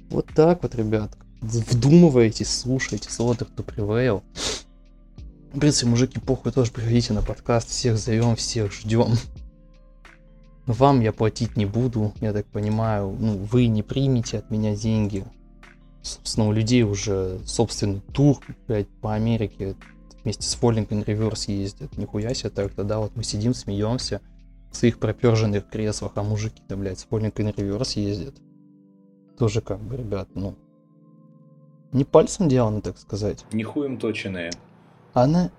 Вот 0.09 0.27
так 0.35 0.63
вот, 0.63 0.73
ребят. 0.75 1.15
Вдумывайтесь, 1.41 2.49
слушайте, 2.49 3.09
Slaughter 3.09 3.47
to 3.55 3.63
Prevail. 3.63 4.23
В 5.53 5.59
принципе, 5.59 5.87
мужики, 5.89 6.19
похуй, 6.19 6.51
тоже 6.51 6.71
приходите 6.71 7.13
на 7.13 7.21
подкаст, 7.21 7.69
всех 7.69 7.97
зовем, 7.97 8.35
всех 8.35 8.73
ждем. 8.73 9.17
Вам 10.71 11.01
я 11.01 11.11
платить 11.11 11.57
не 11.57 11.65
буду, 11.65 12.13
я 12.21 12.31
так 12.31 12.45
понимаю, 12.45 13.15
ну, 13.19 13.37
вы 13.37 13.67
не 13.67 13.83
примете 13.83 14.37
от 14.37 14.49
меня 14.49 14.75
деньги. 14.75 15.25
Собственно, 16.01 16.47
у 16.47 16.51
людей 16.53 16.83
уже 16.83 17.39
собственный 17.45 18.01
тур, 18.13 18.37
блядь, 18.67 18.87
по 19.01 19.13
Америке 19.13 19.75
вместе 20.23 20.43
с 20.43 20.57
Falling 20.57 20.87
in 20.87 21.03
Reverse 21.05 21.51
ездят. 21.51 21.97
Нихуя 21.97 22.33
себе 22.33 22.51
так 22.51 22.73
тогда 22.73 22.99
вот 22.99 23.11
мы 23.15 23.23
сидим, 23.23 23.53
смеемся 23.53 24.21
в 24.71 24.77
своих 24.77 24.97
проперженных 24.99 25.67
креслах, 25.69 26.13
а 26.15 26.23
мужики-то, 26.23 26.77
блядь, 26.77 26.99
с 26.99 27.07
Falling 27.09 27.33
in 27.33 27.53
Reverse 27.53 27.99
ездят. 27.99 28.35
Тоже 29.37 29.61
как 29.61 29.79
бы, 29.81 29.97
ребят, 29.97 30.29
ну, 30.35 30.55
не 31.91 32.05
пальцем 32.05 32.47
делано, 32.47 32.81
так 32.81 32.97
сказать. 32.97 33.45
Нихуем 33.51 33.97
точеные. 33.97 34.51
Она... 35.13 35.51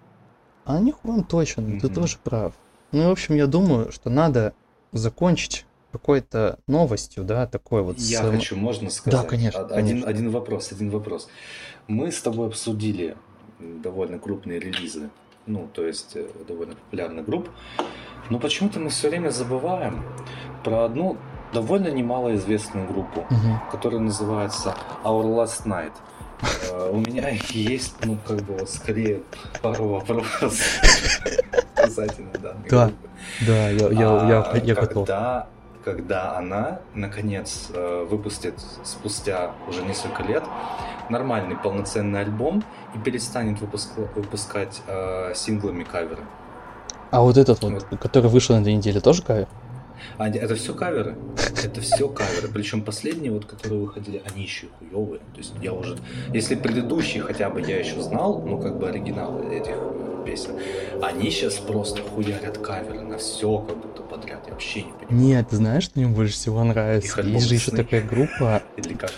А 0.64 0.78
нихуя 0.78 1.22
точно, 1.22 1.64
ты 1.64 1.86
Мгм. 1.88 1.94
тоже 1.94 2.16
прав. 2.24 2.54
Ну, 2.92 3.02
и, 3.02 3.06
в 3.06 3.10
общем, 3.10 3.34
я 3.34 3.46
думаю, 3.46 3.92
что 3.92 4.08
надо 4.10 4.54
закончить 4.92 5.66
какой-то 5.92 6.58
новостью, 6.66 7.24
да, 7.24 7.46
такой 7.46 7.82
вот 7.82 7.98
Я 7.98 8.18
с- 8.22 8.30
хочу, 8.30 8.56
можно 8.56 8.88
сказать? 8.90 9.26
конечно, 9.28 9.60
Од- 9.60 9.72
Один, 9.72 9.88
конечно. 9.88 10.08
один 10.10 10.30
вопрос, 10.30 10.72
один 10.72 10.90
вопрос. 10.90 11.28
Мы 11.88 12.10
с 12.12 12.20
тобой 12.22 12.46
обсудили 12.46 13.16
довольно 13.60 14.18
крупные 14.18 14.58
релизы, 14.58 15.10
ну, 15.46 15.68
то 15.72 15.86
есть 15.86 16.12
э, 16.16 16.26
довольно 16.48 16.74
популярных 16.76 17.26
групп, 17.26 17.48
но 18.30 18.38
почему-то 18.38 18.80
мы 18.80 18.88
все 18.88 19.10
время 19.10 19.30
забываем 19.30 20.02
про 20.64 20.84
одну 20.84 21.16
довольно 21.52 21.88
немалоизвестную 21.88 22.86
группу, 22.88 23.26
Мгм. 23.28 23.60
которая 23.70 24.00
называется 24.00 24.74
Our 25.04 25.24
Last 25.24 25.66
Night. 25.66 25.92
Э, 26.70 26.90
У 26.92 26.96
меня 26.98 27.28
есть, 27.50 27.94
ну, 28.04 28.18
как 28.26 28.42
бы, 28.42 28.54
вот 28.58 28.70
скорее 28.70 29.22
пару 29.62 29.88
вопросов 29.88 30.58
касательно 31.74 32.32
данной 32.38 32.68
Да. 32.68 32.90
Да, 33.46 33.68
я, 33.70 33.88
я, 33.88 33.90
я, 33.90 34.42
А 34.42 34.56
я 34.58 34.74
готов. 34.74 35.06
когда, 35.06 35.46
когда 35.84 36.36
она, 36.36 36.80
наконец, 36.94 37.68
э, 37.72 38.06
выпустит 38.10 38.54
спустя 38.84 39.52
уже 39.68 39.82
несколько 39.82 40.22
лет 40.24 40.42
нормальный 41.08 41.56
полноценный 41.56 42.20
альбом 42.20 42.64
и 42.94 42.98
перестанет 42.98 43.60
выпуск- 43.60 43.96
выпускать 44.14 44.82
э, 44.86 45.32
синглами 45.34 45.84
каверы. 45.84 46.22
А 47.10 47.20
вот 47.20 47.36
этот 47.36 47.62
вот, 47.62 47.84
который 48.00 48.30
вышел 48.30 48.56
на 48.56 48.60
этой 48.62 48.74
неделе, 48.74 49.00
тоже 49.00 49.22
кавер? 49.22 49.46
А, 50.18 50.28
это 50.28 50.54
все 50.54 50.74
каверы. 50.74 51.16
Это 51.64 51.80
все 51.80 52.08
каверы. 52.08 52.48
Причем 52.52 52.82
последние, 52.82 53.32
вот, 53.32 53.44
которые 53.44 53.80
выходили, 53.82 54.22
они 54.30 54.42
еще 54.42 54.66
и 54.66 54.70
хуевые. 54.78 55.20
То 55.32 55.38
есть 55.38 55.54
я 55.62 55.72
уже... 55.72 55.98
Если 56.32 56.54
предыдущие 56.54 57.22
хотя 57.22 57.50
бы 57.50 57.60
я 57.60 57.78
еще 57.78 58.00
знал, 58.00 58.42
ну, 58.44 58.58
как 58.58 58.78
бы 58.78 58.88
оригиналы 58.88 59.54
этих 59.54 59.76
песен, 60.24 60.58
они 61.00 61.30
сейчас 61.30 61.54
просто 61.54 62.02
хуярят 62.02 62.58
каверы 62.58 63.00
на 63.00 63.18
все 63.18 63.58
как 63.58 63.76
будто 63.76 64.02
подряд. 64.02 64.42
Я 64.46 64.52
вообще 64.52 64.82
не 64.82 64.92
понимаю. 64.92 65.08
Нет, 65.10 65.46
знаешь, 65.50 65.84
что 65.84 65.98
мне 65.98 66.08
больше 66.08 66.34
всего 66.34 66.62
нравится? 66.64 67.20
Их 67.20 67.26
Есть 67.26 67.46
же 67.48 67.54
еще 67.54 67.70
такая 67.70 68.02
группа... 68.02 68.62
Или 68.76 68.94
как? 68.94 69.12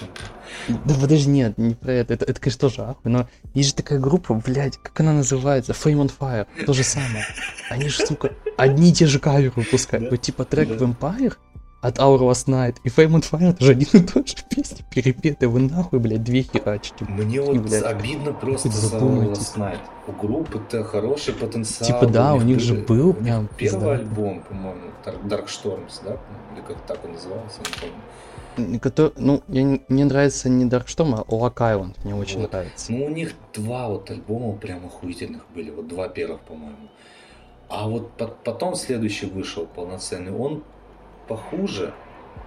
Да 0.68 0.94
подожди, 1.00 1.30
нет, 1.30 1.58
не 1.58 1.74
про 1.74 1.92
это. 1.92 2.14
Это, 2.14 2.24
это 2.24 2.40
конечно, 2.40 2.60
тоже 2.60 2.82
ахуй, 2.82 3.10
но 3.10 3.28
есть 3.54 3.70
же 3.70 3.74
такая 3.74 3.98
группа, 3.98 4.34
блядь, 4.34 4.78
как 4.78 5.00
она 5.00 5.12
называется? 5.12 5.72
Fame 5.72 6.06
on 6.06 6.12
Fire. 6.18 6.46
То 6.64 6.72
же 6.72 6.84
самое. 6.84 7.24
Они 7.70 7.88
же, 7.88 8.06
сука, 8.06 8.32
одни 8.56 8.90
и 8.90 8.92
те 8.92 9.06
же 9.06 9.18
каверы 9.18 9.52
выпускают. 9.54 10.10
Вот 10.10 10.20
типа 10.20 10.44
трек. 10.44 10.68
Vampire 10.68 11.34
от 11.86 11.98
Our 11.98 12.18
Last 12.20 12.46
Night 12.48 12.76
и 12.82 12.88
Fame 12.88 13.12
on 13.16 13.22
Fire 13.30 13.50
это 13.50 13.64
же 13.64 13.72
один 13.72 13.88
и 13.92 14.00
тот 14.06 14.26
же 14.28 14.36
песни 14.48 14.82
перепеты. 14.90 15.48
Вы 15.48 15.60
нахуй, 15.60 15.98
блядь, 15.98 16.24
две 16.24 16.42
херачите. 16.42 17.04
Мне 17.04 17.40
вот 17.42 17.58
блядь. 17.58 17.82
обидно 17.84 18.32
просто 18.32 18.70
за 18.70 18.88
задумайтесь. 18.88 19.52
Last 19.54 19.58
Night. 19.58 19.78
У 20.06 20.12
группы-то 20.12 20.82
хороший 20.84 21.34
потенциал. 21.34 21.86
Типа, 21.86 22.10
да, 22.10 22.34
у 22.34 22.40
них 22.40 22.60
же 22.60 22.74
был 22.74 23.12
прям 23.12 23.48
Первый 23.58 23.78
пизда. 23.80 23.92
альбом, 23.92 24.40
по-моему, 24.42 24.80
Dark, 25.04 25.46
Storms, 25.46 26.00
да? 26.04 26.16
Или 26.54 26.62
как 26.66 26.80
так 26.86 27.04
он 27.04 27.12
назывался, 27.12 27.58
не 27.60 27.80
помню. 27.80 28.80
Который, 28.80 29.12
ну, 29.16 29.42
я, 29.48 29.62
не- 29.64 29.82
мне 29.88 30.04
нравится 30.04 30.48
не 30.48 30.64
Dark 30.66 30.86
Storm, 30.86 31.14
а 31.26 31.30
Lock 31.30 31.56
Island. 31.56 31.96
Мне 32.04 32.14
очень 32.14 32.40
Вот. 32.40 32.52
нравится. 32.52 32.92
Ну, 32.92 33.04
у 33.06 33.08
них 33.10 33.32
два 33.52 33.88
вот 33.88 34.10
альбома 34.10 34.52
прям 34.56 34.86
охуительных 34.86 35.42
были. 35.54 35.70
Вот 35.70 35.88
два 35.88 36.08
первых, 36.08 36.40
по-моему. 36.40 36.88
А 37.68 37.88
вот 37.88 38.12
по- 38.12 38.28
потом 38.28 38.74
следующий 38.76 39.26
вышел 39.26 39.66
полноценный. 39.66 40.32
Он 40.32 40.62
похуже. 41.26 41.94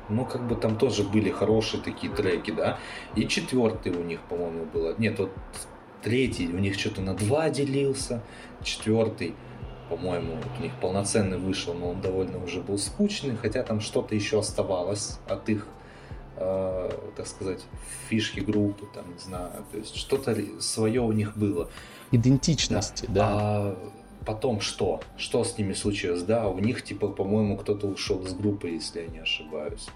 Но 0.10 0.24
как 0.24 0.48
бы 0.48 0.56
там 0.56 0.78
тоже 0.78 1.04
были 1.04 1.30
хорошие 1.30 1.84
такие 1.84 2.12
треки, 2.12 2.52
да. 2.52 2.80
И 3.16 3.28
четвертый 3.28 3.92
у 3.92 4.04
них, 4.04 4.22
по-моему, 4.22 4.66
было. 4.66 4.96
Нет, 4.98 5.20
вот 5.20 5.32
третий 6.02 6.48
у 6.48 6.60
них 6.60 6.80
что-то 6.80 7.02
на 7.02 7.14
два 7.14 7.50
делился. 7.50 8.22
Четвертый, 8.64 9.36
по-моему, 9.90 10.36
вот 10.36 10.60
у 10.60 10.62
них 10.64 10.72
полноценный 10.80 11.38
вышел, 11.38 11.74
но 11.74 11.90
он 11.90 12.02
довольно 12.02 12.42
уже 12.42 12.62
был 12.62 12.78
скучный, 12.78 13.36
хотя 13.36 13.64
там 13.64 13.82
что-то 13.82 14.16
еще 14.16 14.40
оставалось 14.40 15.20
от 15.28 15.50
их 15.50 15.68
э, 16.38 16.90
так 17.16 17.28
сказать, 17.28 17.66
фишки 18.10 18.40
группы, 18.40 18.86
там, 18.94 19.12
не 19.12 19.20
знаю, 19.20 19.52
то 19.72 19.78
есть 19.78 19.96
что-то 19.96 20.36
свое 20.60 21.02
у 21.02 21.12
них 21.12 21.36
было. 21.36 21.70
Идентичности, 22.12 23.06
да. 23.10 23.28
А 23.30 23.92
потом 24.28 24.60
что? 24.60 25.00
Что 25.18 25.44
с 25.46 25.58
ними 25.58 25.74
случилось? 25.74 26.22
Да, 26.24 26.50
у 26.50 26.60
них, 26.60 26.84
типа, 26.84 27.08
по-моему, 27.08 27.56
кто-то 27.58 27.88
ушел 27.88 28.24
из 28.26 28.34
группы, 28.34 28.68
если 28.68 29.02
я 29.02 29.08
не 29.08 29.20
ошибаюсь. 29.20 29.88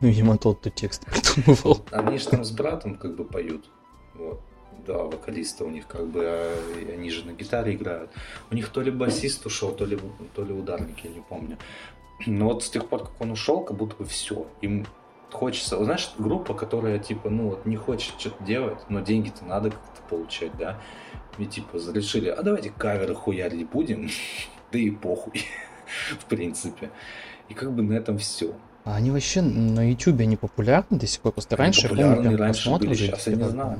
Ну, 0.00 0.08
видимо, 0.08 0.38
тот, 0.38 0.60
кто 0.60 0.70
текст 0.70 1.04
придумывал. 1.34 1.84
Они 1.90 2.18
же 2.18 2.28
там 2.28 2.44
с 2.44 2.52
братом 2.52 2.94
как 2.94 3.16
бы 3.16 3.24
поют. 3.24 3.68
Вот. 4.14 4.40
Да, 4.86 4.98
вокалиста 4.98 5.64
у 5.64 5.70
них 5.70 5.86
как 5.86 6.06
бы, 6.06 6.22
а, 6.24 6.56
они 6.92 7.10
же 7.10 7.26
на 7.26 7.32
гитаре 7.32 7.74
играют. 7.74 8.10
У 8.50 8.54
них 8.54 8.68
то 8.68 8.80
ли 8.80 8.90
басист 8.90 9.44
ушел, 9.46 9.72
то 9.72 9.84
ли, 9.84 9.98
то 10.34 10.44
ли 10.44 10.52
ударник, 10.52 11.04
я 11.04 11.10
не 11.10 11.20
помню. 11.20 11.58
Но 12.26 12.46
вот 12.46 12.62
с 12.62 12.70
тех 12.70 12.88
пор, 12.88 13.00
как 13.00 13.20
он 13.20 13.32
ушел, 13.32 13.60
как 13.62 13.76
будто 13.76 13.96
бы 13.96 14.04
все. 14.04 14.46
Им 14.60 14.86
хочется, 15.32 15.82
знаешь, 15.84 16.12
группа, 16.18 16.54
которая 16.54 16.98
типа, 16.98 17.30
ну 17.30 17.50
вот 17.50 17.66
не 17.66 17.76
хочет 17.76 18.18
что-то 18.18 18.42
делать, 18.44 18.78
но 18.88 19.00
деньги-то 19.00 19.44
надо 19.44 19.70
как-то 19.70 20.02
получать, 20.08 20.56
да. 20.56 20.78
И 21.38 21.46
типа 21.46 21.78
решили, 21.92 22.28
а 22.28 22.42
давайте 22.42 22.70
каверы 22.70 23.14
хуярить 23.14 23.68
будем, 23.68 24.08
да 24.72 24.78
и 24.78 24.90
похуй, 24.90 25.44
в 26.20 26.24
принципе. 26.26 26.90
И 27.48 27.54
как 27.54 27.72
бы 27.72 27.82
на 27.82 27.94
этом 27.94 28.18
все. 28.18 28.54
А 28.84 28.96
они 28.96 29.10
вообще 29.10 29.42
на 29.42 29.88
Ютубе 29.88 30.26
не 30.26 30.36
популярны 30.36 30.98
до 30.98 31.06
сих 31.06 31.20
пор? 31.20 31.32
Просто 31.32 31.56
раньше, 31.56 31.88
популярны, 31.88 32.10
я 32.10 32.16
помню, 32.16 32.36
раньше 32.36 32.70
были, 32.70 32.94
сейчас 32.94 33.26
я 33.26 33.36
не 33.36 33.48
знаю. 33.48 33.78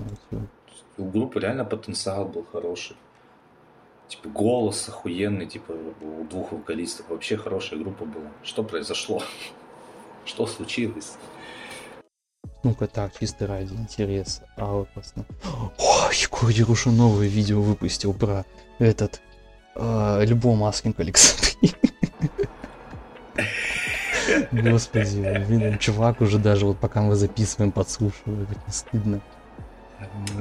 У 0.96 1.04
группы 1.04 1.40
реально 1.40 1.64
потенциал 1.64 2.26
был 2.26 2.46
хороший. 2.52 2.96
Типа 4.08 4.28
голос 4.28 4.88
охуенный, 4.88 5.46
типа 5.46 5.72
у 5.72 6.24
двух 6.24 6.52
вокалистов. 6.52 7.08
Вообще 7.08 7.36
хорошая 7.36 7.80
группа 7.80 8.04
была. 8.04 8.30
Что 8.42 8.62
произошло? 8.62 9.22
Что 10.24 10.46
случилось? 10.46 11.14
Ну-ка 12.62 12.86
так, 12.86 13.12
чисто 13.18 13.46
ради 13.46 13.72
интереса. 13.72 14.42
А 14.56 14.66
вот 14.66 14.88
просто... 14.90 15.24
Ой, 15.78 16.54
Яруша 16.54 16.90
новое 16.90 17.26
видео 17.26 17.60
выпустил 17.60 18.14
про 18.14 18.44
этот 18.78 19.20
э, 19.74 20.18
альбом 20.20 20.62
Asking 20.62 20.94
Alexandria. 20.96 21.74
Господи, 24.52 25.44
блин, 25.48 25.78
чувак 25.78 26.20
уже 26.20 26.38
даже 26.38 26.66
вот 26.66 26.78
пока 26.78 27.02
мы 27.02 27.16
записываем, 27.16 27.72
подслушивает, 27.72 28.48
не 28.66 28.72
стыдно. 28.72 29.20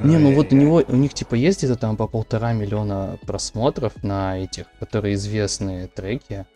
Не, 0.02 0.18
ну 0.18 0.34
вот 0.34 0.52
у 0.52 0.56
него, 0.56 0.82
у 0.86 0.96
них 0.96 1.14
типа 1.14 1.34
есть 1.34 1.58
где-то 1.58 1.76
там 1.76 1.96
по 1.96 2.06
полтора 2.06 2.52
миллиона 2.52 3.18
просмотров 3.26 3.92
на 4.02 4.38
этих, 4.38 4.66
которые 4.80 5.14
известные 5.14 5.86
треки. 5.86 6.46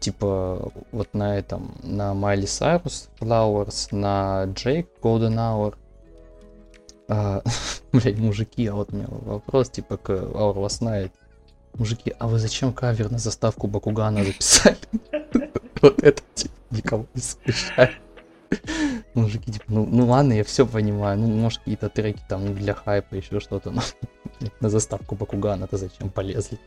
Типа 0.00 0.70
вот 0.92 1.12
на 1.12 1.36
этом, 1.36 1.74
на 1.82 2.14
Майли 2.14 2.46
Сайрус 2.46 3.08
Flowers, 3.20 3.88
на 3.94 4.44
Джейк 4.44 4.88
Golden 5.02 5.34
Hour. 5.36 5.74
А, 7.08 7.42
мужики, 7.92 8.66
а 8.66 8.74
вот 8.74 8.92
у 8.92 8.96
меня 8.96 9.06
вопрос 9.08 9.70
типа 9.70 9.96
к 9.96 10.10
Our 10.10 10.54
Last 10.54 10.82
Night. 10.82 11.10
Мужики, 11.74 12.14
а 12.18 12.28
вы 12.28 12.38
зачем 12.38 12.72
кавер 12.72 13.10
на 13.10 13.18
заставку 13.18 13.66
Бакугана 13.66 14.24
записали? 14.24 14.76
Вот 15.80 16.02
это 16.02 16.20
типа 16.34 16.54
никого 16.70 17.06
не 17.14 17.20
смешает. 17.20 17.92
Мужики, 19.14 19.52
типа, 19.52 19.64
ну, 19.68 19.86
ну 19.86 20.06
ладно, 20.06 20.32
я 20.32 20.44
все 20.44 20.66
понимаю. 20.66 21.18
Ну, 21.18 21.28
может, 21.28 21.60
какие-то 21.60 21.88
треки 21.88 22.20
там 22.28 22.54
для 22.54 22.74
хайпа, 22.74 23.14
еще 23.14 23.40
что-то. 23.40 23.70
Но 23.70 23.82
на 24.60 24.68
заставку 24.68 25.14
Бакугана-то 25.14 25.76
зачем 25.76 26.10
полезли? 26.10 26.58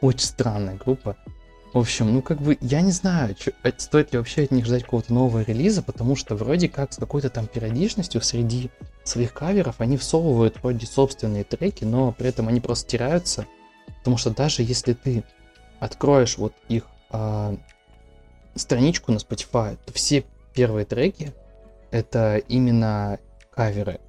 Очень 0.00 0.26
странная 0.26 0.76
группа. 0.76 1.16
В 1.72 1.78
общем, 1.78 2.14
ну 2.14 2.22
как 2.22 2.40
бы, 2.40 2.56
я 2.60 2.80
не 2.80 2.92
знаю, 2.92 3.34
чё, 3.34 3.50
а 3.62 3.70
стоит 3.76 4.12
ли 4.12 4.18
вообще 4.18 4.44
от 4.44 4.50
них 4.50 4.64
ждать 4.64 4.84
какого-то 4.84 5.12
нового 5.12 5.42
релиза, 5.42 5.82
потому 5.82 6.16
что 6.16 6.34
вроде 6.34 6.68
как 6.68 6.92
с 6.92 6.96
какой-то 6.96 7.28
там 7.28 7.46
периодичностью 7.46 8.22
среди 8.22 8.70
своих 9.04 9.34
каверов 9.34 9.76
они 9.78 9.96
всовывают 9.96 10.56
вроде 10.62 10.86
собственные 10.86 11.44
треки, 11.44 11.84
но 11.84 12.12
при 12.12 12.28
этом 12.28 12.48
они 12.48 12.60
просто 12.60 12.88
теряются, 12.88 13.46
потому 13.98 14.16
что 14.16 14.30
даже 14.30 14.62
если 14.62 14.94
ты 14.94 15.22
откроешь 15.78 16.38
вот 16.38 16.54
их 16.68 16.84
а, 17.10 17.56
страничку 18.54 19.12
на 19.12 19.18
Spotify, 19.18 19.76
то 19.84 19.92
все 19.92 20.24
первые 20.54 20.86
треки 20.86 21.34
это 21.90 22.38
именно 22.38 23.18
каверы. 23.50 24.00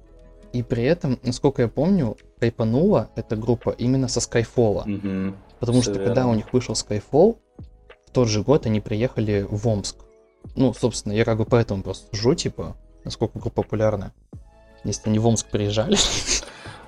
И 0.52 0.62
при 0.62 0.84
этом, 0.84 1.18
насколько 1.22 1.62
я 1.62 1.68
помню, 1.68 2.16
хайпанула 2.40 3.10
эта 3.16 3.36
группа 3.36 3.70
именно 3.70 4.08
со 4.08 4.20
Skyfall. 4.20 4.82
Угу. 4.82 5.36
Потому 5.60 5.80
Все 5.80 5.90
что 5.90 6.00
верно. 6.00 6.06
когда 6.06 6.26
у 6.26 6.34
них 6.34 6.52
вышел 6.52 6.74
Skyfall, 6.74 7.36
в 8.08 8.10
тот 8.10 8.28
же 8.28 8.42
год 8.42 8.64
они 8.64 8.80
приехали 8.80 9.46
в 9.48 9.68
Омск. 9.68 9.96
Ну, 10.56 10.72
собственно, 10.72 11.12
я 11.12 11.26
как 11.26 11.36
бы 11.36 11.44
поэтому 11.44 11.82
просто 11.82 12.16
сужу, 12.16 12.34
типа, 12.34 12.74
насколько 13.04 13.38
группа 13.38 13.62
популярна. 13.62 14.12
Если 14.82 15.10
они 15.10 15.18
в 15.18 15.26
Омск 15.26 15.48
приезжали. 15.48 15.98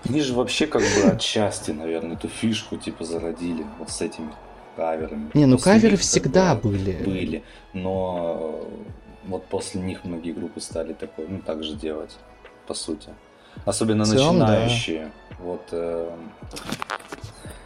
Они 0.08 0.22
же 0.22 0.32
вообще 0.32 0.66
как 0.66 0.80
бы 0.80 1.10
отчасти, 1.10 1.72
наверное, 1.72 2.16
эту 2.16 2.28
фишку 2.28 2.78
типа 2.78 3.04
зародили 3.04 3.66
вот 3.78 3.90
с 3.90 4.00
этими 4.00 4.32
каверами. 4.74 5.30
Не, 5.34 5.44
ну 5.44 5.56
после 5.56 5.72
каверы 5.72 5.96
всегда 5.98 6.54
были. 6.54 6.92
Были, 7.04 7.42
но 7.74 8.66
вот 9.26 9.44
после 9.44 9.82
них 9.82 10.04
многие 10.04 10.32
группы 10.32 10.62
стали 10.62 10.94
такой, 10.94 11.28
ну, 11.28 11.40
так 11.40 11.62
же 11.62 11.74
делать, 11.74 12.16
по 12.66 12.72
сути. 12.72 13.10
Особенно 13.66 14.06
целом, 14.06 14.38
начинающие. 14.38 15.04
Да. 15.30 15.36
Вот 15.40 15.68
э, 15.72 16.16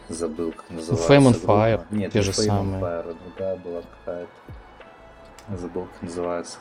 забыл, 0.09 0.51
как 0.51 0.69
называется. 0.69 1.13
Fame 1.13 1.31
on 1.31 1.45
Fire. 1.45 1.85
Нет, 1.91 2.11
те 2.13 2.21
же 2.21 2.31
Fame 2.31 2.45
самые. 2.45 2.81
Fire, 2.81 3.17
другая 3.23 3.55
была 3.57 3.81
какая-то. 3.81 5.57
Забыл, 5.57 5.85
как 5.85 6.01
называется. 6.01 6.57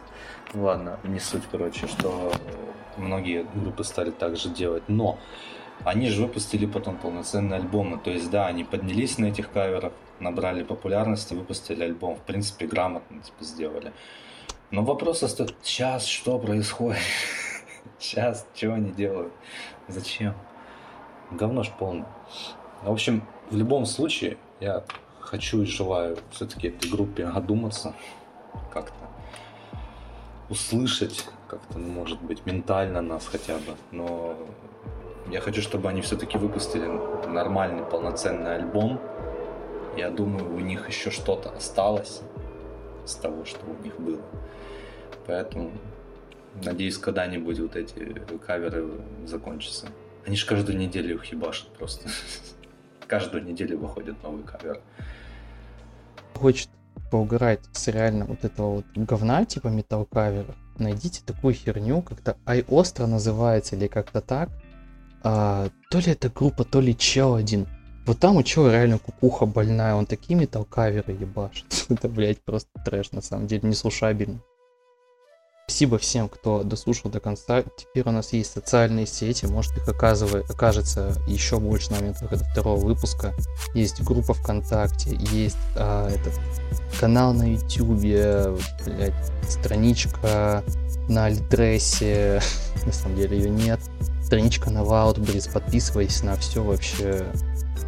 Ладно, 0.53 0.99
не 1.05 1.19
суть, 1.19 1.45
короче, 1.51 1.87
что 1.87 2.33
многие 2.97 3.47
группы 3.55 3.83
стали 3.85 4.11
так 4.11 4.37
же 4.37 4.49
делать. 4.51 4.85
Но 4.89 5.19
они 5.85 6.09
же 6.09 6.23
выпустили 6.23 6.67
потом 6.67 6.97
полноценные 6.97 7.61
альбомы. 7.61 7.99
То 7.99 8.11
есть, 8.11 8.31
да, 8.31 8.47
они 8.47 8.65
поднялись 8.65 9.19
на 9.19 9.27
этих 9.27 9.51
каверах, 9.51 9.93
набрали 10.21 10.63
популярности, 10.63 11.35
выпустили 11.35 11.83
альбом. 11.83 12.17
В 12.17 12.21
принципе, 12.21 12.67
грамотно 12.67 13.21
типа, 13.23 13.45
сделали. 13.45 13.93
Но 14.71 14.83
вопрос 14.83 15.23
остается, 15.23 15.57
сейчас 15.63 16.07
что 16.07 16.39
происходит? 16.39 16.99
Сейчас, 17.99 18.47
чего 18.55 18.75
они 18.75 18.91
делают? 18.91 19.33
Зачем? 19.89 20.35
Говно 21.31 21.63
ж 21.63 21.71
полное. 21.79 22.07
В 22.85 22.91
общем, 22.91 23.23
в 23.51 23.57
любом 23.57 23.87
случае, 23.87 24.37
я 24.61 24.85
хочу 25.19 25.63
и 25.63 25.65
желаю 25.65 26.19
все-таки 26.31 26.69
этой 26.69 26.91
группе 26.91 27.25
одуматься, 27.25 27.95
как-то 28.71 28.95
услышать, 30.51 31.25
как-то, 31.49 31.79
ну, 31.79 31.89
может 31.89 32.21
быть, 32.21 32.45
ментально 32.45 33.01
нас 33.01 33.27
хотя 33.27 33.55
бы, 33.55 33.75
но 33.91 34.37
я 35.31 35.41
хочу, 35.41 35.63
чтобы 35.63 35.89
они 35.89 36.03
все-таки 36.03 36.37
выпустили 36.37 36.87
нормальный, 37.27 37.85
полноценный 37.85 38.57
альбом. 38.57 39.01
Я 39.97 40.11
думаю, 40.11 40.55
у 40.55 40.61
них 40.61 40.87
еще 40.87 41.11
что-то 41.11 41.51
осталось 41.51 42.21
с 43.07 43.15
того, 43.15 43.47
что 43.47 43.61
у 43.65 43.83
них 43.83 43.99
было. 43.99 44.21
Поэтому 45.27 45.73
надеюсь, 46.63 46.99
когда-нибудь 46.99 47.61
вот 47.61 47.77
эти 47.77 48.21
каверы 48.47 48.91
закончатся. 49.25 49.87
Они 50.27 50.37
же 50.37 50.45
каждую 50.45 50.77
неделю 50.77 51.15
их 51.15 51.25
ебашат 51.27 51.69
просто. 51.69 52.11
Каждую 53.15 53.45
неделю 53.45 53.79
выходит 53.79 54.21
новый 54.25 54.43
кавер. 54.43 54.81
Хочет 56.35 56.69
поугарать 57.13 57.61
с 57.73 57.87
реально 57.87 58.25
вот 58.25 58.45
этого 58.45 58.75
вот 58.75 58.87
говна, 58.97 59.45
типа 59.45 59.69
металл 59.69 60.05
кавера, 60.05 60.57
найдите 60.79 61.23
такую 61.25 61.55
херню, 61.55 62.03
как-то 62.03 62.37
Ай 62.45 62.65
Остро 62.67 63.07
называется 63.07 63.77
или 63.77 63.87
как-то 63.87 64.21
так. 64.21 64.51
А, 65.23 65.69
то 65.91 65.99
ли 66.01 66.11
это 66.11 66.29
группа, 66.29 66.65
то 66.65 66.81
ли 66.81 66.99
чел 66.99 67.37
один. 67.37 67.69
Вот 68.05 68.19
там 68.19 68.37
у 68.37 68.43
чела 68.43 68.73
реально 68.73 68.99
кукуха 68.99 69.47
больная, 69.47 69.95
он 69.95 70.07
такие 70.07 70.37
металл 70.37 70.65
каверы 70.65 71.13
ебашит. 71.13 71.87
это, 71.89 72.09
блядь, 72.09 72.43
просто 72.43 72.71
трэш, 72.85 73.13
на 73.13 73.21
самом 73.21 73.47
деле, 73.47 73.69
неслушабельно. 73.69 74.41
Спасибо 75.67 75.97
всем, 75.97 76.29
кто 76.29 76.63
дослушал 76.63 77.11
до 77.11 77.21
конца. 77.21 77.63
Теперь 77.63 78.07
у 78.07 78.11
нас 78.11 78.35
есть 78.35 78.53
социальные 78.53 79.07
сети, 79.07 79.47
может 79.47 79.75
их 79.79 79.89
окажется 79.89 81.17
еще 81.27 81.59
больше 81.59 81.91
на 81.91 81.97
момент 81.97 82.21
выхода 82.21 82.45
второго 82.45 82.79
выпуска. 82.85 83.35
Есть 83.73 84.03
группа 84.03 84.35
ВКонтакте, 84.35 85.17
есть 85.33 85.57
а, 85.75 86.11
этот 86.11 86.39
канал 87.01 87.33
на 87.33 87.55
Ютубе, 87.55 88.55
страничка 89.49 90.63
на 91.09 91.27
Альдрессе, 91.27 92.43
на 92.87 92.93
самом 92.93 93.17
деле 93.17 93.39
ее 93.39 93.49
нет, 93.49 93.81
страничка 94.23 94.69
на 94.69 94.81
Wildberries, 94.83 95.51
подписывайтесь 95.51 96.23
на 96.23 96.37
все 96.37 96.63
вообще 96.63 97.25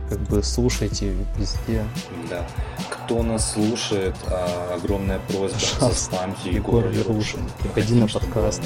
как 0.09 0.21
бы 0.29 0.43
слушайте 0.43 1.15
везде. 1.37 1.85
Да. 2.31 2.47
Кто 2.91 3.23
нас 3.23 3.53
слушает, 3.53 4.15
а, 4.27 4.75
огромная 4.77 5.19
просьба, 5.29 5.59
заспамьте 5.81 6.51
Егор 6.51 6.87
Верушин. 6.87 7.41
Приходи 7.61 7.95
на 7.95 8.09
подкаст. 8.09 8.63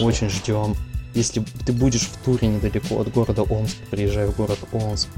Очень 0.00 0.30
ждем. 0.30 0.74
Если 1.14 1.44
ты 1.64 1.72
будешь 1.72 2.08
в 2.08 2.16
туре 2.24 2.48
недалеко 2.48 3.00
от 3.00 3.12
города 3.12 3.42
Омск, 3.42 3.76
приезжай 3.90 4.26
в 4.26 4.36
город 4.36 4.58
Омск. 4.72 5.08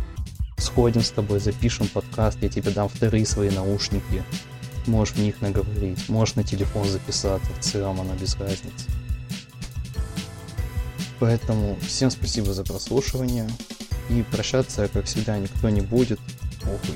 Сходим 0.59 1.03
с 1.03 1.11
тобой, 1.11 1.41
запишем 1.41 1.89
подкаст, 1.89 2.39
я 2.43 2.49
тебе 2.49 2.71
дам 2.71 2.89
вторые 2.89 3.27
свои 3.27 3.51
наушники. 3.51 4.23
Можешь 4.87 5.15
в 5.15 5.21
них 5.21 5.41
наговорить, 5.41 6.09
можешь 6.09 6.35
на 6.35 6.45
телефон 6.45 6.87
записаться, 6.87 7.51
в 7.59 7.65
целом 7.65 8.01
она 8.01 8.15
без 8.15 8.37
разницы. 8.37 8.87
Поэтому 11.19 11.77
всем 11.81 12.11
спасибо 12.11 12.53
за 12.53 12.63
прослушивание. 12.63 13.49
И 14.09 14.23
прощаться, 14.23 14.89
как 14.89 15.07
всегда, 15.07 15.39
никто 15.39 15.69
не 15.69 15.81
будет. 15.81 16.21
Похуй. 16.61 16.95